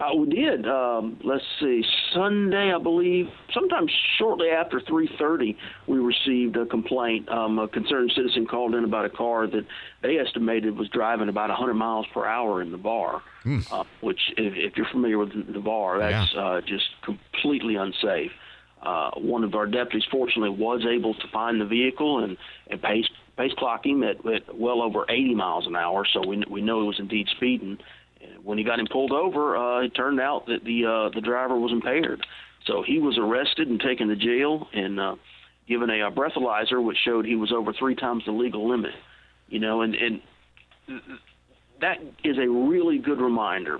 Uh, 0.00 0.14
we 0.16 0.28
did. 0.28 0.66
Um, 0.66 1.20
let's 1.22 1.44
see. 1.60 1.84
Sunday, 2.14 2.72
I 2.72 2.78
believe, 2.78 3.28
sometime 3.52 3.86
shortly 4.18 4.48
after 4.48 4.80
3:30, 4.80 5.56
we 5.86 5.98
received 5.98 6.56
a 6.56 6.64
complaint. 6.64 7.28
Um, 7.28 7.58
a 7.58 7.68
concerned 7.68 8.10
citizen 8.16 8.46
called 8.46 8.74
in 8.74 8.84
about 8.84 9.04
a 9.04 9.10
car 9.10 9.46
that 9.46 9.66
they 10.02 10.16
estimated 10.18 10.78
was 10.78 10.88
driving 10.88 11.28
about 11.28 11.50
100 11.50 11.74
miles 11.74 12.06
per 12.14 12.24
hour 12.24 12.62
in 12.62 12.70
Navarre. 12.70 13.22
Uh, 13.70 13.84
which, 14.00 14.20
if, 14.36 14.54
if 14.56 14.76
you're 14.76 14.88
familiar 14.90 15.18
with 15.18 15.34
Navarre, 15.34 15.98
that's 15.98 16.34
uh, 16.34 16.60
just 16.66 16.88
completely 17.02 17.76
unsafe. 17.76 18.32
Uh, 18.82 19.10
one 19.16 19.44
of 19.44 19.54
our 19.54 19.66
deputies, 19.66 20.04
fortunately, 20.10 20.48
was 20.48 20.86
able 20.86 21.12
to 21.12 21.28
find 21.28 21.60
the 21.60 21.66
vehicle 21.66 22.24
and, 22.24 22.38
and 22.70 22.80
pace 22.80 23.06
pace 23.36 23.52
clock 23.58 23.84
him 23.84 24.02
at, 24.02 24.24
at 24.26 24.54
well 24.58 24.82
over 24.82 25.04
80 25.08 25.34
miles 25.34 25.66
an 25.66 25.76
hour. 25.76 26.06
So 26.10 26.26
we 26.26 26.42
we 26.48 26.62
know 26.62 26.80
he 26.80 26.86
was 26.86 26.98
indeed 26.98 27.28
speeding. 27.36 27.78
When 28.42 28.58
he 28.58 28.64
got 28.64 28.78
him 28.78 28.86
pulled 28.90 29.12
over, 29.12 29.56
uh, 29.56 29.84
it 29.84 29.94
turned 29.94 30.20
out 30.20 30.46
that 30.46 30.64
the 30.64 30.86
uh, 30.86 31.14
the 31.14 31.20
driver 31.20 31.58
was 31.58 31.72
impaired. 31.72 32.24
So 32.66 32.82
he 32.86 32.98
was 32.98 33.18
arrested 33.18 33.68
and 33.68 33.80
taken 33.80 34.08
to 34.08 34.16
jail 34.16 34.68
and 34.72 35.00
uh, 35.00 35.16
given 35.66 35.88
a, 35.90 36.06
uh 36.06 36.10
breathalyzer, 36.10 36.82
which 36.84 36.98
showed 37.04 37.24
he 37.24 37.36
was 37.36 37.52
over 37.52 37.72
three 37.72 37.94
times 37.94 38.24
the 38.26 38.32
legal 38.32 38.68
limit. 38.68 38.92
You 39.48 39.60
know, 39.60 39.82
and 39.82 39.94
and 39.94 40.20
that 41.80 41.98
is 42.24 42.36
a 42.38 42.48
really 42.48 42.98
good 42.98 43.20
reminder 43.20 43.78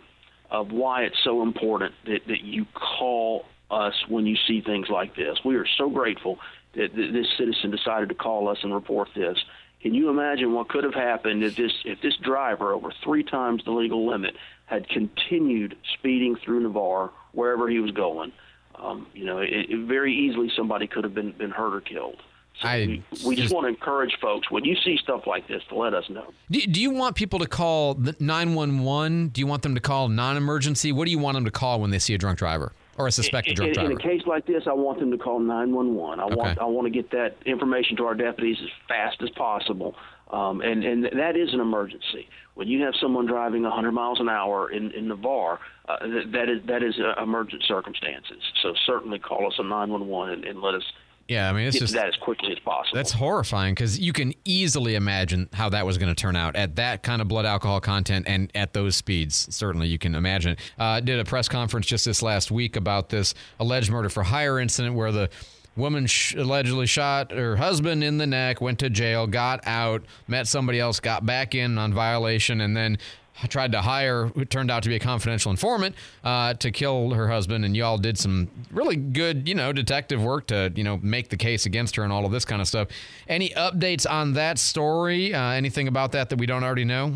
of 0.51 0.73
why 0.73 1.03
it's 1.03 1.19
so 1.23 1.43
important 1.43 1.95
that, 2.07 2.21
that 2.27 2.41
you 2.41 2.67
call 2.75 3.45
us 3.71 3.95
when 4.09 4.27
you 4.27 4.37
see 4.49 4.61
things 4.61 4.89
like 4.91 5.15
this. 5.15 5.39
We 5.45 5.57
are 5.57 5.67
so 5.79 5.89
grateful 5.89 6.39
that, 6.75 6.95
that 6.95 7.11
this 7.13 7.27
citizen 7.39 7.71
decided 7.71 8.09
to 8.09 8.15
call 8.15 8.49
us 8.49 8.59
and 8.63 8.75
report 8.75 9.09
this. 9.15 9.39
Can 9.83 9.95
you 9.95 10.11
imagine 10.11 10.53
what 10.53 10.69
could 10.69 10.85
have 10.85 10.95
happened 10.95 11.43
if 11.43 11.57
this 11.57 11.73
if 11.85 12.01
this 12.03 12.17
driver 12.17 12.73
over 12.73 12.93
three 13.03 13.25
times 13.25 13.65
the 13.65 13.71
legal 13.71 14.07
limit 14.07 14.35
had 14.67 14.89
continued 14.89 15.77
speeding 15.95 16.37
through 16.37 16.61
Navarre 16.61 17.11
wherever 17.33 17.69
he 17.69 17.79
was 17.79 17.91
going? 17.91 18.33
Um, 18.75 19.07
you 19.15 19.25
know, 19.25 19.39
it, 19.39 19.49
it 19.51 19.87
very 19.87 20.15
easily 20.15 20.51
somebody 20.55 20.87
could 20.87 21.05
have 21.05 21.15
been 21.15 21.33
been 21.33 21.51
hurt 21.51 21.75
or 21.75 21.81
killed. 21.81 22.17
So 22.61 22.69
we, 22.69 23.03
we 23.25 23.37
just 23.37 23.55
want 23.55 23.65
to 23.65 23.69
encourage 23.69 24.19
folks 24.21 24.51
when 24.51 24.65
you 24.65 24.77
see 24.85 24.99
stuff 25.03 25.27
like 25.27 25.49
this 25.49 25.63
to 25.71 25.77
let 25.77 25.95
us 25.95 26.11
know. 26.11 26.35
Do, 26.51 26.61
do 26.61 26.83
you 26.83 26.91
want 26.91 27.17
people 27.17 27.39
to 27.39 27.47
call 27.47 27.95
911? 27.95 29.29
Do 29.29 29.41
you 29.41 29.47
want 29.47 29.63
them 29.63 29.75
to 29.77 29.81
call 29.81 30.09
non 30.09 30.37
emergency? 30.37 30.93
What 30.93 31.07
do 31.07 31.11
you 31.11 31.19
want 31.19 31.37
them 31.37 31.47
to 31.47 31.51
call 31.51 31.81
when 31.81 31.91
they 31.91 31.99
see 31.99 32.13
a 32.13 32.19
drunk 32.19 32.39
driver 32.39 32.73
or 32.99 33.07
a 33.07 33.13
suspected 33.13 33.57
drunk 33.57 33.77
in, 33.77 33.87
in 33.87 33.93
a 33.93 34.01
case 34.01 34.23
like 34.27 34.47
this, 34.47 34.65
I 34.67 34.73
want 34.73 35.01
them 35.01 35.11
to 35.11 35.19
call 35.19 35.39
911. 35.39 36.21
I 36.21 36.27
want 36.27 36.59
I 36.59 36.65
want 36.65 36.87
to 36.87 36.91
get 36.91 37.11
that 37.13 37.37
information 37.47 37.97
to 37.99 38.05
our 38.05 38.15
deputies 38.15 38.59
as 38.63 38.69
fast 38.89 39.23
as 39.23 39.31
possible. 39.31 39.95
Um, 40.31 40.61
and 40.61 40.85
and 40.85 41.05
that 41.05 41.37
is 41.37 41.53
an 41.53 41.61
emergency. 41.61 42.29
When 42.55 42.69
you 42.69 42.83
have 42.85 42.95
someone 43.01 43.27
driving 43.27 43.63
100 43.63 43.93
miles 43.93 44.21
an 44.21 44.29
hour 44.29 44.71
in 44.71 44.91
in 44.93 45.09
Navarre, 45.09 45.59
uh, 45.89 45.97
that, 46.01 46.33
that 46.33 46.49
is 46.49 46.61
that 46.67 46.83
is 46.83 46.95
uh, 47.01 47.21
emergent 47.23 47.63
circumstances. 47.67 48.43
So 48.63 48.75
certainly 48.87 49.19
call 49.19 49.47
us 49.47 49.55
on 49.59 49.69
911 49.69 50.35
and, 50.35 50.45
and 50.45 50.61
let 50.61 50.75
us 50.75 50.85
Yeah, 51.31 51.49
I 51.49 51.53
mean, 51.53 51.69
it's 51.69 51.77
get 51.77 51.83
just 51.83 51.95
that 51.95 52.09
as 52.09 52.17
quickly 52.17 52.51
as 52.51 52.59
possible. 52.59 52.97
That's 52.97 53.13
horrifying 53.13 53.73
because 53.73 54.01
you 54.01 54.13
can 54.13 54.35
easily 54.45 54.97
imagine 54.97 55.49
how 55.53 55.69
that 55.69 55.87
was 55.87 55.97
going 55.97 56.13
to 56.13 56.21
turn 56.21 56.35
out 56.35 56.57
at 56.57 56.75
that 56.75 57.05
kind 57.05 57.23
of 57.23 57.29
blood 57.29 57.47
alcohol 57.47 57.81
content 57.81 58.27
and 58.29 58.51
at 58.57 58.73
those 58.73 58.97
speeds. 58.97 59.47
Certainly, 59.55 59.87
you 59.87 59.97
can 59.97 60.17
imagine. 60.17 60.57
Uh, 60.77 60.99
did 60.99 61.21
a 61.21 61.25
press 61.25 61.49
conference 61.49 61.87
just 61.87 62.05
this 62.05 62.21
last 62.21 62.51
week 62.51 62.75
about 62.75 63.11
this 63.11 63.33
alleged 63.61 63.93
murder 63.93 64.09
for 64.09 64.25
hire 64.25 64.59
incident 64.59 64.97
where 64.97 65.13
the 65.13 65.31
woman 65.77 66.09
sh- 66.09 66.35
allegedly 66.35 66.87
shot 66.87 67.31
her 67.31 67.55
husband 67.55 68.03
in 68.03 68.19
the 68.19 68.27
neck, 68.27 68.61
went 68.61 68.81
to 68.81 68.91
jail, 68.91 69.29
got 69.29 69.65
out, 69.69 70.05
met 70.27 70.49
somebody 70.49 70.81
else, 70.81 70.99
got 70.99 71.25
back 71.25 71.55
in 71.55 71.79
on 71.79 71.95
violation, 71.95 72.61
and 72.61 72.77
then 72.77 72.99
tried 73.47 73.73
to 73.73 73.81
hire 73.81 74.27
who 74.27 74.45
turned 74.45 74.71
out 74.71 74.83
to 74.83 74.89
be 74.89 74.97
a 74.97 75.01
confidential 75.01 75.51
informant 75.51 75.95
uh, 76.25 76.55
to 76.55 76.71
kill 76.71 77.15
her 77.15 77.29
husband 77.29 77.65
and 77.65 77.77
y'all 77.77 77.99
did 77.99 78.19
some 78.19 78.49
really 78.71 78.97
good 78.97 79.49
you 79.49 79.55
know 79.55 79.73
detective 79.73 80.23
work 80.23 80.47
to 80.49 80.73
you 80.75 80.85
know 80.85 80.99
make 81.03 81.29
the 81.29 81.37
case 81.37 81.67
against 81.67 81.97
her 81.97 82.03
and 82.03 82.13
all 82.13 82.25
of 82.25 82.33
this 82.33 82.45
kind 82.45 82.61
of 82.61 82.69
stuff. 82.69 82.89
Any 83.29 83.51
updates 83.51 84.11
on 84.11 84.35
that 84.35 84.59
story? 84.59 85.35
Uh, 85.35 85.51
anything 85.51 85.89
about 85.89 86.13
that 86.13 86.31
that 86.31 86.39
we 86.39 86.47
don't 86.47 86.65
already 86.65 86.85
know? 86.85 87.15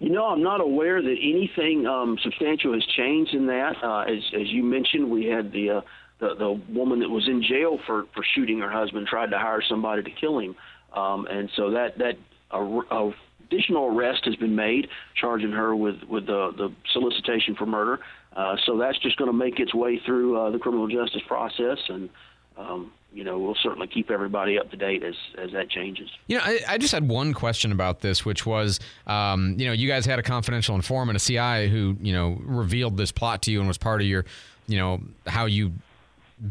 You 0.00 0.08
know, 0.08 0.24
I'm 0.24 0.42
not 0.42 0.62
aware 0.62 1.02
that 1.02 1.16
anything 1.20 1.86
um, 1.86 2.16
substantial 2.22 2.72
has 2.72 2.84
changed 2.96 3.34
in 3.34 3.46
that. 3.46 3.74
Uh, 3.82 4.00
as, 4.00 4.22
as 4.34 4.48
you 4.48 4.62
mentioned, 4.62 5.10
we 5.10 5.26
had 5.26 5.52
the, 5.52 5.70
uh, 5.70 5.80
the 6.20 6.34
the 6.36 6.60
woman 6.72 7.00
that 7.00 7.10
was 7.10 7.28
in 7.28 7.42
jail 7.42 7.78
for, 7.86 8.04
for 8.14 8.24
shooting 8.34 8.60
her 8.60 8.70
husband 8.70 9.06
tried 9.06 9.30
to 9.30 9.38
hire 9.38 9.62
somebody 9.68 10.02
to 10.02 10.10
kill 10.10 10.38
him, 10.38 10.56
um, 10.94 11.26
and 11.26 11.50
so 11.54 11.72
that 11.72 11.98
that 11.98 12.16
a, 12.50 12.58
a 12.62 13.12
additional 13.50 13.86
arrest 13.86 14.24
has 14.24 14.36
been 14.36 14.54
made, 14.54 14.88
charging 15.14 15.52
her 15.52 15.74
with 15.74 16.02
with 16.08 16.26
the 16.26 16.52
the 16.56 16.72
solicitation 16.92 17.54
for 17.54 17.66
murder. 17.66 18.00
Uh, 18.34 18.56
so 18.64 18.76
that's 18.78 18.98
just 18.98 19.16
going 19.16 19.30
to 19.30 19.36
make 19.36 19.58
its 19.58 19.74
way 19.74 20.00
through 20.04 20.38
uh, 20.38 20.50
the 20.50 20.58
criminal 20.58 20.86
justice 20.86 21.22
process, 21.26 21.78
and 21.88 22.08
um, 22.56 22.92
you 23.12 23.24
know 23.24 23.38
we'll 23.38 23.56
certainly 23.60 23.88
keep 23.88 24.10
everybody 24.10 24.58
up 24.58 24.70
to 24.70 24.76
date 24.76 25.02
as 25.02 25.14
as 25.36 25.50
that 25.52 25.68
changes. 25.68 26.08
You 26.28 26.38
know, 26.38 26.44
I, 26.44 26.60
I 26.68 26.78
just 26.78 26.92
had 26.92 27.08
one 27.08 27.34
question 27.34 27.72
about 27.72 28.00
this, 28.00 28.24
which 28.24 28.46
was, 28.46 28.78
um, 29.06 29.56
you 29.58 29.66
know, 29.66 29.72
you 29.72 29.88
guys 29.88 30.06
had 30.06 30.18
a 30.18 30.22
confidential 30.22 30.76
informant, 30.76 31.16
a 31.16 31.20
CI, 31.20 31.68
who 31.68 31.96
you 32.00 32.12
know 32.12 32.38
revealed 32.42 32.96
this 32.96 33.10
plot 33.10 33.42
to 33.42 33.50
you 33.50 33.58
and 33.58 33.66
was 33.66 33.78
part 33.78 34.00
of 34.00 34.06
your, 34.06 34.24
you 34.68 34.78
know, 34.78 35.00
how 35.26 35.46
you 35.46 35.72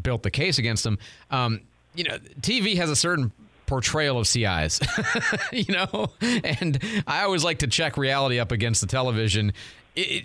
built 0.02 0.22
the 0.22 0.30
case 0.30 0.58
against 0.58 0.84
them. 0.84 0.98
Um, 1.30 1.60
you 1.94 2.04
know, 2.04 2.18
TV 2.40 2.76
has 2.76 2.90
a 2.90 2.96
certain 2.96 3.32
portrayal 3.70 4.18
of 4.18 4.26
CIs, 4.26 4.80
you 5.52 5.72
know, 5.72 6.10
and 6.20 6.76
I 7.06 7.22
always 7.22 7.44
like 7.44 7.58
to 7.58 7.68
check 7.68 7.96
reality 7.96 8.40
up 8.40 8.50
against 8.50 8.80
the 8.80 8.88
television. 8.88 9.52
It, 9.94 10.24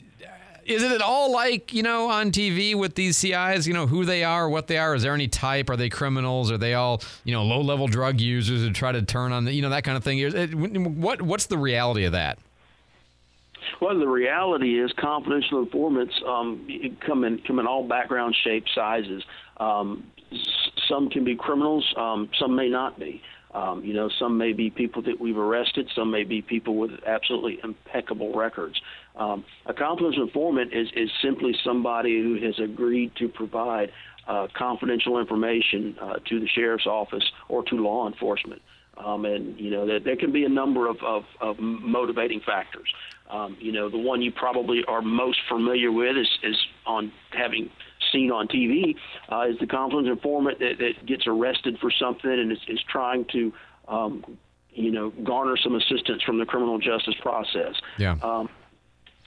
is 0.65 0.81
it 0.81 0.91
at 0.91 1.01
all 1.03 1.31
like 1.31 1.71
you 1.71 1.83
know 1.83 2.09
on 2.09 2.31
TV 2.31 2.73
with 2.73 2.95
these 2.95 3.15
CIs? 3.17 3.67
You 3.67 3.75
know 3.75 3.85
who 3.85 4.03
they 4.03 4.23
are, 4.23 4.49
what 4.49 4.65
they 4.65 4.79
are. 4.79 4.95
Is 4.95 5.03
there 5.03 5.13
any 5.13 5.27
type? 5.27 5.69
Are 5.69 5.77
they 5.77 5.89
criminals? 5.89 6.51
Are 6.51 6.57
they 6.57 6.73
all 6.73 7.03
you 7.23 7.33
know 7.33 7.43
low 7.43 7.61
level 7.61 7.87
drug 7.87 8.19
users 8.19 8.61
who 8.61 8.71
try 8.73 8.91
to 8.91 9.03
turn 9.03 9.31
on 9.31 9.45
the 9.45 9.53
you 9.53 9.61
know 9.61 9.69
that 9.69 9.83
kind 9.83 9.95
of 9.95 10.03
thing? 10.03 10.99
What 10.99 11.21
what's 11.21 11.45
the 11.45 11.59
reality 11.59 12.05
of 12.05 12.13
that? 12.13 12.39
Well, 13.79 13.97
the 13.99 14.07
reality 14.07 14.79
is 14.79 14.91
confidential 14.99 15.59
informants 15.59 16.15
um, 16.27 16.67
come 17.05 17.23
in 17.23 17.37
come 17.45 17.59
in 17.59 17.67
all 17.67 17.87
background 17.87 18.35
shapes, 18.43 18.71
sizes. 18.73 19.23
Um, 19.57 20.11
some 20.87 21.09
can 21.09 21.23
be 21.23 21.35
criminals, 21.35 21.85
um, 21.97 22.29
some 22.39 22.55
may 22.55 22.69
not 22.69 22.99
be. 22.99 23.21
Um, 23.55 23.85
you 23.85 23.93
know, 23.93 24.09
some 24.19 24.37
may 24.37 24.51
be 24.51 24.69
people 24.69 25.01
that 25.03 25.17
we've 25.17 25.37
arrested, 25.37 25.89
some 25.95 26.11
may 26.11 26.25
be 26.25 26.41
people 26.41 26.75
with 26.75 26.91
absolutely 27.07 27.57
impeccable 27.63 28.33
records. 28.33 28.81
Um, 29.15 29.45
a 29.65 29.73
confidential 29.73 30.23
informant 30.23 30.73
is, 30.73 30.89
is 30.93 31.09
simply 31.21 31.55
somebody 31.63 32.21
who 32.21 32.37
has 32.45 32.59
agreed 32.59 33.15
to 33.15 33.29
provide 33.29 33.93
uh, 34.27 34.47
confidential 34.53 35.19
information 35.19 35.95
uh, 36.01 36.15
to 36.27 36.39
the 36.41 36.47
sheriff's 36.47 36.85
office 36.85 37.23
or 37.47 37.63
to 37.63 37.75
law 37.75 38.07
enforcement. 38.07 38.61
Um, 38.97 39.23
and, 39.23 39.57
you 39.57 39.71
know, 39.71 39.85
there, 39.85 40.01
there 40.01 40.17
can 40.17 40.33
be 40.33 40.43
a 40.43 40.49
number 40.49 40.89
of, 40.89 40.97
of, 41.01 41.23
of 41.39 41.57
motivating 41.59 42.41
factors. 42.45 42.87
Um, 43.29 43.55
you 43.59 43.71
know, 43.71 43.89
the 43.89 43.97
one 43.97 44.21
you 44.21 44.33
probably 44.33 44.83
are 44.85 45.01
most 45.01 45.39
familiar 45.47 45.93
with 45.93 46.17
is, 46.17 46.29
is 46.43 46.57
on 46.85 47.11
having 47.31 47.69
seen 48.15 48.31
on 48.31 48.47
TV 48.47 48.95
uh, 49.29 49.49
is 49.49 49.59
the 49.59 49.67
confidential 49.67 50.13
informant 50.13 50.59
that, 50.59 50.77
that 50.79 51.05
gets 51.05 51.27
arrested 51.27 51.77
for 51.79 51.91
something 51.91 52.31
and 52.31 52.51
is, 52.51 52.59
is 52.67 52.79
trying 52.89 53.25
to, 53.25 53.53
um, 53.87 54.37
you 54.71 54.91
know, 54.91 55.09
garner 55.23 55.57
some 55.57 55.75
assistance 55.75 56.23
from 56.23 56.39
the 56.39 56.45
criminal 56.45 56.79
justice 56.79 57.15
process. 57.21 57.75
Yeah. 57.97 58.17
Um, 58.23 58.49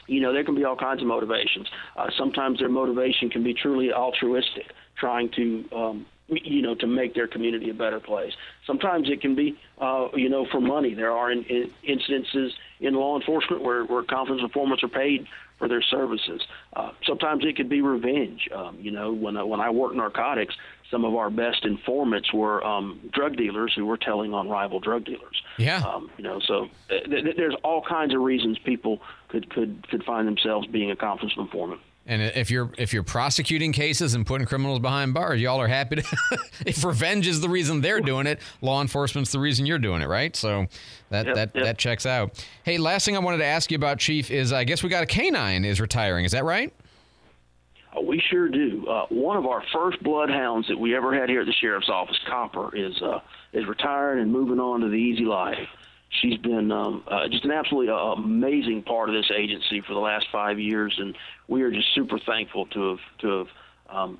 you 0.06 0.20
know, 0.20 0.32
there 0.32 0.42
can 0.42 0.54
be 0.54 0.64
all 0.64 0.76
kinds 0.76 1.02
of 1.02 1.06
motivations. 1.06 1.68
Uh, 1.96 2.08
sometimes 2.16 2.60
their 2.60 2.70
motivation 2.70 3.28
can 3.28 3.42
be 3.42 3.52
truly 3.52 3.92
altruistic, 3.92 4.72
trying 4.96 5.28
to, 5.32 5.64
um, 5.76 6.06
you 6.28 6.62
know, 6.62 6.74
to 6.74 6.86
make 6.86 7.14
their 7.14 7.26
community 7.26 7.68
a 7.68 7.74
better 7.74 8.00
place. 8.00 8.32
Sometimes 8.66 9.10
it 9.10 9.20
can 9.20 9.34
be, 9.34 9.58
uh, 9.78 10.08
you 10.14 10.30
know, 10.30 10.46
for 10.50 10.60
money. 10.60 10.94
There 10.94 11.12
are 11.12 11.30
in, 11.30 11.44
in 11.44 11.70
incidences 11.86 12.52
in 12.80 12.94
law 12.94 13.18
enforcement 13.18 13.62
where, 13.62 13.84
where 13.84 14.02
confidential 14.02 14.46
informants 14.46 14.82
are 14.82 14.88
paid 14.88 15.26
for 15.58 15.68
their 15.68 15.82
services. 15.82 16.40
Uh, 16.74 16.90
sometimes 17.04 17.44
it 17.44 17.56
could 17.56 17.68
be 17.68 17.80
revenge. 17.80 18.48
Um, 18.54 18.78
you 18.80 18.90
know, 18.90 19.12
when 19.12 19.36
I, 19.36 19.42
when 19.42 19.60
I 19.60 19.70
worked 19.70 19.96
narcotics, 19.96 20.54
some 20.90 21.04
of 21.04 21.14
our 21.14 21.30
best 21.30 21.64
informants 21.64 22.32
were 22.32 22.64
um, 22.64 23.10
drug 23.12 23.36
dealers 23.36 23.72
who 23.74 23.84
were 23.84 23.96
telling 23.96 24.32
on 24.32 24.48
rival 24.48 24.80
drug 24.80 25.04
dealers. 25.04 25.42
Yeah. 25.58 25.82
Um, 25.82 26.10
you 26.16 26.24
know, 26.24 26.40
so 26.40 26.68
uh, 26.90 27.08
th- 27.08 27.24
th- 27.24 27.36
there's 27.36 27.56
all 27.62 27.82
kinds 27.82 28.14
of 28.14 28.20
reasons 28.20 28.58
people 28.58 29.00
could 29.28 29.50
could 29.50 29.86
could 29.88 30.04
find 30.04 30.26
themselves 30.26 30.66
being 30.66 30.90
a 30.90 30.96
confidential 30.96 31.42
informant. 31.42 31.80
And 32.08 32.22
if 32.22 32.50
you're 32.50 32.70
if 32.78 32.94
you're 32.94 33.02
prosecuting 33.02 33.70
cases 33.70 34.14
and 34.14 34.26
putting 34.26 34.46
criminals 34.46 34.78
behind 34.78 35.12
bars, 35.12 35.42
y'all 35.42 35.60
are 35.60 35.68
happy 35.68 35.96
to. 35.96 36.02
if 36.66 36.82
revenge 36.82 37.28
is 37.28 37.42
the 37.42 37.50
reason 37.50 37.82
they're 37.82 38.00
doing 38.00 38.26
it, 38.26 38.40
law 38.62 38.80
enforcement's 38.80 39.30
the 39.30 39.38
reason 39.38 39.66
you're 39.66 39.78
doing 39.78 40.00
it, 40.00 40.08
right? 40.08 40.34
So 40.34 40.66
that 41.10 41.26
Yep, 41.26 41.34
that 41.34 41.50
yep. 41.54 41.64
that 41.64 41.78
checks 41.78 42.06
out. 42.06 42.42
Hey, 42.64 42.78
last 42.78 43.04
thing 43.04 43.14
I 43.14 43.18
wanted 43.18 43.38
to 43.38 43.44
ask 43.44 43.70
you 43.70 43.76
about, 43.76 43.98
Chief, 43.98 44.30
is 44.30 44.54
I 44.54 44.64
guess 44.64 44.82
we 44.82 44.88
got 44.88 45.02
a 45.02 45.06
canine 45.06 45.66
is 45.66 45.82
retiring. 45.82 46.24
Is 46.24 46.32
that 46.32 46.44
right? 46.44 46.72
Uh, 47.94 48.00
we 48.00 48.22
sure 48.30 48.48
do. 48.48 48.86
Uh, 48.86 49.04
one 49.10 49.36
of 49.36 49.44
our 49.44 49.62
first 49.72 50.02
bloodhounds 50.02 50.66
that 50.68 50.78
we 50.78 50.96
ever 50.96 51.14
had 51.14 51.28
here 51.28 51.42
at 51.42 51.46
the 51.46 51.54
sheriff's 51.60 51.90
office, 51.90 52.18
Copper, 52.26 52.74
is 52.74 53.00
uh, 53.02 53.20
is 53.52 53.66
retired 53.66 54.18
and 54.18 54.32
moving 54.32 54.58
on 54.58 54.80
to 54.80 54.88
the 54.88 54.96
easy 54.96 55.24
life. 55.24 55.58
She's 56.10 56.38
been 56.38 56.72
um, 56.72 57.04
uh, 57.06 57.28
just 57.28 57.44
an 57.44 57.50
absolutely 57.50 57.92
uh, 57.92 58.12
amazing 58.12 58.82
part 58.82 59.08
of 59.10 59.14
this 59.14 59.30
agency 59.36 59.82
for 59.86 59.92
the 59.92 60.00
last 60.00 60.26
five 60.32 60.58
years, 60.58 60.94
and 60.98 61.16
we 61.48 61.62
are 61.62 61.70
just 61.70 61.94
super 61.94 62.18
thankful 62.18 62.66
to 62.66 62.90
have 62.90 63.18
to 63.18 63.28
have 63.28 63.46
um, 63.90 64.18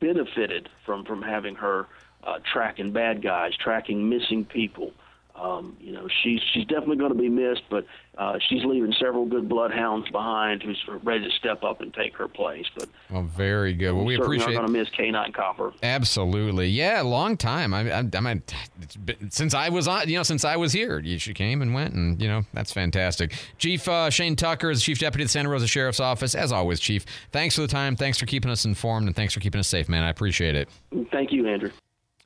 benefited 0.00 0.68
from 0.86 1.04
from 1.04 1.22
having 1.22 1.56
her 1.56 1.88
uh, 2.22 2.38
tracking 2.52 2.92
bad 2.92 3.22
guys, 3.22 3.52
tracking 3.56 4.08
missing 4.08 4.44
people. 4.44 4.92
Um, 5.36 5.76
you 5.80 5.92
know, 5.92 6.06
she's 6.22 6.40
she's 6.52 6.64
definitely 6.66 6.96
going 6.96 7.12
to 7.12 7.18
be 7.18 7.28
missed, 7.28 7.62
but 7.68 7.84
uh, 8.16 8.38
she's 8.48 8.64
leaving 8.64 8.94
several 9.00 9.26
good 9.26 9.48
bloodhounds 9.48 10.08
behind 10.10 10.62
who's 10.62 10.80
ready 11.02 11.24
to 11.24 11.30
step 11.32 11.64
up 11.64 11.80
and 11.80 11.92
take 11.92 12.16
her 12.16 12.28
place. 12.28 12.64
But 12.78 12.88
Well, 13.10 13.22
very 13.24 13.74
good. 13.74 13.92
Well, 13.92 14.04
we 14.04 14.14
appreciate. 14.14 14.50
are 14.50 14.52
going 14.52 14.66
to 14.66 14.72
miss 14.72 14.88
Canine 14.90 15.32
Copper. 15.32 15.72
Absolutely, 15.82 16.68
yeah, 16.68 17.00
long 17.02 17.36
time. 17.36 17.74
I, 17.74 17.90
I, 17.90 18.04
I 18.14 18.20
mean, 18.20 18.44
it's 18.80 18.94
been, 18.94 19.30
since 19.32 19.54
I 19.54 19.70
was 19.70 19.88
on, 19.88 20.08
you 20.08 20.16
know, 20.16 20.22
since 20.22 20.44
I 20.44 20.54
was 20.56 20.72
here, 20.72 21.00
you- 21.00 21.18
she 21.18 21.34
came 21.34 21.62
and 21.62 21.74
went, 21.74 21.94
and 21.94 22.22
you 22.22 22.28
know, 22.28 22.42
that's 22.52 22.72
fantastic. 22.72 23.34
Chief 23.58 23.88
uh, 23.88 24.10
Shane 24.10 24.36
Tucker 24.36 24.70
is 24.70 24.82
Chief 24.84 25.00
Deputy 25.00 25.24
of 25.24 25.28
the 25.28 25.32
Santa 25.32 25.48
Rosa 25.48 25.66
Sheriff's 25.66 25.98
Office. 26.00 26.36
As 26.36 26.52
always, 26.52 26.78
Chief, 26.78 27.04
thanks 27.32 27.56
for 27.56 27.62
the 27.62 27.68
time. 27.68 27.96
Thanks 27.96 28.18
for 28.18 28.26
keeping 28.26 28.52
us 28.52 28.64
informed, 28.64 29.08
and 29.08 29.16
thanks 29.16 29.34
for 29.34 29.40
keeping 29.40 29.58
us 29.58 29.66
safe, 29.66 29.88
man. 29.88 30.04
I 30.04 30.10
appreciate 30.10 30.54
it. 30.54 30.68
Thank 31.10 31.32
you, 31.32 31.48
Andrew. 31.48 31.70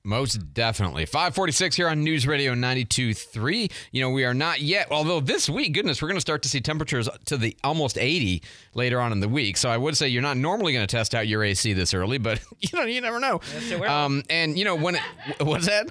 Most 0.08 0.54
definitely. 0.54 1.04
546 1.04 1.76
here 1.76 1.86
on 1.86 2.02
News 2.02 2.26
Radio 2.26 2.54
92.3. 2.54 3.70
You 3.92 4.00
know, 4.00 4.08
we 4.08 4.24
are 4.24 4.32
not 4.32 4.62
yet, 4.62 4.88
although 4.90 5.20
this 5.20 5.50
week, 5.50 5.74
goodness, 5.74 6.00
we're 6.00 6.08
going 6.08 6.16
to 6.16 6.22
start 6.22 6.40
to 6.44 6.48
see 6.48 6.62
temperatures 6.62 7.10
to 7.26 7.36
the 7.36 7.54
almost 7.62 7.98
80 7.98 8.42
later 8.72 9.02
on 9.02 9.12
in 9.12 9.20
the 9.20 9.28
week. 9.28 9.58
So 9.58 9.68
I 9.68 9.76
would 9.76 9.98
say 9.98 10.08
you're 10.08 10.22
not 10.22 10.38
normally 10.38 10.72
going 10.72 10.86
to 10.86 10.90
test 10.90 11.14
out 11.14 11.28
your 11.28 11.44
AC 11.44 11.74
this 11.74 11.92
early, 11.92 12.16
but 12.16 12.40
you 12.60 12.70
know, 12.72 12.86
you 12.86 13.02
never 13.02 13.20
know. 13.20 13.42
Yes, 13.52 13.70
you 13.70 13.80
will. 13.80 13.90
Um, 13.90 14.22
and, 14.30 14.58
you 14.58 14.64
know, 14.64 14.76
when 14.76 14.94
it, 14.94 15.02
what's 15.42 15.66
that? 15.66 15.90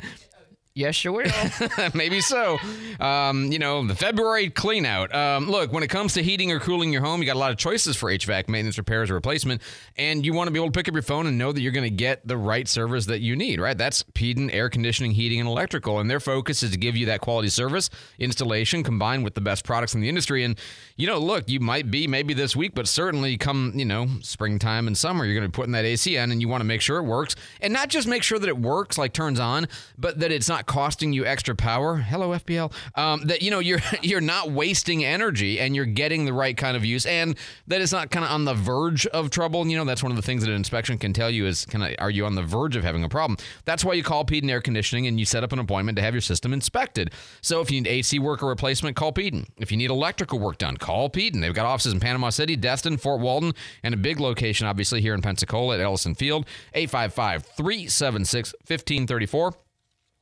Yes, 0.78 1.04
you 1.04 1.12
will. 1.12 1.26
Maybe 1.96 2.22
so. 2.22 2.60
Um, 3.00 3.52
you 3.52 3.58
know, 3.58 3.84
the 3.88 3.96
February 3.96 4.52
clean 4.52 4.86
out. 4.86 5.14
Um, 5.14 5.50
look, 5.50 5.74
when 5.74 5.82
it 5.82 5.88
comes 5.88 6.14
to 6.14 6.22
heating 6.22 6.52
or 6.52 6.60
cooling 6.60 6.94
your 6.94 7.02
home, 7.02 7.20
you 7.20 7.26
got 7.26 7.36
a 7.36 7.40
lot 7.40 7.50
of 7.50 7.58
choices 7.58 7.98
for 7.98 8.12
HVAC 8.12 8.48
maintenance, 8.48 8.78
repairs, 8.78 9.10
or 9.10 9.16
replacement. 9.16 9.64
And 9.98 10.24
you 10.24 10.36
want 10.36 10.50
to 10.50 10.52
be 10.52 10.60
able 10.60 10.68
to 10.68 10.78
pick 10.78 10.88
up 10.88 10.94
your 10.94 11.02
phone 11.02 11.26
and 11.26 11.36
know 11.36 11.52
that 11.52 11.62
you're 11.62 11.72
going 11.72 11.90
to 11.90 11.90
get 11.90 12.28
the 12.28 12.38
right 12.38 12.68
service 12.68 13.08
that 13.08 13.22
you 13.22 13.36
need, 13.36 13.60
right? 13.60 13.76
That's 13.76 14.04
Peden 14.04 14.52
Air 14.52 14.70
Conditioning, 14.70 15.14
Heating, 15.14 15.40
and 15.40 15.50
Electrical. 15.50 16.00
And 16.00 16.12
their 16.12 16.20
focus 16.20 16.62
is 16.62 16.70
to 16.70 16.78
give 16.78 16.96
you 16.96 17.08
that 17.08 17.22
quality 17.22 17.50
service, 17.50 17.90
installation, 18.20 18.84
combined 18.84 19.24
with 19.24 19.34
the 19.34 19.42
best 19.42 19.64
products 19.64 19.96
in 19.96 20.02
the 20.02 20.10
industry. 20.10 20.44
And, 20.44 20.60
you 20.96 21.08
know, 21.08 21.18
look, 21.18 21.50
you 21.50 21.60
might 21.60 21.90
be 21.90 22.06
maybe 22.06 22.36
this 22.36 22.56
week, 22.56 22.76
but 22.76 22.88
certainly 22.88 23.36
come, 23.36 23.74
you 23.74 23.86
know, 23.86 24.08
springtime 24.22 24.86
and 24.86 24.96
summer, 24.96 25.26
you're 25.26 25.34
going 25.34 25.44
to 25.44 25.50
be 25.50 25.56
putting 25.56 25.72
that 25.72 25.86
AC 25.86 26.16
in 26.16 26.32
and 26.32 26.40
you 26.40 26.48
want 26.48 26.62
to 26.62 26.66
make 26.66 26.82
sure 26.82 27.00
it 27.00 27.04
works. 27.04 27.36
And 27.62 27.74
not 27.74 27.90
just 27.90 28.08
make 28.08 28.22
sure 28.22 28.38
that 28.38 28.48
it 28.48 28.60
works, 28.60 29.00
like 29.00 29.12
turns 29.12 29.40
on, 29.40 29.68
but 29.98 30.20
that 30.20 30.32
it's 30.32 30.48
not 30.48 30.67
costing 30.68 31.14
you 31.14 31.26
extra 31.26 31.56
power. 31.56 31.96
Hello, 31.96 32.30
FPL. 32.30 32.72
Um, 32.96 33.24
that 33.26 33.42
you 33.42 33.50
know 33.50 33.60
you're 33.60 33.80
you're 34.04 34.22
not 34.22 34.52
wasting 34.52 35.04
energy 35.04 35.60
and 35.60 35.76
you're 35.76 35.86
getting 35.86 36.26
the 36.26 36.34
right 36.34 36.56
kind 36.56 36.78
of 36.78 36.86
use, 36.86 37.06
and 37.06 37.36
that 37.66 37.82
it's 37.82 37.92
not 37.92 38.12
kind 38.12 38.24
of 38.24 38.32
on 38.32 38.46
the 38.46 38.54
verge 38.54 39.08
of 39.08 39.32
trouble. 39.32 39.66
You 39.66 39.78
know 39.78 39.86
that's 39.86 40.04
one 40.04 40.12
of 40.12 40.16
the 40.16 40.22
things 40.22 40.44
that 40.44 40.50
an 40.52 40.56
inspection 40.56 40.98
can 41.00 41.14
tell 41.14 41.32
you 41.32 41.48
is 41.48 41.66
kind 41.66 41.84
of 41.84 41.96
are 42.00 42.12
you 42.12 42.26
on 42.26 42.36
the 42.36 42.44
verge 42.44 42.76
of 42.76 42.84
having 42.84 43.04
a 43.04 43.10
problem? 43.10 43.38
That's 43.66 43.84
why 43.84 43.94
you 43.94 44.04
call 44.04 44.24
Peden 44.26 44.50
Air 44.50 44.62
Conditioning 44.62 45.08
and 45.08 45.20
you 45.20 45.26
set 45.26 45.44
up 45.44 45.52
an 45.52 45.60
appointment 45.60 45.96
to 45.96 46.02
have 46.02 46.14
your 46.14 46.22
system 46.22 46.54
inspected. 46.54 47.12
So 47.42 47.62
if 47.62 47.72
you 47.72 47.82
need 47.82 47.90
AC 47.90 48.20
work 48.20 48.44
or 48.44 48.48
replacement, 48.48 48.96
call 48.96 49.12
Peden. 49.12 49.48
If 49.58 49.72
you 49.72 49.78
need 49.78 49.90
electrical 49.90 50.40
work 50.40 50.58
done, 50.58 50.78
call 50.78 51.10
Peden. 51.10 51.42
They've 51.42 51.54
got 51.54 51.66
offices 51.66 51.94
in 51.94 52.00
Panama 52.00 52.30
City, 52.30 52.56
Destin, 52.56 52.98
Fort 52.98 53.22
Walton, 53.22 53.54
and 53.84 53.94
a 53.94 53.98
big 53.98 54.20
location 54.20 54.68
obviously 54.68 55.02
here 55.02 55.14
in 55.14 55.22
Pensacola 55.22 55.76
at 55.76 55.82
Ellyson 55.82 56.16
Field. 56.18 56.46
855 56.74 57.46
376 57.46 58.54
1534 58.68 59.67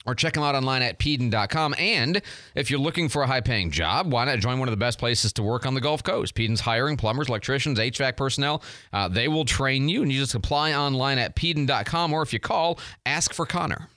or 0.06 0.16
check 0.16 0.34
them 0.34 0.43
out 0.43 0.56
online 0.56 0.82
at 0.82 0.99
peden.com. 0.99 1.76
And 1.78 2.22
if 2.53 2.70
you're 2.70 2.80
looking 2.80 3.10
for 3.10 3.24
a 3.24 3.28
high 3.28 3.41
paying 3.41 3.72
job, 3.72 4.12
why 4.12 4.26
not 4.26 4.39
join 4.39 4.60
one 4.60 4.68
of 4.68 4.74
the 4.74 4.78
best 4.78 4.99
places 4.99 5.34
to 5.34 5.43
work 5.43 5.66
on 5.66 5.74
the 5.74 5.82
Gulf 5.82 6.03
Coast? 6.03 6.36
Peden's 6.36 6.62
hiring 6.62 6.97
plumbers, 6.97 7.30
electricians, 7.30 7.80
HVAC 7.80 8.16
personnel. 8.16 8.62
Uh, 8.93 9.08
they 9.08 9.28
will 9.28 9.45
train 9.45 9.89
you, 9.89 10.01
and 10.03 10.12
you 10.12 10.20
just 10.20 10.36
apply 10.36 10.74
online 10.74 11.18
at 11.18 11.36
peden.com, 11.36 12.14
or 12.14 12.22
if 12.22 12.34
you 12.34 12.39
call, 12.39 12.80
ask 13.06 13.34
for 13.34 13.45
Connor. 13.45 13.89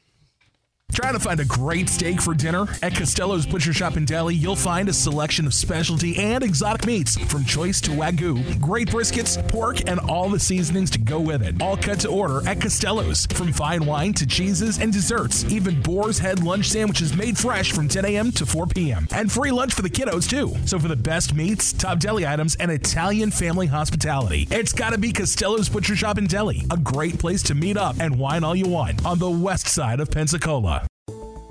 Trying 0.99 1.12
to 1.12 1.20
find 1.20 1.39
a 1.39 1.45
great 1.45 1.89
steak 1.89 2.20
for 2.20 2.34
dinner? 2.34 2.66
At 2.82 2.97
Costello's 2.97 3.47
Butcher 3.47 3.72
Shop 3.72 3.95
and 3.95 4.05
Deli, 4.05 4.34
you'll 4.34 4.57
find 4.57 4.89
a 4.89 4.93
selection 4.93 5.47
of 5.47 5.55
specialty 5.55 6.16
and 6.16 6.43
exotic 6.43 6.86
meats, 6.86 7.16
from 7.16 7.45
choice 7.45 7.80
to 7.82 7.93
wagyu, 7.93 8.61
great 8.61 8.89
briskets, 8.89 9.47
pork, 9.47 9.89
and 9.89 10.01
all 10.01 10.28
the 10.28 10.41
seasonings 10.41 10.91
to 10.91 10.99
go 10.99 11.20
with 11.20 11.43
it. 11.43 11.62
All 11.62 11.76
cut 11.76 12.01
to 12.01 12.09
order 12.09 12.47
at 12.49 12.61
Costello's, 12.61 13.26
from 13.26 13.53
fine 13.53 13.86
wine 13.86 14.12
to 14.14 14.26
cheeses 14.26 14.80
and 14.80 14.93
desserts, 14.93 15.45
even 15.45 15.80
Boar's 15.82 16.18
Head 16.18 16.43
lunch 16.43 16.68
sandwiches 16.68 17.14
made 17.16 17.39
fresh 17.39 17.70
from 17.70 17.86
10 17.86 18.05
a.m. 18.05 18.32
to 18.32 18.45
4 18.45 18.66
p.m. 18.66 19.07
And 19.12 19.30
free 19.30 19.53
lunch 19.53 19.74
for 19.74 19.82
the 19.82 19.91
kiddos, 19.91 20.28
too. 20.28 20.57
So 20.66 20.80
for 20.80 20.89
the 20.89 20.97
best 20.97 21.32
meats, 21.32 21.72
top 21.72 22.01
deli 22.01 22.26
items, 22.26 22.57
and 22.57 22.72
Italian 22.72 23.30
family 23.30 23.68
hospitality, 23.68 24.49
it's 24.51 24.72
gotta 24.72 24.99
be 24.99 25.12
Costello's 25.12 25.68
Butcher 25.68 25.95
Shop 25.95 26.18
and 26.18 26.28
Deli, 26.28 26.64
a 26.72 26.76
great 26.76 27.20
place 27.20 27.45
to 27.45 27.55
meet 27.55 27.76
up 27.76 27.97
and 28.01 28.18
wine 28.18 28.43
all 28.43 28.57
you 28.57 28.68
want 28.68 29.07
on 29.07 29.20
the 29.20 29.30
west 29.30 29.68
side 29.68 30.01
of 30.01 30.11
Pensacola. 30.11 30.77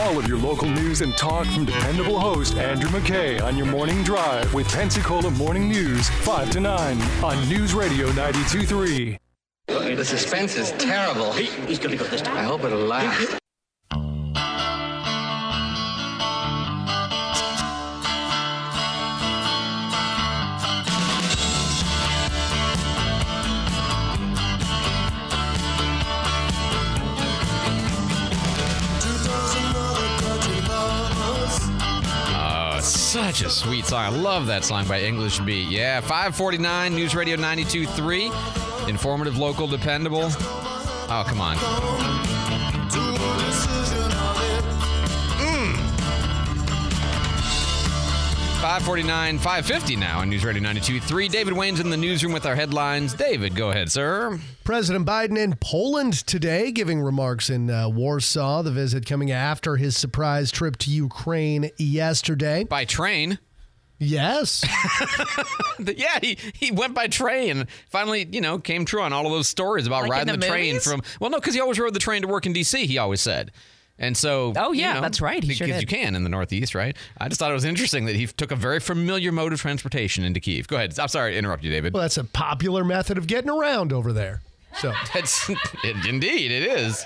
All 0.00 0.16
of 0.16 0.28
your 0.28 0.38
local 0.38 0.68
news 0.68 1.00
and 1.00 1.16
talk 1.16 1.46
from 1.46 1.64
dependable 1.64 2.20
host 2.20 2.54
Andrew 2.56 2.88
McKay 2.88 3.42
on 3.42 3.56
your 3.56 3.66
morning 3.66 4.04
drive 4.04 4.54
with 4.54 4.68
Pensacola 4.68 5.28
Morning 5.32 5.68
News, 5.68 6.08
5 6.08 6.50
to 6.52 6.60
9 6.60 7.02
on 7.24 7.48
News 7.48 7.74
Radio 7.74 8.08
92.3. 8.10 9.18
The 9.96 10.04
suspense 10.04 10.56
is 10.56 10.70
terrible. 10.72 11.32
he's 11.32 11.80
gonna 11.80 11.96
go 11.96 12.04
this 12.04 12.22
time. 12.22 12.36
I 12.36 12.42
hope 12.44 12.62
it'll 12.62 12.78
last. 12.78 13.38
Such 33.08 33.40
a 33.40 33.48
sweet 33.48 33.86
song. 33.86 34.04
I 34.04 34.10
love 34.10 34.46
that 34.48 34.66
song 34.66 34.86
by 34.86 35.00
English 35.00 35.38
Beat. 35.40 35.70
Yeah, 35.70 36.02
549 36.02 36.94
News 36.94 37.14
Radio 37.14 37.36
92.3. 37.38 38.86
Informative, 38.86 39.38
local, 39.38 39.66
dependable. 39.66 40.28
Oh, 40.30 41.24
come 41.26 41.40
on. 41.40 42.17
549, 48.68 49.38
550 49.38 49.96
now 49.96 50.18
on 50.18 50.28
News 50.28 50.44
Radio 50.44 50.62
92.3. 50.62 51.30
David 51.30 51.54
Wayne's 51.54 51.80
in 51.80 51.88
the 51.88 51.96
newsroom 51.96 52.34
with 52.34 52.44
our 52.44 52.54
headlines. 52.54 53.14
David, 53.14 53.56
go 53.56 53.70
ahead, 53.70 53.90
sir. 53.90 54.38
President 54.62 55.06
Biden 55.06 55.38
in 55.38 55.56
Poland 55.56 56.12
today, 56.26 56.70
giving 56.70 57.00
remarks 57.00 57.48
in 57.48 57.70
uh, 57.70 57.88
Warsaw. 57.88 58.60
The 58.60 58.70
visit 58.70 59.06
coming 59.06 59.30
after 59.30 59.76
his 59.76 59.96
surprise 59.96 60.50
trip 60.50 60.76
to 60.80 60.90
Ukraine 60.90 61.70
yesterday. 61.78 62.64
By 62.64 62.84
train. 62.84 63.38
Yes. 63.98 64.66
yeah, 65.78 66.18
he, 66.20 66.36
he 66.52 66.70
went 66.70 66.92
by 66.92 67.06
train. 67.06 67.68
Finally, 67.88 68.28
you 68.32 68.42
know, 68.42 68.58
came 68.58 68.84
true 68.84 69.00
on 69.00 69.14
all 69.14 69.24
of 69.24 69.32
those 69.32 69.48
stories 69.48 69.86
about 69.86 70.02
Like 70.02 70.10
riding 70.10 70.38
the 70.38 70.46
train 70.46 70.78
from. 70.80 71.00
Well, 71.20 71.30
no, 71.30 71.38
because 71.38 71.54
he 71.54 71.60
always 71.62 71.78
rode 71.78 71.94
the 71.94 72.00
train 72.00 72.20
to 72.20 72.28
work 72.28 72.44
in 72.44 72.52
D.C. 72.52 72.84
He 72.84 72.98
always 72.98 73.22
said. 73.22 73.50
And 73.98 74.16
so, 74.16 74.52
Oh, 74.56 74.72
you 74.72 74.80
yeah, 74.82 74.94
know, 74.94 75.00
that's 75.00 75.20
right. 75.20 75.42
He 75.42 75.48
because 75.48 75.56
sure 75.58 75.66
did. 75.66 75.80
you 75.80 75.86
can 75.86 76.14
in 76.14 76.22
the 76.22 76.28
Northeast, 76.28 76.74
right? 76.74 76.96
I 77.20 77.28
just 77.28 77.40
thought 77.40 77.50
it 77.50 77.54
was 77.54 77.64
interesting 77.64 78.04
that 78.04 78.14
he 78.16 78.26
took 78.26 78.52
a 78.52 78.56
very 78.56 78.78
familiar 78.80 79.32
mode 79.32 79.52
of 79.52 79.60
transportation 79.60 80.22
into 80.24 80.38
Kiev. 80.40 80.68
Go 80.68 80.76
ahead. 80.76 80.96
I'm 80.98 81.08
sorry 81.08 81.32
to 81.32 81.38
interrupt 81.38 81.64
you, 81.64 81.70
David. 81.70 81.92
Well, 81.94 82.02
that's 82.02 82.16
a 82.16 82.24
popular 82.24 82.84
method 82.84 83.18
of 83.18 83.26
getting 83.26 83.50
around 83.50 83.92
over 83.92 84.12
there. 84.12 84.40
So 84.80 84.92
That's 85.14 85.48
it, 85.50 86.06
indeed 86.06 86.52
it 86.52 86.62
is. 86.62 87.04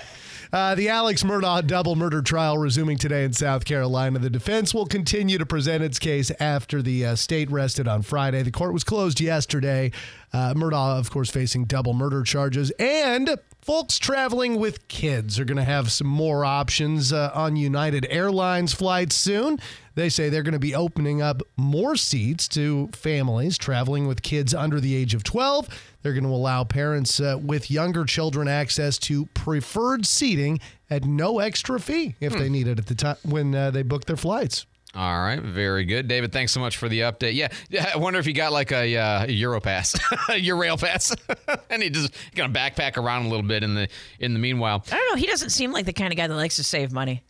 Uh, 0.51 0.75
the 0.75 0.87
Alex 0.89 1.23
Murdaugh 1.23 1.65
double 1.65 1.95
murder 1.95 2.21
trial 2.21 2.59
resuming 2.59 2.99
today 2.99 3.23
in 3.23 3.33
South 3.33 3.65
Carolina. 3.65 4.19
The 4.19 4.29
defense 4.29 4.71
will 4.71 4.85
continue 4.85 5.39
to 5.39 5.47
present 5.47 5.83
its 5.83 5.97
case 5.97 6.31
after 6.39 6.83
the 6.83 7.07
uh, 7.07 7.15
state 7.15 7.49
rested 7.49 7.87
on 7.87 8.03
Friday. 8.03 8.43
The 8.43 8.51
court 8.51 8.71
was 8.71 8.83
closed 8.83 9.19
yesterday. 9.19 9.91
Uh, 10.31 10.53
Murdaugh, 10.53 10.99
of 10.99 11.09
course, 11.09 11.31
facing 11.31 11.65
double 11.65 11.93
murder 11.93 12.21
charges. 12.21 12.69
And 12.77 13.35
folks 13.63 13.97
traveling 13.97 14.59
with 14.59 14.85
kids 14.89 15.39
are 15.39 15.45
going 15.45 15.57
to 15.57 15.63
have 15.63 15.89
some 15.89 16.07
more 16.07 16.43
options 16.43 17.13
uh, 17.13 17.31
on 17.33 17.55
United 17.55 18.05
Airlines 18.09 18.73
flights 18.73 19.15
soon. 19.15 19.57
They 19.95 20.09
say 20.09 20.27
they're 20.27 20.43
going 20.43 20.51
to 20.51 20.59
be 20.59 20.75
opening 20.75 21.21
up 21.21 21.41
more 21.55 21.95
seats 21.95 22.47
to 22.49 22.89
families 22.91 23.57
traveling 23.57 24.05
with 24.05 24.21
kids 24.21 24.53
under 24.53 24.81
the 24.81 24.95
age 24.95 25.13
of 25.13 25.23
12. 25.23 25.69
They're 26.01 26.13
going 26.13 26.25
to 26.25 26.29
allow 26.29 26.65
parents 26.65 27.21
uh, 27.21 27.37
with 27.41 27.71
younger 27.71 28.03
children 28.03 28.49
access 28.49 28.97
to 28.99 29.27
preferred 29.27 30.05
seating 30.05 30.59
at 30.89 31.05
no 31.05 31.39
extra 31.39 31.79
fee 31.79 32.15
if 32.19 32.33
they 32.33 32.49
need 32.49 32.67
it 32.67 32.79
at 32.79 32.87
the 32.87 32.95
time 32.95 33.17
when 33.23 33.55
uh, 33.55 33.71
they 33.71 33.83
book 33.83 34.05
their 34.05 34.17
flights. 34.17 34.65
All 34.95 35.19
right, 35.23 35.41
very 35.41 35.85
good, 35.85 36.07
David. 36.07 36.31
Thanks 36.31 36.51
so 36.51 36.59
much 36.59 36.77
for 36.77 36.87
the 36.87 36.99
update. 36.99 37.33
Yeah, 37.33 37.47
yeah 37.69 37.89
I 37.95 37.97
wonder 37.97 38.19
if 38.19 38.27
you 38.27 38.33
got 38.33 38.51
like 38.51 38.71
a 38.71 38.95
uh, 38.95 39.25
Euro 39.25 39.59
pass, 39.59 39.95
your 40.37 40.55
rail 40.55 40.77
pass, 40.77 41.15
and 41.69 41.81
he 41.81 41.89
just 41.89 42.13
gonna 42.35 42.53
backpack 42.53 42.97
around 42.97 43.25
a 43.25 43.29
little 43.29 43.45
bit 43.45 43.63
in 43.63 43.73
the 43.73 43.87
in 44.19 44.33
the 44.33 44.39
meanwhile. 44.39 44.83
I 44.91 44.95
don't 44.97 45.11
know. 45.11 45.19
He 45.19 45.25
doesn't 45.25 45.49
seem 45.49 45.71
like 45.71 45.85
the 45.85 45.93
kind 45.93 46.13
of 46.13 46.17
guy 46.17 46.27
that 46.27 46.35
likes 46.35 46.57
to 46.57 46.63
save 46.63 46.91
money. 46.91 47.23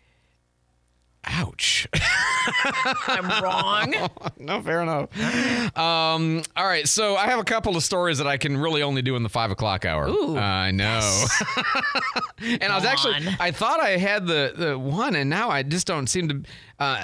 Ouch. 1.26 1.88
I'm 3.08 3.42
wrong. 3.42 3.94
no, 4.38 4.62
fair 4.62 4.82
enough. 4.82 5.78
Um, 5.78 6.44
all 6.58 6.66
right, 6.66 6.86
so 6.86 7.16
I 7.16 7.28
have 7.28 7.40
a 7.40 7.46
couple 7.46 7.78
of 7.78 7.84
stories 7.84 8.18
that 8.18 8.28
I 8.28 8.36
can 8.36 8.58
really 8.58 8.84
only 8.84 9.02
do 9.02 9.16
in 9.16 9.24
the 9.24 9.30
five 9.30 9.50
o'clock 9.50 9.86
hour. 9.86 10.10
Ooh, 10.10 10.38
I 10.38 10.72
know. 10.72 11.26
and 12.42 12.64
I 12.66 12.76
was 12.76 12.84
actually, 12.84 13.14
on. 13.14 13.38
I 13.40 13.52
thought 13.52 13.80
I 13.80 13.92
had 13.92 14.28
the 14.28 14.52
the 14.54 14.78
one, 14.78 15.16
and 15.16 15.30
now 15.30 15.50
I 15.50 15.64
just 15.64 15.88
don't 15.88 16.08
seem 16.08 16.28
to. 16.28 16.44
Uh, 16.78 17.04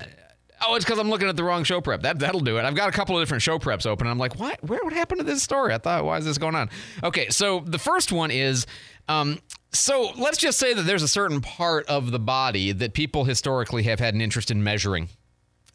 Oh, 0.65 0.75
it's 0.75 0.85
because 0.85 0.99
I'm 0.99 1.09
looking 1.09 1.27
at 1.27 1.35
the 1.35 1.43
wrong 1.43 1.63
show 1.63 1.81
prep. 1.81 2.01
That 2.01 2.19
that'll 2.19 2.41
do 2.41 2.57
it. 2.57 2.65
I've 2.65 2.75
got 2.75 2.89
a 2.89 2.91
couple 2.91 3.17
of 3.17 3.21
different 3.21 3.41
show 3.41 3.59
preps 3.59 3.85
open. 3.85 4.07
And 4.07 4.11
I'm 4.11 4.17
like, 4.17 4.39
what? 4.39 4.63
Where? 4.63 4.79
What 4.83 4.93
happened 4.93 5.19
to 5.19 5.25
this 5.25 5.41
story? 5.43 5.73
I 5.73 5.77
thought, 5.77 6.05
why 6.05 6.17
is 6.17 6.25
this 6.25 6.37
going 6.37 6.55
on? 6.55 6.69
Okay, 7.03 7.29
so 7.29 7.61
the 7.65 7.79
first 7.79 8.11
one 8.11 8.31
is, 8.31 8.65
um, 9.07 9.39
so 9.71 10.11
let's 10.17 10.37
just 10.37 10.59
say 10.59 10.73
that 10.73 10.83
there's 10.83 11.03
a 11.03 11.07
certain 11.07 11.41
part 11.41 11.85
of 11.87 12.11
the 12.11 12.19
body 12.19 12.71
that 12.73 12.93
people 12.93 13.23
historically 13.23 13.83
have 13.83 13.99
had 13.99 14.13
an 14.13 14.21
interest 14.21 14.51
in 14.51 14.63
measuring. 14.63 15.09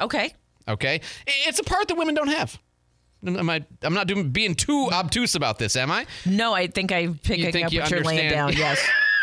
Okay. 0.01 0.35
Okay, 0.67 1.01
it's 1.27 1.59
a 1.59 1.65
part 1.65 1.89
that 1.89 1.97
women 1.97 2.15
don't 2.15 2.29
have. 2.29 2.59
Am 3.27 3.49
I? 3.49 3.65
I'm 3.83 3.95
not 3.95 4.07
doing 4.07 4.31
being 4.31 4.55
too 4.55 4.89
obtuse 4.93 5.35
about 5.35 5.59
this, 5.59 5.77
am 5.77 5.91
I? 5.91 6.07
No, 6.27 6.53
I 6.55 6.67
think 6.67 6.93
I'm 6.93 7.19
picking 7.19 7.53
think 7.53 7.67
up 7.67 7.73
you 7.73 7.81
what 7.81 7.91
you're 7.91 8.03
laying 8.03 8.31
down. 8.31 8.53
Yes. 8.53 8.87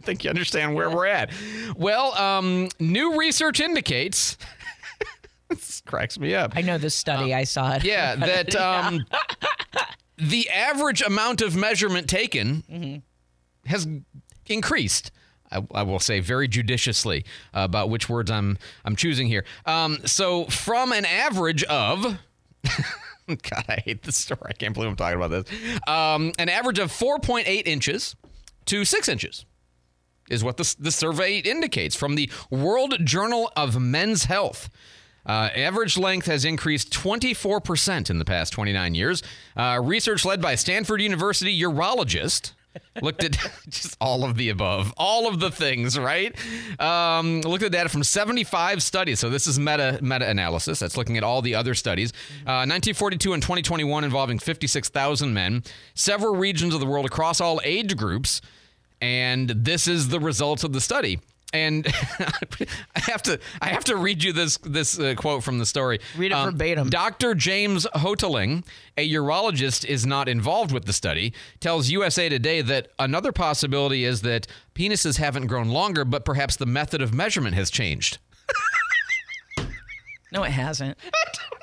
You 0.00 0.06
think 0.06 0.24
you 0.24 0.30
understand 0.30 0.74
where 0.74 0.88
we're 0.88 1.04
at? 1.04 1.30
Well, 1.76 2.14
um, 2.16 2.70
new 2.78 3.18
research 3.18 3.60
indicates. 3.60 4.38
this 5.50 5.82
cracks 5.84 6.18
me 6.18 6.34
up. 6.34 6.52
I 6.56 6.62
know 6.62 6.78
this 6.78 6.94
study. 6.94 7.34
I 7.34 7.44
saw 7.44 7.72
it. 7.74 7.84
Yeah, 7.84 8.14
that 8.16 8.56
um, 8.56 9.04
the 10.16 10.48
average 10.48 11.02
amount 11.02 11.42
of 11.42 11.54
measurement 11.54 12.08
taken 12.08 12.62
Mm-hmm. 12.72 13.68
has 13.68 13.86
increased. 14.46 15.10
I, 15.52 15.62
I 15.74 15.82
will 15.82 15.98
say 15.98 16.20
very 16.20 16.48
judiciously 16.48 17.26
uh, 17.52 17.60
about 17.60 17.90
which 17.90 18.08
words 18.08 18.30
I'm 18.30 18.56
I'm 18.86 18.96
choosing 18.96 19.26
here. 19.28 19.44
Um, 19.66 19.98
so 20.06 20.46
from 20.46 20.92
an 20.92 21.04
average 21.04 21.62
of. 21.64 22.18
God, 23.28 23.64
I 23.68 23.82
hate 23.84 24.02
this 24.04 24.16
story. 24.16 24.40
I 24.48 24.52
can't 24.54 24.72
believe 24.72 24.88
I'm 24.88 24.96
talking 24.96 25.16
about 25.22 25.30
this. 25.30 25.80
Um, 25.86 26.32
an 26.38 26.48
average 26.48 26.78
of 26.78 26.90
4.8 26.90 27.44
inches 27.66 28.16
to 28.64 28.84
6 28.86 29.08
inches 29.10 29.44
is 30.30 30.44
what 30.44 30.56
the, 30.56 30.74
the 30.78 30.90
survey 30.90 31.38
indicates 31.38 31.94
from 31.94 32.14
the 32.14 32.30
World 32.50 32.94
Journal 33.04 33.52
of 33.56 33.80
Men's 33.80 34.24
Health. 34.24 34.70
Uh, 35.26 35.50
average 35.54 35.98
length 35.98 36.26
has 36.26 36.44
increased 36.44 36.92
24% 36.92 38.08
in 38.08 38.18
the 38.18 38.24
past 38.24 38.52
29 38.52 38.94
years. 38.94 39.22
Uh, 39.56 39.78
research 39.82 40.24
led 40.24 40.40
by 40.40 40.54
Stanford 40.54 41.02
University 41.02 41.60
urologist 41.60 42.52
looked 43.02 43.24
at 43.24 43.32
just 43.68 43.96
all 44.00 44.24
of 44.24 44.36
the 44.36 44.48
above, 44.48 44.92
all 44.96 45.28
of 45.28 45.40
the 45.40 45.50
things, 45.50 45.98
right? 45.98 46.34
Um, 46.80 47.40
looked 47.42 47.62
at 47.62 47.72
data 47.72 47.88
from 47.88 48.04
75 48.04 48.82
studies. 48.82 49.20
So 49.20 49.30
this 49.30 49.46
is 49.46 49.58
meta 49.58 49.98
meta 50.02 50.28
analysis. 50.28 50.78
That's 50.78 50.96
looking 50.96 51.16
at 51.16 51.24
all 51.24 51.42
the 51.42 51.54
other 51.54 51.74
studies. 51.74 52.12
Uh, 52.46 52.66
1942 52.66 53.32
and 53.32 53.42
2021 53.42 54.04
involving 54.04 54.38
56,000 54.38 55.34
men, 55.34 55.62
several 55.94 56.36
regions 56.36 56.74
of 56.74 56.80
the 56.80 56.86
world 56.86 57.06
across 57.06 57.40
all 57.40 57.60
age 57.64 57.96
groups. 57.96 58.40
And 59.00 59.48
this 59.48 59.88
is 59.88 60.08
the 60.08 60.20
results 60.20 60.64
of 60.64 60.72
the 60.72 60.80
study. 60.80 61.20
and 61.52 61.86
I 62.96 63.00
have 63.00 63.22
to 63.22 63.40
I 63.60 63.68
have 63.68 63.82
to 63.84 63.96
read 63.96 64.22
you 64.22 64.32
this 64.32 64.56
this 64.58 64.98
uh, 65.00 65.14
quote 65.16 65.42
from 65.42 65.58
the 65.58 65.66
story. 65.66 65.98
Read 66.16 66.32
it 66.32 66.36
verbatim. 66.36 66.90
Dr. 66.90 67.34
James 67.34 67.86
Hotaling, 67.94 68.64
a 68.96 69.10
urologist 69.12 69.84
is 69.84 70.06
not 70.06 70.28
involved 70.28 70.70
with 70.70 70.84
the 70.84 70.92
study, 70.92 71.32
tells 71.58 71.90
USA 71.90 72.28
Today 72.28 72.60
that 72.62 72.88
another 72.98 73.32
possibility 73.32 74.04
is 74.04 74.22
that 74.22 74.46
penises 74.74 75.16
haven't 75.18 75.46
grown 75.48 75.68
longer, 75.68 76.04
but 76.04 76.24
perhaps 76.24 76.56
the 76.56 76.66
method 76.66 77.02
of 77.02 77.12
measurement 77.12 77.54
has 77.56 77.70
changed. 77.70 78.18
No, 80.32 80.44
it 80.44 80.52
hasn't. 80.52 80.96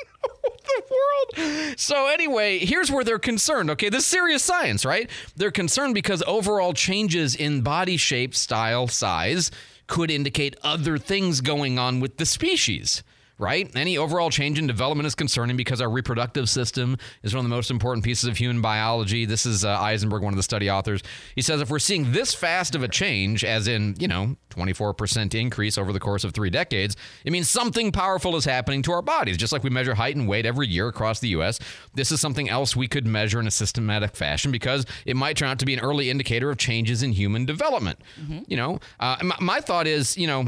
So 1.78 2.07
anyway, 2.07 2.59
here's 2.59 2.91
where 2.91 3.03
they're 3.03 3.20
concerned. 3.20 3.70
Okay, 3.72 3.89
this 3.89 4.03
is 4.03 4.05
serious 4.05 4.43
science, 4.43 4.86
right? 4.86 5.09
They're 5.36 5.51
concerned 5.51 5.93
because 5.93 6.24
overall 6.26 6.74
changes 6.74 7.36
in 7.36 7.61
body 7.61 7.97
shape, 7.97 8.36
style, 8.36 8.88
size 8.88 9.51
could 9.88 10.11
indicate 10.11 10.55
other 10.63 10.97
things 10.97 11.41
going 11.41 11.80
on 11.80 11.99
with 11.99 12.18
the 12.18 12.26
species. 12.26 13.03
Right? 13.39 13.69
Any 13.75 13.99
overall 13.99 14.31
change 14.31 14.57
in 14.57 14.65
development 14.65 15.05
is 15.05 15.13
concerning 15.13 15.57
because 15.57 15.79
our 15.79 15.89
reproductive 15.89 16.49
system 16.49 16.97
is 17.21 17.35
one 17.35 17.45
of 17.45 17.49
the 17.49 17.55
most 17.55 17.69
important 17.69 18.03
pieces 18.03 18.27
of 18.27 18.38
human 18.38 18.61
biology. 18.61 19.25
This 19.25 19.45
is 19.45 19.63
uh, 19.63 19.79
Eisenberg, 19.79 20.23
one 20.23 20.33
of 20.33 20.38
the 20.38 20.43
study 20.43 20.71
authors. 20.71 21.03
He 21.35 21.43
says 21.43 21.61
if 21.61 21.69
we're 21.69 21.77
seeing 21.77 22.13
this 22.13 22.33
fast 22.33 22.73
of 22.73 22.81
a 22.81 22.88
change, 22.88 23.43
as 23.43 23.67
in, 23.67 23.95
you 23.99 24.07
know, 24.07 24.35
24% 24.49 25.35
increase 25.35 25.77
over 25.77 25.93
the 25.93 25.99
course 25.99 26.23
of 26.23 26.33
three 26.33 26.49
decades, 26.49 26.95
it 27.25 27.31
means 27.31 27.47
something 27.47 27.91
powerful 27.91 28.35
is 28.35 28.45
happening 28.45 28.81
to 28.81 28.91
our 28.91 29.03
bodies. 29.03 29.38
Just 29.38 29.53
like 29.53 29.63
we 29.63 29.69
measure 29.69 29.93
height 29.93 30.15
and 30.15 30.27
weight 30.27 30.47
every 30.47 30.67
year 30.67 30.88
across 30.88 31.19
the 31.19 31.29
U.S., 31.29 31.59
this 31.93 32.11
is 32.11 32.19
something 32.19 32.49
else 32.49 32.75
we 32.75 32.88
could 32.88 33.05
measure 33.05 33.39
in 33.39 33.45
a 33.45 33.51
systematic 33.51 34.15
fashion 34.15 34.51
because 34.51 34.83
it 35.05 35.15
might 35.15 35.38
turn 35.38 35.49
out 35.49 35.59
to 35.59 35.65
be 35.65 35.75
an 35.75 35.79
early 35.79 36.09
indicator 36.09 36.49
of 36.49 36.57
changes 36.57 37.03
in 37.03 37.11
human 37.11 37.45
development. 37.45 37.99
You 38.47 38.57
know, 38.57 38.79
uh, 38.99 39.17
my, 39.21 39.35
my 39.39 39.59
thought 39.59 39.85
is, 39.85 40.17
you 40.17 40.25
know, 40.25 40.47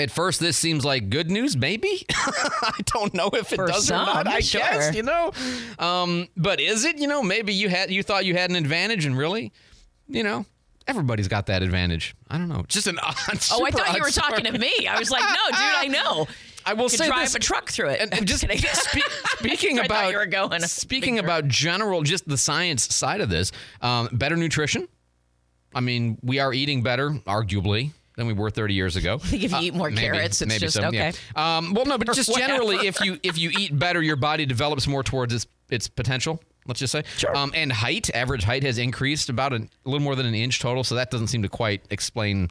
at 0.00 0.10
first, 0.10 0.40
this 0.40 0.56
seems 0.56 0.84
like 0.84 1.10
good 1.10 1.30
news, 1.30 1.56
maybe. 1.56 2.04
I 2.10 2.72
don't 2.86 3.12
know 3.14 3.28
if 3.32 3.52
it 3.52 3.56
For 3.56 3.66
does 3.66 3.86
some, 3.86 4.02
or 4.02 4.06
not. 4.14 4.26
I 4.26 4.40
sure. 4.40 4.60
guess 4.60 4.94
you 4.94 5.02
know, 5.02 5.32
um, 5.78 6.28
but 6.36 6.60
is 6.60 6.84
it? 6.84 6.98
You 6.98 7.06
know, 7.08 7.22
maybe 7.22 7.52
you 7.54 7.68
had 7.68 7.90
you 7.90 8.02
thought 8.02 8.24
you 8.24 8.34
had 8.34 8.50
an 8.50 8.56
advantage, 8.56 9.04
and 9.04 9.16
really, 9.16 9.52
you 10.08 10.22
know, 10.22 10.44
everybody's 10.86 11.28
got 11.28 11.46
that 11.46 11.62
advantage. 11.62 12.14
I 12.30 12.38
don't 12.38 12.48
know. 12.48 12.64
Just 12.68 12.86
an 12.86 12.98
odd. 13.02 13.14
Oh, 13.52 13.64
I 13.64 13.70
thought 13.70 13.94
you 13.96 14.02
were 14.02 14.10
talking 14.10 14.44
to 14.44 14.58
me. 14.58 14.86
I 14.88 14.98
was 14.98 15.10
like, 15.10 15.22
no, 15.22 15.46
dude, 15.56 15.56
I 15.58 15.86
know. 15.86 16.26
I 16.66 16.74
will 16.74 16.90
say 16.90 17.06
drive 17.06 17.24
this- 17.26 17.36
a 17.36 17.38
truck 17.38 17.70
through 17.70 17.88
it. 17.88 18.00
And, 18.02 18.12
and 18.12 18.26
just 18.26 18.42
spe- 18.42 18.98
speaking 19.38 19.78
about 19.78 20.10
you 20.12 20.18
were 20.18 20.26
going. 20.26 20.60
speaking 20.60 21.18
about 21.18 21.48
general, 21.48 22.02
just 22.02 22.28
the 22.28 22.36
science 22.36 22.94
side 22.94 23.22
of 23.22 23.30
this, 23.30 23.50
um, 23.80 24.10
better 24.12 24.36
nutrition. 24.36 24.86
I 25.74 25.80
mean, 25.80 26.18
we 26.22 26.38
are 26.38 26.52
eating 26.52 26.82
better, 26.82 27.10
arguably. 27.26 27.92
Than 28.20 28.26
we 28.26 28.34
were 28.34 28.50
30 28.50 28.74
years 28.74 28.96
ago. 28.96 29.14
I 29.24 29.26
think 29.26 29.44
if 29.44 29.52
you 29.52 29.58
eat 29.60 29.74
more 29.74 29.90
carrots, 29.90 30.42
it's 30.42 30.58
just 30.58 30.78
okay. 30.78 31.12
Um, 31.34 31.72
well, 31.72 31.86
no, 31.86 31.96
but 31.96 32.12
just 32.12 32.34
generally, 32.36 32.86
if 32.86 33.00
you 33.00 33.18
if 33.22 33.38
you 33.38 33.50
eat 33.58 33.78
better, 33.78 34.02
your 34.02 34.16
body 34.16 34.44
develops 34.44 34.86
more 34.86 35.02
towards 35.02 35.32
its 35.32 35.46
its 35.70 35.88
potential. 35.88 36.38
Let's 36.66 36.80
just 36.80 36.92
say. 36.92 37.04
Sure. 37.16 37.34
Um, 37.34 37.50
and 37.54 37.72
height, 37.72 38.10
average 38.14 38.44
height 38.44 38.62
has 38.64 38.76
increased 38.76 39.30
about 39.30 39.54
a, 39.54 39.56
a 39.56 39.68
little 39.86 40.00
more 40.00 40.14
than 40.16 40.26
an 40.26 40.34
inch 40.34 40.60
total. 40.60 40.84
So 40.84 40.96
that 40.96 41.10
doesn't 41.10 41.28
seem 41.28 41.42
to 41.44 41.48
quite 41.48 41.82
explain 41.88 42.50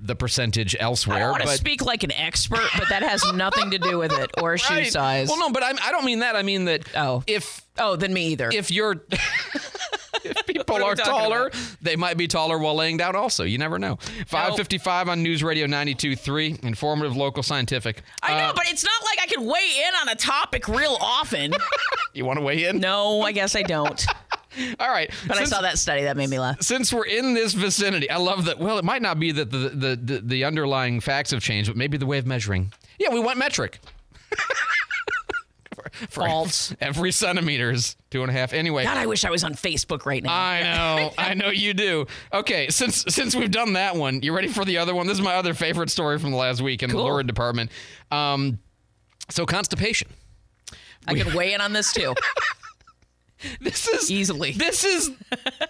the 0.00 0.14
percentage 0.14 0.76
elsewhere. 0.78 1.16
I 1.16 1.20
don't 1.20 1.30
want 1.32 1.42
to 1.42 1.48
speak 1.48 1.84
like 1.84 2.04
an 2.04 2.12
expert, 2.12 2.68
but 2.78 2.88
that 2.90 3.02
has 3.02 3.24
nothing 3.34 3.72
to 3.72 3.78
do 3.78 3.98
with 3.98 4.12
it 4.12 4.30
or 4.40 4.56
shoe 4.58 4.74
Right. 4.74 4.92
size. 4.92 5.28
Well, 5.28 5.40
no, 5.40 5.50
but 5.50 5.64
I'm, 5.64 5.76
I 5.82 5.90
don't 5.90 6.04
mean 6.04 6.20
that. 6.20 6.36
I 6.36 6.42
mean 6.42 6.66
that. 6.66 6.84
Oh. 6.96 7.24
If 7.26 7.62
oh, 7.78 7.96
then 7.96 8.12
me 8.12 8.28
either. 8.28 8.48
If 8.52 8.70
you're. 8.70 9.02
if 10.24 10.46
people 10.46 10.76
are 10.76 10.82
are 10.82 10.94
taller, 10.94 11.46
about? 11.48 11.76
they 11.82 11.96
might 11.96 12.16
be 12.16 12.26
taller 12.28 12.58
while 12.58 12.74
laying 12.74 12.96
down. 12.96 13.16
Also, 13.16 13.44
you 13.44 13.58
never 13.58 13.78
know. 13.78 13.96
Five 14.26 14.56
fifty-five 14.56 15.08
on 15.08 15.22
News 15.22 15.42
Radio 15.42 15.66
92.3, 15.66 16.64
informative, 16.64 17.16
local, 17.16 17.42
scientific. 17.42 18.02
I 18.22 18.32
know, 18.38 18.44
Uh, 18.48 18.52
but 18.54 18.68
it's 18.68 18.84
not 18.84 19.02
like 19.04 19.18
I 19.22 19.26
can 19.26 19.44
weigh 19.46 19.82
in 19.88 19.94
on 20.00 20.08
a 20.08 20.14
topic 20.16 20.68
real 20.68 20.96
often. 21.00 21.52
you 22.14 22.24
want 22.24 22.38
to 22.38 22.44
weigh 22.44 22.64
in? 22.64 22.78
No, 22.78 23.22
I 23.22 23.32
guess 23.32 23.54
I 23.54 23.62
don't. 23.62 24.04
All 24.80 24.88
right, 24.90 25.08
But 25.28 25.38
I 25.38 25.44
saw 25.44 25.60
that 25.60 25.78
study 25.78 26.02
that 26.02 26.16
made 26.16 26.28
me 26.28 26.40
laugh. 26.40 26.60
Since 26.60 26.92
we're 26.92 27.06
in 27.06 27.34
this 27.34 27.52
vicinity, 27.54 28.10
I 28.10 28.16
love 28.16 28.46
that. 28.46 28.58
Well, 28.58 28.78
it 28.78 28.84
might 28.84 29.00
not 29.00 29.20
be 29.20 29.30
that 29.30 29.50
the 29.52 29.58
the, 29.68 29.96
the, 29.96 30.20
the 30.24 30.44
underlying 30.44 30.98
facts 31.00 31.30
have 31.30 31.40
changed, 31.40 31.70
but 31.70 31.76
maybe 31.76 31.96
the 31.96 32.06
way 32.06 32.18
of 32.18 32.26
measuring. 32.26 32.72
Yeah, 32.98 33.10
we 33.10 33.20
went 33.20 33.38
metric. 33.38 33.78
For 36.10 36.24
False. 36.26 36.74
Every 36.80 37.12
centimeter 37.12 37.70
is 37.70 37.96
two 38.10 38.22
and 38.22 38.30
a 38.30 38.32
half. 38.32 38.52
Anyway, 38.52 38.84
God, 38.84 38.96
I 38.96 39.06
wish 39.06 39.24
I 39.24 39.30
was 39.30 39.44
on 39.44 39.54
Facebook 39.54 40.06
right 40.06 40.22
now. 40.22 40.32
I 40.32 40.62
know, 40.62 41.12
I 41.18 41.34
know 41.34 41.48
you 41.50 41.74
do. 41.74 42.06
Okay, 42.32 42.68
since 42.70 43.04
since 43.08 43.34
we've 43.34 43.50
done 43.50 43.74
that 43.74 43.96
one, 43.96 44.22
you 44.22 44.34
ready 44.34 44.48
for 44.48 44.64
the 44.64 44.78
other 44.78 44.94
one? 44.94 45.06
This 45.06 45.18
is 45.18 45.24
my 45.24 45.34
other 45.34 45.54
favorite 45.54 45.90
story 45.90 46.18
from 46.18 46.30
the 46.30 46.36
last 46.36 46.60
week 46.60 46.82
in 46.82 46.88
the 46.90 46.94
Cool. 46.96 47.04
lurid 47.04 47.26
department. 47.26 47.70
Um, 48.10 48.58
so 49.28 49.46
constipation. 49.46 50.08
I 51.06 51.14
can 51.14 51.34
weigh 51.34 51.54
in 51.54 51.60
on 51.60 51.72
this 51.72 51.92
too. 51.92 52.14
This 53.60 53.88
is 53.88 54.10
easily. 54.10 54.52
This 54.52 54.84
is. 54.84 55.10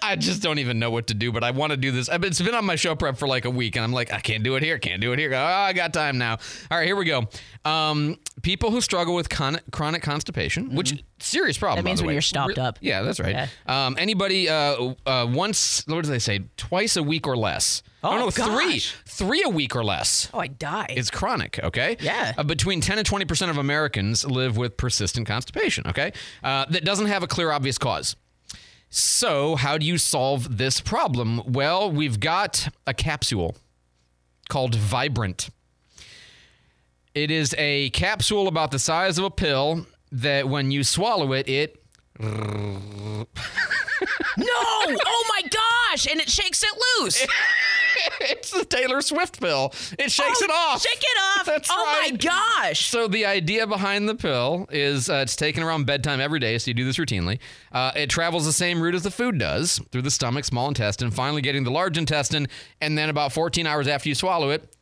I 0.03 0.17
just 0.17 0.43
don't 0.43 0.59
even 0.59 0.79
know 0.79 0.91
what 0.91 1.09
to 1.09 1.15
do, 1.15 1.33
but 1.33 1.45
I 1.45 1.51
want 1.51 1.71
to 1.73 1.77
do 1.77 1.91
this. 1.91 2.09
It's 2.11 2.41
been 2.41 2.55
on 2.55 2.65
my 2.65 2.77
show 2.77 2.95
prep 2.95 3.17
for 3.17 3.29
like 3.29 3.45
a 3.45 3.51
week, 3.51 3.77
and 3.77 3.85
I'm 3.85 3.93
like, 3.93 4.13
I 4.13 4.21
can't 4.21 4.43
do 4.43 4.57
it 4.57 4.63
here. 4.63 4.79
Can't 4.79 5.01
do 5.01 5.13
it 5.13 5.19
here. 5.19 5.33
Oh, 5.35 5.39
I 5.39 5.73
got 5.73 5.93
time 5.93 6.19
now. 6.19 6.39
All 6.71 6.79
right, 6.79 6.87
here 6.87 6.97
we 6.97 7.05
go. 7.05 7.29
Um, 7.65 8.19
people 8.43 8.71
who 8.71 8.81
struggle 8.81 9.15
with 9.15 9.29
con- 9.29 9.61
chronic 9.71 10.03
constipation, 10.03 10.75
which 10.75 11.03
serious 11.19 11.59
problem. 11.59 11.79
Mm-hmm. 11.79 11.85
That 11.85 11.91
means 11.91 12.01
when 12.03 12.09
way. 12.09 12.13
you're 12.15 12.23
stopped 12.23 12.57
Re- 12.57 12.63
up. 12.63 12.79
Yeah, 12.81 13.03
that's 13.03 13.21
right. 13.21 13.49
Yeah. 13.67 13.87
Um, 13.87 13.97
anybody 13.99 14.49
uh, 14.49 14.95
uh, 15.07 15.27
once? 15.31 15.85
What 15.87 16.05
do 16.05 16.11
they 16.11 16.19
say? 16.19 16.41
Twice 16.57 16.97
a 16.97 17.03
week 17.03 17.27
or 17.27 17.37
less. 17.37 17.83
Oh, 18.03 18.17
no, 18.17 18.31
three, 18.31 18.81
three 19.07 19.43
a 19.45 19.49
week 19.49 19.77
or 19.77 19.85
less. 19.85 20.31
Oh, 20.33 20.39
I 20.39 20.47
die. 20.47 20.87
It's 20.91 21.11
chronic, 21.11 21.61
okay? 21.63 21.99
Yeah. 22.01 22.33
Uh, 22.37 22.45
between 22.45 22.81
10 22.81 22.99
and 22.99 23.07
20% 23.07 23.51
of 23.51 23.59
Americans 23.59 24.25
live 24.25 24.57
with 24.57 24.79
persistent 24.79 25.27
constipation, 25.27 25.87
okay? 25.87 26.13
Uh, 26.43 26.65
that 26.71 26.85
doesn't 26.85 27.07
have 27.07 27.23
a 27.23 27.27
clear, 27.27 27.53
obvious 27.53 27.77
cause. 27.77 28.17
So, 28.89 29.55
how 29.57 29.77
do 29.79 29.85
you 29.85 29.99
solve 29.99 30.57
this 30.57 30.81
problem? 30.81 31.43
Well, 31.47 31.93
we've 31.93 32.19
got 32.19 32.69
a 32.87 32.95
capsule 32.95 33.57
called 34.49 34.75
Vibrant. 34.75 35.51
It 37.15 37.31
is 37.31 37.55
a 37.59 37.91
capsule 37.91 38.49
about 38.49 38.71
the 38.71 38.79
size 38.79 39.19
of 39.19 39.25
a 39.25 39.31
pill 39.31 39.87
that 40.11 40.49
when 40.49 40.71
you 40.71 40.85
swallow 40.85 41.33
it, 41.33 41.49
it 41.49 41.77
No! 42.21 43.27
Oh 44.47 45.25
my 45.29 45.43
gosh! 45.43 46.07
And 46.11 46.21
it 46.21 46.31
shakes 46.31 46.63
it 46.63 46.71
loose. 47.01 47.27
it's 48.23 48.51
the 48.51 48.65
Taylor 48.65 49.01
Swift 49.01 49.41
pill. 49.41 49.73
It 49.99 50.11
shakes 50.11 50.41
Oh, 50.43 50.45
it 50.45 50.51
off. 50.51 50.83
Shake 50.83 50.99
it 51.01 51.19
off. 51.39 51.47
That's 51.47 51.69
oh 51.71 51.85
right. 52.01 52.13
my 52.13 52.17
gosh! 52.17 52.87
So 52.87 53.09
the 53.09 53.27
idea 53.27 53.67
behind 53.67 54.09
the 54.09 54.15
pill 54.15 54.67
is 54.71 55.09
uh, 55.11 55.15
it's 55.23 55.37
taken 55.37 55.63
around 55.63 55.87
bedtime 55.87 56.21
every 56.21 56.39
day, 56.41 56.59
so 56.59 56.69
you 56.71 56.75
do 56.75 56.85
this 56.85 56.97
routinely. 56.99 57.39
Uh, 57.73 57.93
it 57.97 58.11
travels 58.11 58.45
the 58.45 58.53
same 58.53 58.81
route 58.83 58.95
as 58.95 59.03
the 59.03 59.11
food 59.11 59.39
does 59.39 59.81
through 59.93 60.03
the 60.03 60.11
stomach, 60.11 60.45
small 60.45 60.69
intestine, 60.69 61.11
finally 61.11 61.43
getting 61.43 61.65
the 61.65 61.71
large 61.71 61.97
intestine, 61.99 62.47
and 62.81 62.97
then 62.99 63.09
about 63.09 63.33
14 63.33 63.67
hours 63.67 63.89
after 63.89 64.09
you 64.09 64.15
swallow 64.15 64.51
it, 64.51 64.75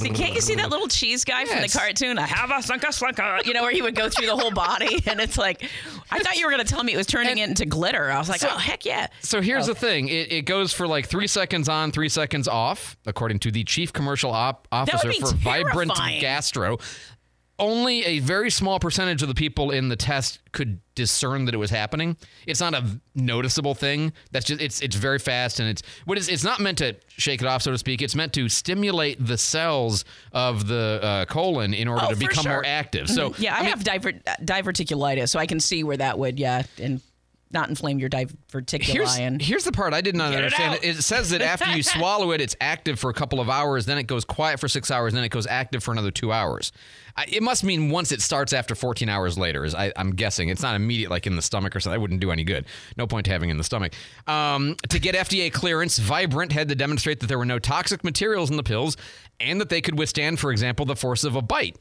See, 0.00 0.10
can't 0.10 0.34
you 0.34 0.40
see 0.40 0.54
that 0.56 0.70
little 0.70 0.88
cheese 0.88 1.24
guy 1.24 1.44
from 1.44 1.60
the 1.62 1.68
cartoon? 1.68 2.18
I 2.18 2.26
have 2.26 2.50
a 2.50 2.54
slunka 2.54 2.86
slunka. 2.86 3.44
You 3.46 3.54
know, 3.54 3.62
where 3.62 3.72
he 3.72 3.82
would 3.82 3.94
go 3.94 4.08
through 4.08 4.26
the 4.26 4.36
whole 4.36 4.50
body, 4.50 5.02
and 5.06 5.20
it's 5.20 5.36
like, 5.38 5.68
I 6.10 6.18
thought 6.20 6.36
you 6.36 6.46
were 6.46 6.52
going 6.52 6.64
to 6.64 6.70
tell 6.72 6.82
me 6.82 6.92
it 6.94 6.96
was 6.96 7.06
turning 7.06 7.38
it 7.38 7.48
into 7.48 7.66
glitter. 7.66 8.10
I 8.10 8.18
was 8.18 8.28
like, 8.28 8.40
So- 8.40 8.48
oh 8.50 8.56
heck 8.58 8.84
yeah! 8.84 9.08
So 9.20 9.40
here's 9.40 9.68
Oh. 9.68 9.74
the 9.74 9.78
thing: 9.78 10.08
it, 10.08 10.32
it 10.32 10.42
goes 10.46 10.72
for 10.72 10.86
like 10.86 11.06
three 11.08 11.26
seconds 11.26 11.68
on, 11.68 11.92
three 11.92 12.08
seconds 12.08 12.48
off, 12.48 12.96
according 13.06 13.40
to 13.40 13.50
the 13.50 13.64
chief 13.64 13.92
commercial 13.92 14.30
op- 14.30 14.66
officer 14.72 15.12
for 15.12 15.34
Vibrant. 15.34 15.92
Gastro. 16.20 16.78
Only 17.60 18.04
a 18.06 18.18
very 18.20 18.50
small 18.50 18.80
percentage 18.80 19.20
of 19.22 19.28
the 19.28 19.34
people 19.34 19.70
in 19.70 19.88
the 19.90 19.96
test 19.96 20.38
could 20.52 20.80
discern 20.94 21.44
that 21.44 21.54
it 21.54 21.58
was 21.58 21.70
happening. 21.70 22.16
It's 22.46 22.58
not 22.60 22.74
a 22.74 22.84
noticeable 23.14 23.74
thing. 23.74 24.12
That's 24.32 24.46
just 24.46 24.60
it's 24.60 24.80
it's 24.80 24.96
very 24.96 25.18
fast 25.18 25.60
and 25.60 25.68
it's 25.68 25.82
what 26.06 26.16
is 26.18 26.28
it's 26.28 26.42
not 26.42 26.58
meant 26.60 26.78
to 26.78 26.96
shake 27.08 27.42
it 27.42 27.46
off, 27.46 27.60
so 27.62 27.70
to 27.70 27.78
speak. 27.78 28.00
It's 28.02 28.14
meant 28.16 28.32
to 28.32 28.48
stimulate 28.48 29.24
the 29.24 29.36
cells 29.38 30.04
of 30.32 30.66
the 30.66 31.00
uh, 31.02 31.24
colon 31.26 31.74
in 31.74 31.86
order 31.86 32.06
Oh, 32.08 32.10
to 32.10 32.16
become 32.16 32.42
sure. 32.44 32.52
more 32.52 32.64
active. 32.66 33.08
So 33.10 33.30
Mhm. 33.30 33.38
yeah, 33.40 33.54
I, 33.54 33.64
have 33.64 33.84
diver- 33.84 34.20
uh, 34.26 34.34
diverticulitis, 34.42 35.28
so 35.28 35.38
I 35.38 35.46
can 35.46 35.60
see 35.60 35.84
where 35.84 35.98
that 35.98 36.18
would 36.18 36.38
yeah, 36.38 36.62
and 36.80 37.00
not 37.52 37.68
inflame 37.68 37.98
your 37.98 38.08
diverticuli. 38.08 38.82
Here's, 38.82 39.16
and 39.18 39.42
here's 39.42 39.64
the 39.64 39.72
part 39.72 39.92
I 39.92 40.00
did 40.00 40.14
not 40.14 40.32
it 40.32 40.36
understand. 40.36 40.74
out. 40.74 40.84
It, 40.84 41.02
says 41.02 41.30
that 41.30 41.42
after 41.42 41.70
you 41.70 41.82
swallow 41.82 42.30
it, 42.30 42.40
it's 42.40 42.54
active 42.60 42.98
for 42.98 43.10
a 43.10 43.14
couple 43.14 43.40
of 43.40 43.50
hours, 43.50 43.86
then 43.86 43.98
it 43.98 44.04
goes 44.04 44.24
quiet 44.24 44.60
for 44.60 44.68
six 44.68 44.90
hours, 44.90 45.12
then 45.14 45.24
it 45.24 45.30
goes 45.30 45.46
active 45.46 45.82
for 45.82 45.90
another 45.90 46.10
two 46.12 46.32
hours. 46.32 46.70
I, 47.16 47.26
it 47.28 47.42
must 47.42 47.64
mean 47.64 47.90
once 47.90 48.12
it 48.12 48.22
starts 48.22 48.52
after 48.52 48.74
14 48.74 49.08
hours 49.08 49.36
later, 49.36 49.64
is 49.64 49.74
I, 49.74 49.92
I'm 49.96 50.12
guessing. 50.12 50.48
It's 50.48 50.62
not 50.62 50.76
immediate 50.76 51.10
like 51.10 51.26
in 51.26 51.34
the 51.34 51.42
stomach 51.42 51.74
or 51.74 51.80
something. 51.80 51.96
That 51.96 52.00
wouldn't 52.00 52.20
do 52.20 52.30
any 52.30 52.44
good. 52.44 52.66
No 52.96 53.06
point 53.06 53.26
to 53.26 53.32
having 53.32 53.50
in 53.50 53.56
the 53.56 53.64
stomach. 53.64 53.94
Um, 54.28 54.76
to 54.88 55.00
get 55.00 55.16
FDA 55.16 55.52
clearance, 55.52 55.98
Vibrant 55.98 56.52
had 56.52 56.68
to 56.68 56.76
demonstrate 56.76 57.20
that 57.20 57.26
there 57.26 57.38
were 57.38 57.44
no 57.44 57.58
toxic 57.58 58.04
materials 58.04 58.50
in 58.50 58.56
the 58.56 58.62
pills 58.62 58.96
and 59.40 59.60
that 59.60 59.70
they 59.70 59.80
could 59.80 59.98
withstand, 59.98 60.38
for 60.38 60.52
example, 60.52 60.86
the 60.86 60.96
force 60.96 61.24
of 61.24 61.34
a 61.34 61.42
bite 61.42 61.76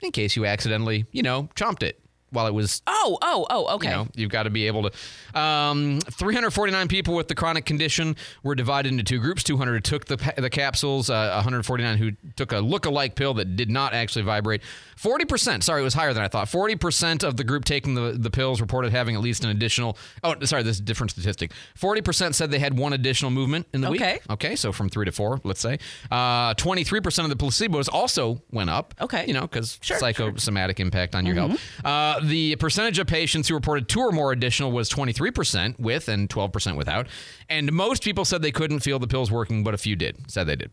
in 0.00 0.10
case 0.10 0.34
you 0.34 0.44
accidentally, 0.44 1.06
you 1.12 1.22
know, 1.22 1.48
chomped 1.54 1.84
it 1.84 2.00
while 2.32 2.46
it 2.46 2.54
was 2.54 2.82
Oh, 2.86 3.18
oh, 3.22 3.46
oh, 3.50 3.74
okay. 3.76 3.88
you 3.88 3.94
know, 3.94 4.08
you've 4.14 4.30
got 4.30 4.44
to 4.44 4.50
be 4.50 4.66
able 4.66 4.88
to. 4.90 5.38
Um, 5.40 6.00
349 6.00 6.88
people 6.88 7.14
with 7.14 7.28
the 7.28 7.34
chronic 7.34 7.64
condition 7.64 8.16
were 8.42 8.54
divided 8.54 8.90
into 8.92 9.04
two 9.04 9.18
groups. 9.20 9.42
200 9.42 9.72
who 9.74 9.80
took 9.80 10.06
the 10.06 10.16
the 10.36 10.50
capsules. 10.50 11.10
Uh, 11.10 11.30
149 11.34 11.98
who 11.98 12.12
took 12.36 12.52
a 12.52 12.58
look-alike 12.58 13.14
pill 13.14 13.34
that 13.34 13.56
did 13.56 13.70
not 13.70 13.92
actually 13.94 14.22
vibrate. 14.22 14.62
40 14.96 15.24
percent. 15.24 15.64
Sorry, 15.64 15.80
it 15.80 15.84
was 15.84 15.94
higher 15.94 16.12
than 16.12 16.22
I 16.22 16.28
thought. 16.28 16.48
40 16.48 16.76
percent 16.76 17.22
of 17.24 17.36
the 17.36 17.44
group 17.44 17.64
taking 17.64 17.94
the 17.94 18.12
the 18.12 18.30
pills 18.30 18.60
reported 18.60 18.92
having 18.92 19.14
at 19.14 19.20
least 19.20 19.44
an 19.44 19.50
additional. 19.50 19.96
Oh, 20.22 20.34
sorry, 20.44 20.62
this 20.62 20.76
is 20.76 20.80
a 20.80 20.84
different 20.84 21.10
statistic. 21.10 21.52
40 21.76 22.00
percent 22.02 22.34
said 22.34 22.50
they 22.50 22.58
had 22.58 22.76
one 22.78 22.92
additional 22.92 23.30
movement 23.30 23.66
in 23.74 23.80
the 23.80 23.88
Okay. 23.88 24.14
week. 24.14 24.22
Okay, 24.30 24.56
so 24.56 24.72
from 24.72 24.88
three 24.88 25.04
to 25.04 25.12
four, 25.12 25.40
let's 25.44 25.60
say. 25.60 25.78
Uh, 26.10 26.54
23 26.54 27.00
percent 27.00 27.30
of 27.30 27.36
the 27.36 27.44
placebos 27.44 27.88
also 27.92 28.40
went 28.50 28.70
up. 28.70 28.94
Okay, 29.00 29.24
you 29.26 29.32
know 29.34 29.42
because 29.42 29.78
psychosomatic 29.82 30.78
impact 30.80 31.14
on 31.14 31.26
your 31.26 31.34
health. 31.34 31.60
Uh, 31.84 32.20
the 32.22 32.56
percentage 32.56 32.98
of 32.98 33.06
patients 33.06 33.48
who 33.48 33.54
reported 33.54 33.88
two 33.88 34.00
or 34.00 34.12
more 34.12 34.32
additional 34.32 34.72
was 34.72 34.88
23% 34.90 35.78
with 35.78 36.08
and 36.08 36.28
12% 36.28 36.76
without. 36.76 37.06
And 37.48 37.72
most 37.72 38.02
people 38.02 38.24
said 38.24 38.42
they 38.42 38.52
couldn't 38.52 38.80
feel 38.80 38.98
the 38.98 39.06
pills 39.06 39.30
working, 39.30 39.64
but 39.64 39.74
a 39.74 39.78
few 39.78 39.96
did, 39.96 40.30
said 40.30 40.46
they 40.46 40.56
did. 40.56 40.70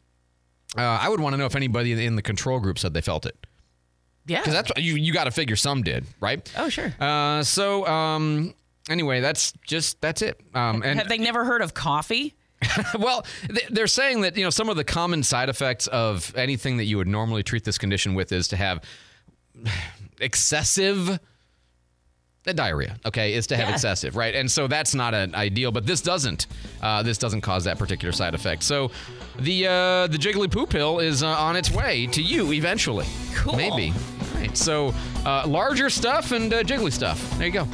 Uh, 0.78 0.82
I 0.82 1.10
would 1.10 1.20
want 1.20 1.34
to 1.34 1.38
know 1.38 1.46
if 1.46 1.56
anybody 1.56 2.06
in 2.06 2.16
the 2.16 2.22
control 2.22 2.60
group 2.60 2.78
said 2.78 2.94
they 2.94 3.02
felt 3.02 3.26
it. 3.26 3.36
Yeah. 4.28 4.40
Because 4.40 4.54
that's 4.54 4.72
you, 4.78 4.96
you 4.96 5.12
got 5.12 5.24
to 5.24 5.32
figure 5.32 5.56
some 5.56 5.82
did, 5.82 6.06
right? 6.20 6.52
Oh, 6.58 6.70
sure. 6.70 6.94
Uh, 7.00 7.42
so, 7.42 7.88
um, 7.88 8.54
anyway, 8.88 9.22
that's 9.22 9.54
just, 9.66 10.00
that's 10.02 10.22
it. 10.22 10.40
Um, 10.54 10.84
and 10.84 11.00
Have 11.00 11.10
they 11.10 11.18
never 11.18 11.46
heard 11.46 11.62
of 11.62 11.74
coffee? 11.74 12.36
well, 13.00 13.26
they're 13.70 13.88
saying 13.88 14.22
that 14.22 14.36
you 14.36 14.44
know 14.44 14.50
some 14.50 14.70
of 14.70 14.76
the 14.76 14.84
common 14.84 15.24
side 15.24 15.50
effects 15.50 15.88
of 15.88 16.36
anything 16.36 16.78
that 16.78 16.86
you 16.86 16.98
would 16.98 17.08
normally 17.08 17.42
treat 17.44 17.64
this 17.64 17.78
condition 17.78 18.16
with 18.16 18.32
is 18.32 18.50
to 18.50 18.58
have 18.58 18.84
excessive 20.20 21.20
diarrhea. 22.46 22.98
Okay, 23.06 23.34
is 23.34 23.48
to 23.48 23.58
have 23.58 23.68
Yeah. 23.68 23.74
excessive, 23.76 24.16
right? 24.16 24.34
And 24.34 24.50
so 24.50 24.68
that's 24.68 24.96
not 24.96 25.14
an 25.14 25.36
ideal, 25.36 25.72
but 25.72 25.86
this 25.86 26.02
doesn't. 26.02 26.48
Uh, 26.82 27.04
this 27.04 27.18
doesn't 27.18 27.42
cause 27.42 27.64
that 27.66 27.78
particular 27.78 28.12
side 28.12 28.34
effect. 28.34 28.64
So 28.64 28.92
the 29.38 29.68
uh, 29.68 30.08
the 30.08 30.18
jiggly 30.18 30.50
poo 30.52 30.66
pill 30.66 31.00
is 31.00 31.22
uh, 31.22 31.28
on 31.28 31.56
its 31.56 31.70
way 31.72 32.08
to 32.08 32.22
you 32.22 32.52
eventually. 32.54 33.06
Cool. 33.36 33.56
Maybe. 33.56 33.92
All 33.92 34.40
right. 34.42 34.58
So 34.58 34.94
uh, 35.26 35.46
larger 35.48 35.90
stuff 35.90 36.32
and 36.32 36.52
uh, 36.54 36.64
jiggly 36.64 36.92
stuff. 36.92 37.20
There 37.38 37.46
you 37.48 37.54
go. 37.54 37.66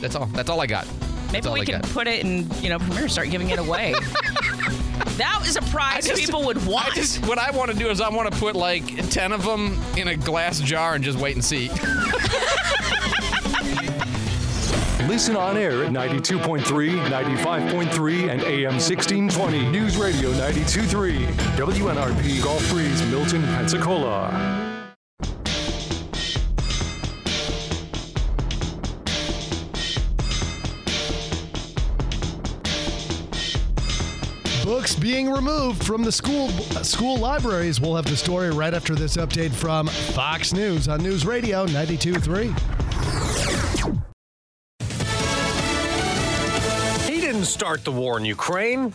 That's 0.00 0.14
all. 0.14 0.26
That's 0.26 0.48
all 0.48 0.60
I 0.60 0.66
got. 0.66 0.86
Maybe 1.32 1.48
we 1.48 1.60
I 1.60 1.64
can 1.64 1.80
got. 1.80 1.90
put 1.90 2.06
it 2.08 2.24
in, 2.24 2.50
you 2.60 2.68
know, 2.70 2.78
Premiere, 2.80 3.08
start 3.08 3.30
giving 3.30 3.50
it 3.50 3.58
away. 3.60 3.94
that 5.16 5.40
is 5.46 5.54
a 5.56 5.62
prize 5.62 6.06
just- 6.06 6.20
people 6.20 6.44
would 6.44 6.64
want. 6.66 6.90
I 6.90 6.94
just, 6.94 7.24
what 7.26 7.38
I 7.38 7.52
want 7.52 7.70
to 7.70 7.76
do 7.76 7.88
is 7.88 8.00
I 8.00 8.08
want 8.08 8.32
to 8.32 8.36
put 8.38 8.56
like 8.56 9.08
10 9.10 9.30
of 9.32 9.44
them 9.44 9.78
in 9.96 10.08
a 10.08 10.16
glass 10.16 10.58
jar 10.60 10.94
and 10.96 11.04
just 11.04 11.18
wait 11.20 11.36
and 11.36 11.44
see. 11.44 11.70
Listen 15.10 15.34
on 15.34 15.56
air 15.56 15.82
at 15.82 15.90
92.3, 15.90 16.62
95.3, 16.62 18.30
and 18.30 18.42
AM 18.42 18.74
1620. 18.74 19.68
News 19.68 19.96
Radio 19.96 20.30
92.3. 20.34 21.26
WNRP 21.56 22.40
Gulf 22.44 22.70
Breeze, 22.70 23.04
Milton, 23.10 23.42
Pensacola. 23.42 24.86
Books 34.64 34.94
being 34.94 35.28
removed 35.28 35.82
from 35.84 36.04
the 36.04 36.12
school 36.12 36.50
uh, 36.76 36.84
school 36.84 37.16
libraries. 37.16 37.80
We'll 37.80 37.96
have 37.96 38.04
the 38.04 38.16
story 38.16 38.50
right 38.50 38.72
after 38.72 38.94
this 38.94 39.16
update 39.16 39.50
from 39.50 39.88
Fox 39.88 40.52
News 40.52 40.86
on 40.86 41.02
News 41.02 41.26
Radio 41.26 41.66
92.3. 41.66 42.89
didn't 47.40 47.52
start 47.52 47.82
the 47.84 47.90
war 47.90 48.18
in 48.18 48.24
Ukraine. 48.26 48.92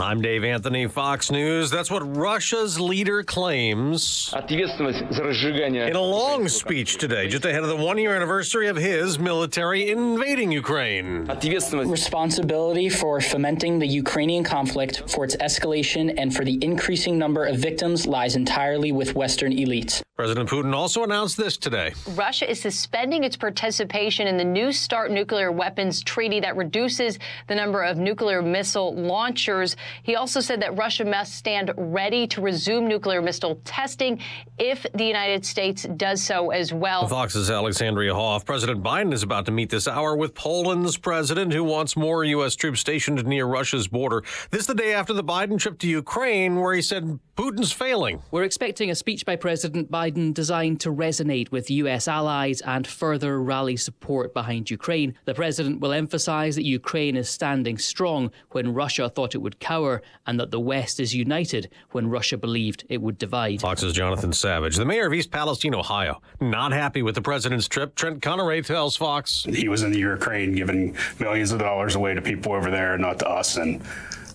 I'm 0.00 0.20
Dave 0.20 0.44
Anthony, 0.44 0.86
Fox 0.86 1.28
News. 1.28 1.70
That's 1.70 1.90
what 1.90 2.16
Russia's 2.16 2.78
leader 2.78 3.24
claims. 3.24 4.32
In 4.48 5.96
a 5.96 6.00
long 6.00 6.46
speech 6.46 6.98
today, 6.98 7.26
just 7.26 7.44
ahead 7.44 7.64
of 7.64 7.68
the 7.68 7.74
one 7.74 7.98
year 7.98 8.14
anniversary 8.14 8.68
of 8.68 8.76
his 8.76 9.18
military 9.18 9.90
invading 9.90 10.52
Ukraine. 10.52 11.26
Responsibility 11.26 12.88
for 12.88 13.20
fomenting 13.20 13.80
the 13.80 13.88
Ukrainian 13.88 14.44
conflict, 14.44 15.10
for 15.10 15.24
its 15.24 15.34
escalation, 15.36 16.14
and 16.16 16.32
for 16.32 16.44
the 16.44 16.62
increasing 16.62 17.18
number 17.18 17.44
of 17.44 17.56
victims 17.56 18.06
lies 18.06 18.36
entirely 18.36 18.92
with 18.92 19.16
Western 19.16 19.52
elites. 19.52 20.00
President 20.18 20.48
Putin 20.50 20.74
also 20.74 21.04
announced 21.04 21.36
this 21.36 21.56
today. 21.56 21.92
Russia 22.16 22.50
is 22.50 22.60
suspending 22.60 23.22
its 23.22 23.36
participation 23.36 24.26
in 24.26 24.36
the 24.36 24.42
New 24.42 24.72
START 24.72 25.12
nuclear 25.12 25.52
weapons 25.52 26.02
treaty 26.02 26.40
that 26.40 26.56
reduces 26.56 27.20
the 27.46 27.54
number 27.54 27.84
of 27.84 27.98
nuclear 27.98 28.42
missile 28.42 28.96
launchers. 28.96 29.76
He 30.02 30.16
also 30.16 30.40
said 30.40 30.60
that 30.62 30.76
Russia 30.76 31.04
must 31.04 31.34
stand 31.34 31.72
ready 31.76 32.26
to 32.28 32.40
resume 32.40 32.86
nuclear 32.86 33.22
missile 33.22 33.60
testing 33.64 34.20
if 34.58 34.86
the 34.94 35.04
United 35.04 35.44
States 35.44 35.84
does 35.96 36.22
so 36.22 36.50
as 36.50 36.72
well. 36.72 37.06
Fox's 37.08 37.50
Alexandria 37.50 38.14
Hoff. 38.14 38.44
President 38.44 38.82
Biden 38.82 39.12
is 39.12 39.22
about 39.22 39.46
to 39.46 39.52
meet 39.52 39.70
this 39.70 39.88
hour 39.88 40.16
with 40.16 40.34
Poland's 40.34 40.96
president, 40.96 41.52
who 41.52 41.64
wants 41.64 41.96
more 41.96 42.24
U.S. 42.24 42.54
troops 42.54 42.80
stationed 42.80 43.24
near 43.26 43.46
Russia's 43.46 43.88
border. 43.88 44.22
This 44.50 44.66
the 44.66 44.74
day 44.74 44.92
after 44.92 45.12
the 45.12 45.24
Biden 45.24 45.58
trip 45.58 45.78
to 45.78 45.88
Ukraine, 45.88 46.56
where 46.56 46.74
he 46.74 46.82
said 46.82 47.18
Putin's 47.38 47.70
failing. 47.70 48.20
We're 48.32 48.42
expecting 48.42 48.90
a 48.90 48.96
speech 48.96 49.24
by 49.24 49.36
President 49.36 49.92
Biden 49.92 50.34
designed 50.34 50.80
to 50.80 50.92
resonate 50.92 51.52
with 51.52 51.70
US 51.70 52.08
allies 52.08 52.60
and 52.62 52.84
further 52.84 53.40
rally 53.40 53.76
support 53.76 54.34
behind 54.34 54.68
Ukraine. 54.72 55.14
The 55.24 55.34
president 55.34 55.78
will 55.78 55.92
emphasize 55.92 56.56
that 56.56 56.64
Ukraine 56.64 57.16
is 57.16 57.30
standing 57.30 57.78
strong 57.78 58.32
when 58.50 58.74
Russia 58.74 59.08
thought 59.08 59.36
it 59.36 59.38
would 59.38 59.60
cower 59.60 60.02
and 60.26 60.40
that 60.40 60.50
the 60.50 60.58
West 60.58 60.98
is 60.98 61.14
united 61.14 61.70
when 61.92 62.08
Russia 62.08 62.36
believed 62.36 62.84
it 62.88 63.00
would 63.00 63.18
divide. 63.18 63.60
Fox's 63.60 63.92
Jonathan 63.92 64.32
Savage. 64.32 64.74
The 64.74 64.84
mayor 64.84 65.06
of 65.06 65.14
East 65.14 65.30
Palestine, 65.30 65.76
Ohio, 65.76 66.20
not 66.40 66.72
happy 66.72 67.02
with 67.02 67.14
the 67.14 67.22
president's 67.22 67.68
trip. 67.68 67.94
Trent 67.94 68.20
Conaway 68.20 68.66
tells 68.66 68.96
Fox. 68.96 69.44
He 69.44 69.68
was 69.68 69.84
in 69.84 69.92
the 69.92 70.00
Ukraine 70.00 70.56
giving 70.56 70.96
millions 71.20 71.52
of 71.52 71.60
dollars 71.60 71.94
away 71.94 72.14
to 72.14 72.20
people 72.20 72.52
over 72.52 72.68
there, 72.68 72.98
not 72.98 73.20
to 73.20 73.28
us. 73.28 73.58
And 73.58 73.80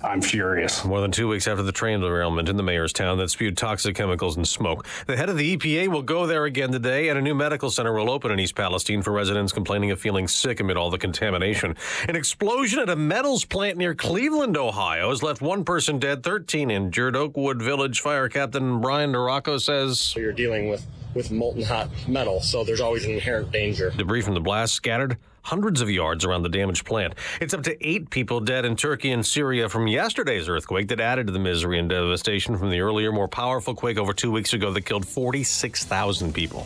I'm 0.03 0.21
furious. 0.21 0.83
More 0.83 0.99
than 0.99 1.11
two 1.11 1.29
weeks 1.29 1.47
after 1.47 1.63
the 1.63 1.71
train 1.71 2.01
derailment 2.01 2.49
in 2.49 2.57
the 2.57 2.63
mayor's 2.63 2.91
town 2.91 3.17
that 3.19 3.29
spewed 3.29 3.55
toxic 3.55 3.95
chemicals 3.95 4.35
and 4.35 4.45
smoke. 4.45 4.85
The 5.07 5.15
head 5.15 5.29
of 5.29 5.37
the 5.37 5.55
EPA 5.55 5.87
will 5.87 6.01
go 6.01 6.27
there 6.27 6.43
again 6.43 6.73
today, 6.73 7.07
and 7.07 7.17
a 7.17 7.21
new 7.21 7.33
medical 7.33 7.71
center 7.71 7.93
will 7.93 8.11
open 8.11 8.29
in 8.29 8.39
East 8.39 8.53
Palestine 8.53 9.01
for 9.01 9.11
residents 9.11 9.53
complaining 9.53 9.91
of 9.91 10.01
feeling 10.01 10.27
sick 10.27 10.59
amid 10.59 10.75
all 10.75 10.89
the 10.89 10.97
contamination. 10.97 11.77
An 12.09 12.17
explosion 12.17 12.79
at 12.79 12.89
a 12.89 12.97
metals 12.97 13.45
plant 13.45 13.77
near 13.77 13.95
Cleveland, 13.95 14.57
Ohio, 14.57 15.09
has 15.09 15.23
left 15.23 15.41
one 15.41 15.63
person 15.63 15.99
dead, 15.99 16.21
13 16.21 16.69
injured. 16.69 17.15
Oakwood 17.15 17.61
Village 17.61 18.01
Fire 18.01 18.27
Captain 18.27 18.81
Brian 18.81 19.13
Duraco 19.13 19.59
says. 19.59 20.13
You're 20.17 20.33
dealing 20.33 20.67
with, 20.67 20.85
with 21.13 21.31
molten 21.31 21.63
hot 21.63 21.89
metal, 22.09 22.41
so 22.41 22.65
there's 22.65 22.81
always 22.81 23.05
an 23.05 23.11
inherent 23.11 23.53
danger. 23.53 23.91
Debris 23.91 24.21
from 24.21 24.33
the 24.33 24.41
blast 24.41 24.73
scattered 24.73 25.17
hundreds 25.43 25.81
of 25.81 25.89
yards 25.89 26.25
around 26.25 26.43
the 26.43 26.49
damaged 26.49 26.85
plant. 26.85 27.13
It's 27.39 27.53
up 27.53 27.63
to 27.63 27.87
eight 27.87 28.09
people 28.09 28.39
dead 28.39 28.65
in 28.65 28.75
Turkey 28.75 29.11
and 29.11 29.25
Syria 29.25 29.69
from 29.69 29.87
yesterday's 29.87 30.49
earthquake 30.49 30.87
that 30.87 30.99
added 30.99 31.27
to 31.27 31.33
the 31.33 31.39
misery 31.39 31.79
and 31.79 31.89
devastation 31.89 32.57
from 32.57 32.69
the 32.69 32.79
earlier, 32.79 33.11
more 33.11 33.27
powerful 33.27 33.75
quake 33.75 33.97
over 33.97 34.13
two 34.13 34.31
weeks 34.31 34.53
ago 34.53 34.71
that 34.73 34.81
killed 34.81 35.07
46,000 35.07 36.33
people. 36.33 36.65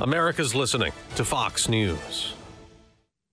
America's 0.00 0.54
listening 0.54 0.92
to 1.16 1.24
Fox 1.24 1.68
News. 1.68 2.34